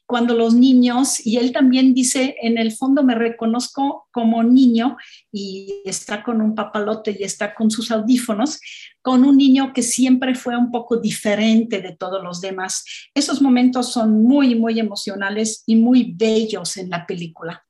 Cuando 0.07 0.35
los 0.35 0.55
niños, 0.55 1.25
y 1.27 1.37
él 1.37 1.53
también 1.53 1.93
dice, 1.93 2.37
en 2.41 2.59
el 2.59 2.73
fondo 2.73 3.03
me 3.03 3.17
reconozco 3.17 4.07
como 4.13 4.43
niño 4.45 4.97
y 5.33 5.83
está 5.85 6.23
con 6.23 6.41
un 6.41 6.55
papalote 6.55 7.17
y 7.19 7.25
está 7.25 7.55
con 7.55 7.71
sus 7.71 7.91
audífonos, 7.91 8.61
con 9.03 9.25
un 9.25 9.37
niño 9.37 9.73
que 9.73 9.83
siempre 9.83 10.37
fue 10.37 10.57
un 10.57 10.71
poco 10.71 10.99
diferente 10.99 11.83
de 11.83 11.97
todos 11.97 12.23
los 12.23 12.41
demás. 12.41 12.85
Esos 13.15 13.43
momentos 13.43 13.93
son 13.93 14.23
muy, 14.23 14.55
muy 14.55 14.79
emocionales 14.79 15.65
y 15.67 15.75
muy 15.75 16.15
bellos 16.17 16.77
en 16.77 16.91
la 16.91 17.05
película. 17.05 17.65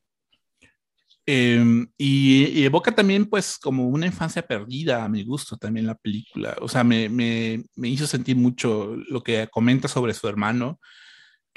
Eh, 1.28 1.60
y, 1.98 2.60
y, 2.60 2.64
evoca 2.64 2.94
también 2.94 3.26
pues 3.26 3.58
como 3.58 3.88
una 3.88 4.06
infancia 4.06 4.46
perdida 4.46 5.04
a 5.04 5.08
mi 5.08 5.24
gusto 5.24 5.56
también 5.56 5.86
la 5.86 5.96
película. 5.96 6.56
O 6.60 6.68
sea, 6.68 6.84
me, 6.84 7.08
me, 7.08 7.64
me 7.74 7.88
hizo 7.88 8.06
sentir 8.06 8.36
mucho 8.36 8.94
lo 9.08 9.22
que 9.24 9.48
comenta 9.48 9.88
sobre 9.88 10.14
su 10.14 10.28
hermano, 10.28 10.78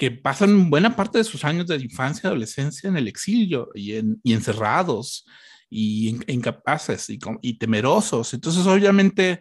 que 0.00 0.10
pasan 0.10 0.70
buena 0.70 0.96
parte 0.96 1.18
de 1.18 1.24
sus 1.24 1.44
años 1.44 1.66
de 1.66 1.76
infancia 1.76 2.22
y 2.24 2.28
adolescencia 2.28 2.88
en 2.88 2.96
el 2.96 3.06
exilio 3.06 3.68
y, 3.74 3.96
en, 3.96 4.18
y 4.24 4.32
encerrados 4.32 5.26
y 5.68 6.16
incapaces 6.26 7.10
y, 7.10 7.18
y, 7.42 7.58
temerosos. 7.58 8.32
Entonces, 8.32 8.66
obviamente, 8.66 9.40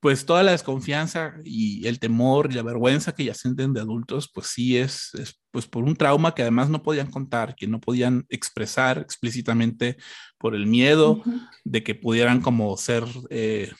pues 0.00 0.24
toda 0.24 0.42
la 0.42 0.52
desconfianza 0.52 1.34
y 1.44 1.86
el 1.86 1.98
temor 1.98 2.50
y 2.50 2.54
la 2.54 2.62
vergüenza 2.62 3.12
que 3.12 3.26
ya 3.26 3.34
sienten 3.34 3.74
de 3.74 3.82
adultos, 3.82 4.30
pues 4.32 4.46
sí 4.46 4.78
es, 4.78 5.10
es, 5.16 5.38
pues 5.50 5.66
por 5.66 5.84
un 5.84 5.94
trauma 5.94 6.34
que 6.34 6.40
además 6.40 6.70
no 6.70 6.82
podían 6.82 7.10
contar, 7.10 7.54
que 7.54 7.66
no 7.66 7.78
podían 7.78 8.24
expresar 8.30 8.96
explícitamente 8.96 9.98
por 10.38 10.54
el 10.54 10.66
miedo 10.66 11.10
uh 11.10 11.22
-huh. 11.24 11.48
de 11.64 11.82
que 11.82 11.94
pudieran 11.94 12.40
como 12.40 12.74
ser 12.78 13.04
eh, 13.28 13.70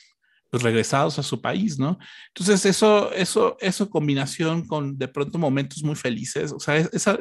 pues 0.51 0.63
regresados 0.63 1.19
a 1.19 1.23
su 1.23 1.41
país, 1.41 1.79
¿no? 1.79 1.99
Entonces 2.29 2.67
eso, 2.67 3.13
eso, 3.13 3.57
eso 3.61 3.89
combinación 3.89 4.67
con 4.67 4.99
de 4.99 5.09
pronto 5.09 5.39
momentos 5.39 5.83
muy 5.83 5.97
felices, 5.97 6.53
o 6.53 6.61
sea, 6.61 6.77
esa, 6.77 7.21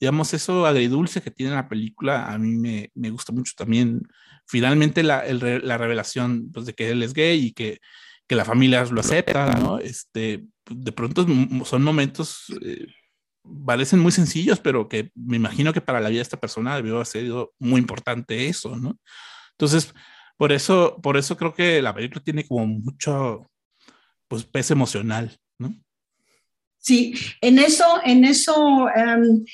digamos, 0.00 0.32
eso 0.34 0.66
agridulce 0.66 1.22
que 1.22 1.30
tiene 1.30 1.54
la 1.54 1.68
película, 1.68 2.32
a 2.32 2.38
mí 2.38 2.56
me, 2.56 2.90
me 2.94 3.10
gusta 3.10 3.32
mucho 3.32 3.52
también. 3.56 4.02
Finalmente 4.46 5.02
la, 5.02 5.24
la 5.24 5.78
revelación 5.78 6.50
pues, 6.52 6.66
de 6.66 6.74
que 6.74 6.90
él 6.90 7.02
es 7.02 7.12
gay 7.14 7.46
y 7.46 7.52
que, 7.52 7.80
que 8.26 8.36
la 8.36 8.44
familia 8.44 8.84
lo 8.84 9.00
acepta, 9.00 9.46
¿no? 9.54 9.78
Este, 9.78 10.44
de 10.70 10.92
pronto 10.92 11.26
son 11.64 11.82
momentos, 11.82 12.44
eh, 12.62 12.86
parecen 13.66 13.98
muy 13.98 14.12
sencillos, 14.12 14.60
pero 14.60 14.88
que 14.88 15.10
me 15.14 15.36
imagino 15.36 15.72
que 15.72 15.80
para 15.80 16.00
la 16.00 16.08
vida 16.10 16.18
de 16.18 16.22
esta 16.22 16.40
persona 16.40 16.76
debió 16.76 16.94
haber 16.96 17.06
sido 17.06 17.54
muy 17.58 17.80
importante 17.80 18.48
eso, 18.48 18.76
¿no? 18.76 18.98
Entonces, 19.52 19.92
por 20.38 20.52
eso, 20.52 20.96
por 21.02 21.16
eso 21.16 21.36
creo 21.36 21.52
que 21.52 21.82
la 21.82 21.92
película 21.92 22.22
tiene 22.22 22.46
como 22.46 22.66
mucho 22.66 23.50
pues, 24.28 24.44
peso 24.44 24.72
emocional, 24.72 25.36
¿no? 25.58 25.74
Sí, 26.78 27.12
en 27.40 27.58
eso, 27.58 28.00
en 28.04 28.24
eso 28.24 28.56
um, 28.56 29.44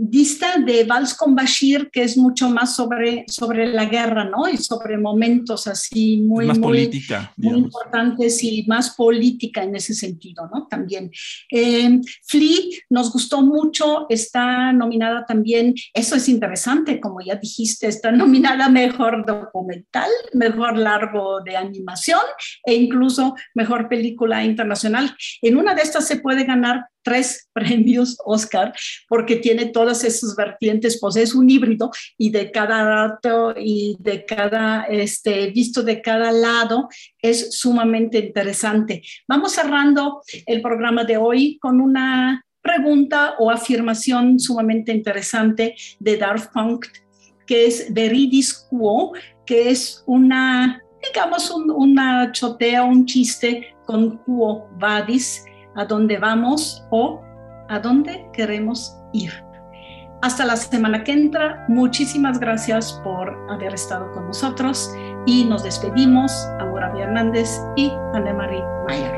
dista 0.00 0.58
de 0.58 0.84
Vals 0.84 1.12
con 1.14 1.34
Bashir, 1.34 1.90
que 1.90 2.04
es 2.04 2.16
mucho 2.16 2.48
más 2.48 2.76
sobre, 2.76 3.24
sobre 3.26 3.66
la 3.66 3.86
guerra, 3.86 4.24
¿no? 4.24 4.48
Y 4.48 4.56
sobre 4.56 4.96
momentos 4.96 5.66
así 5.66 6.18
muy, 6.18 6.46
más 6.46 6.56
muy, 6.56 6.68
política, 6.68 7.32
muy 7.36 7.58
importantes 7.58 8.44
y 8.44 8.64
más 8.68 8.94
política 8.94 9.64
en 9.64 9.74
ese 9.74 9.94
sentido, 9.94 10.48
¿no? 10.54 10.68
También. 10.68 11.10
Eh, 11.50 12.00
Flea 12.24 12.78
nos 12.90 13.12
gustó 13.12 13.42
mucho, 13.42 14.06
está 14.08 14.72
nominada 14.72 15.26
también, 15.26 15.74
eso 15.92 16.14
es 16.14 16.28
interesante, 16.28 17.00
como 17.00 17.20
ya 17.20 17.34
dijiste, 17.34 17.88
está 17.88 18.12
nominada 18.12 18.68
Mejor 18.68 19.26
Documental, 19.26 20.10
Mejor 20.32 20.78
Largo 20.78 21.40
de 21.40 21.56
Animación 21.56 22.20
e 22.64 22.74
incluso 22.74 23.34
Mejor 23.54 23.88
Película 23.88 24.44
Internacional. 24.44 25.16
En 25.42 25.56
una 25.56 25.74
de 25.74 25.82
estas 25.82 26.06
se 26.06 26.20
puede 26.20 26.44
ganar 26.44 26.86
tres 27.08 27.48
premios 27.54 28.18
Oscar 28.24 28.72
porque 29.08 29.36
tiene 29.36 29.66
todas 29.66 30.04
esas 30.04 30.36
vertientes, 30.36 30.98
pues 31.00 31.16
es 31.16 31.34
un 31.34 31.48
híbrido 31.48 31.90
y 32.18 32.30
de 32.30 32.50
cada 32.50 32.84
dato 32.84 33.54
y 33.56 33.96
de 33.98 34.24
cada, 34.24 34.84
este, 34.84 35.50
visto 35.50 35.82
de 35.82 36.02
cada 36.02 36.30
lado, 36.30 36.88
es 37.20 37.58
sumamente 37.58 38.18
interesante. 38.18 39.02
Vamos 39.26 39.52
cerrando 39.52 40.20
el 40.46 40.60
programa 40.60 41.04
de 41.04 41.16
hoy 41.16 41.58
con 41.58 41.80
una 41.80 42.44
pregunta 42.60 43.34
o 43.38 43.50
afirmación 43.50 44.38
sumamente 44.38 44.92
interesante 44.92 45.74
de 45.98 46.16
Darth 46.16 46.52
Punk, 46.52 46.86
que 47.46 47.66
es 47.66 47.92
veridis 47.92 48.52
quo, 48.68 49.14
que 49.46 49.70
es 49.70 50.04
una, 50.06 50.82
digamos, 51.02 51.50
un, 51.50 51.70
una 51.70 52.30
chotea, 52.32 52.82
un 52.84 53.06
chiste 53.06 53.74
con 53.86 54.18
quo 54.18 54.68
vadis, 54.78 55.44
a 55.78 55.84
dónde 55.84 56.18
vamos 56.18 56.84
o 56.90 57.22
a 57.68 57.78
dónde 57.78 58.28
queremos 58.32 59.00
ir. 59.12 59.32
Hasta 60.20 60.44
la 60.44 60.56
semana 60.56 61.04
que 61.04 61.12
entra, 61.12 61.64
muchísimas 61.68 62.40
gracias 62.40 62.92
por 63.04 63.36
haber 63.50 63.72
estado 63.72 64.10
con 64.12 64.26
nosotros 64.26 64.92
y 65.26 65.44
nos 65.44 65.62
despedimos, 65.62 66.32
Amora 66.58 66.92
Hernández 66.98 67.48
y 67.76 67.92
Anne-Marie 68.14 68.64
Mayer. 68.88 69.17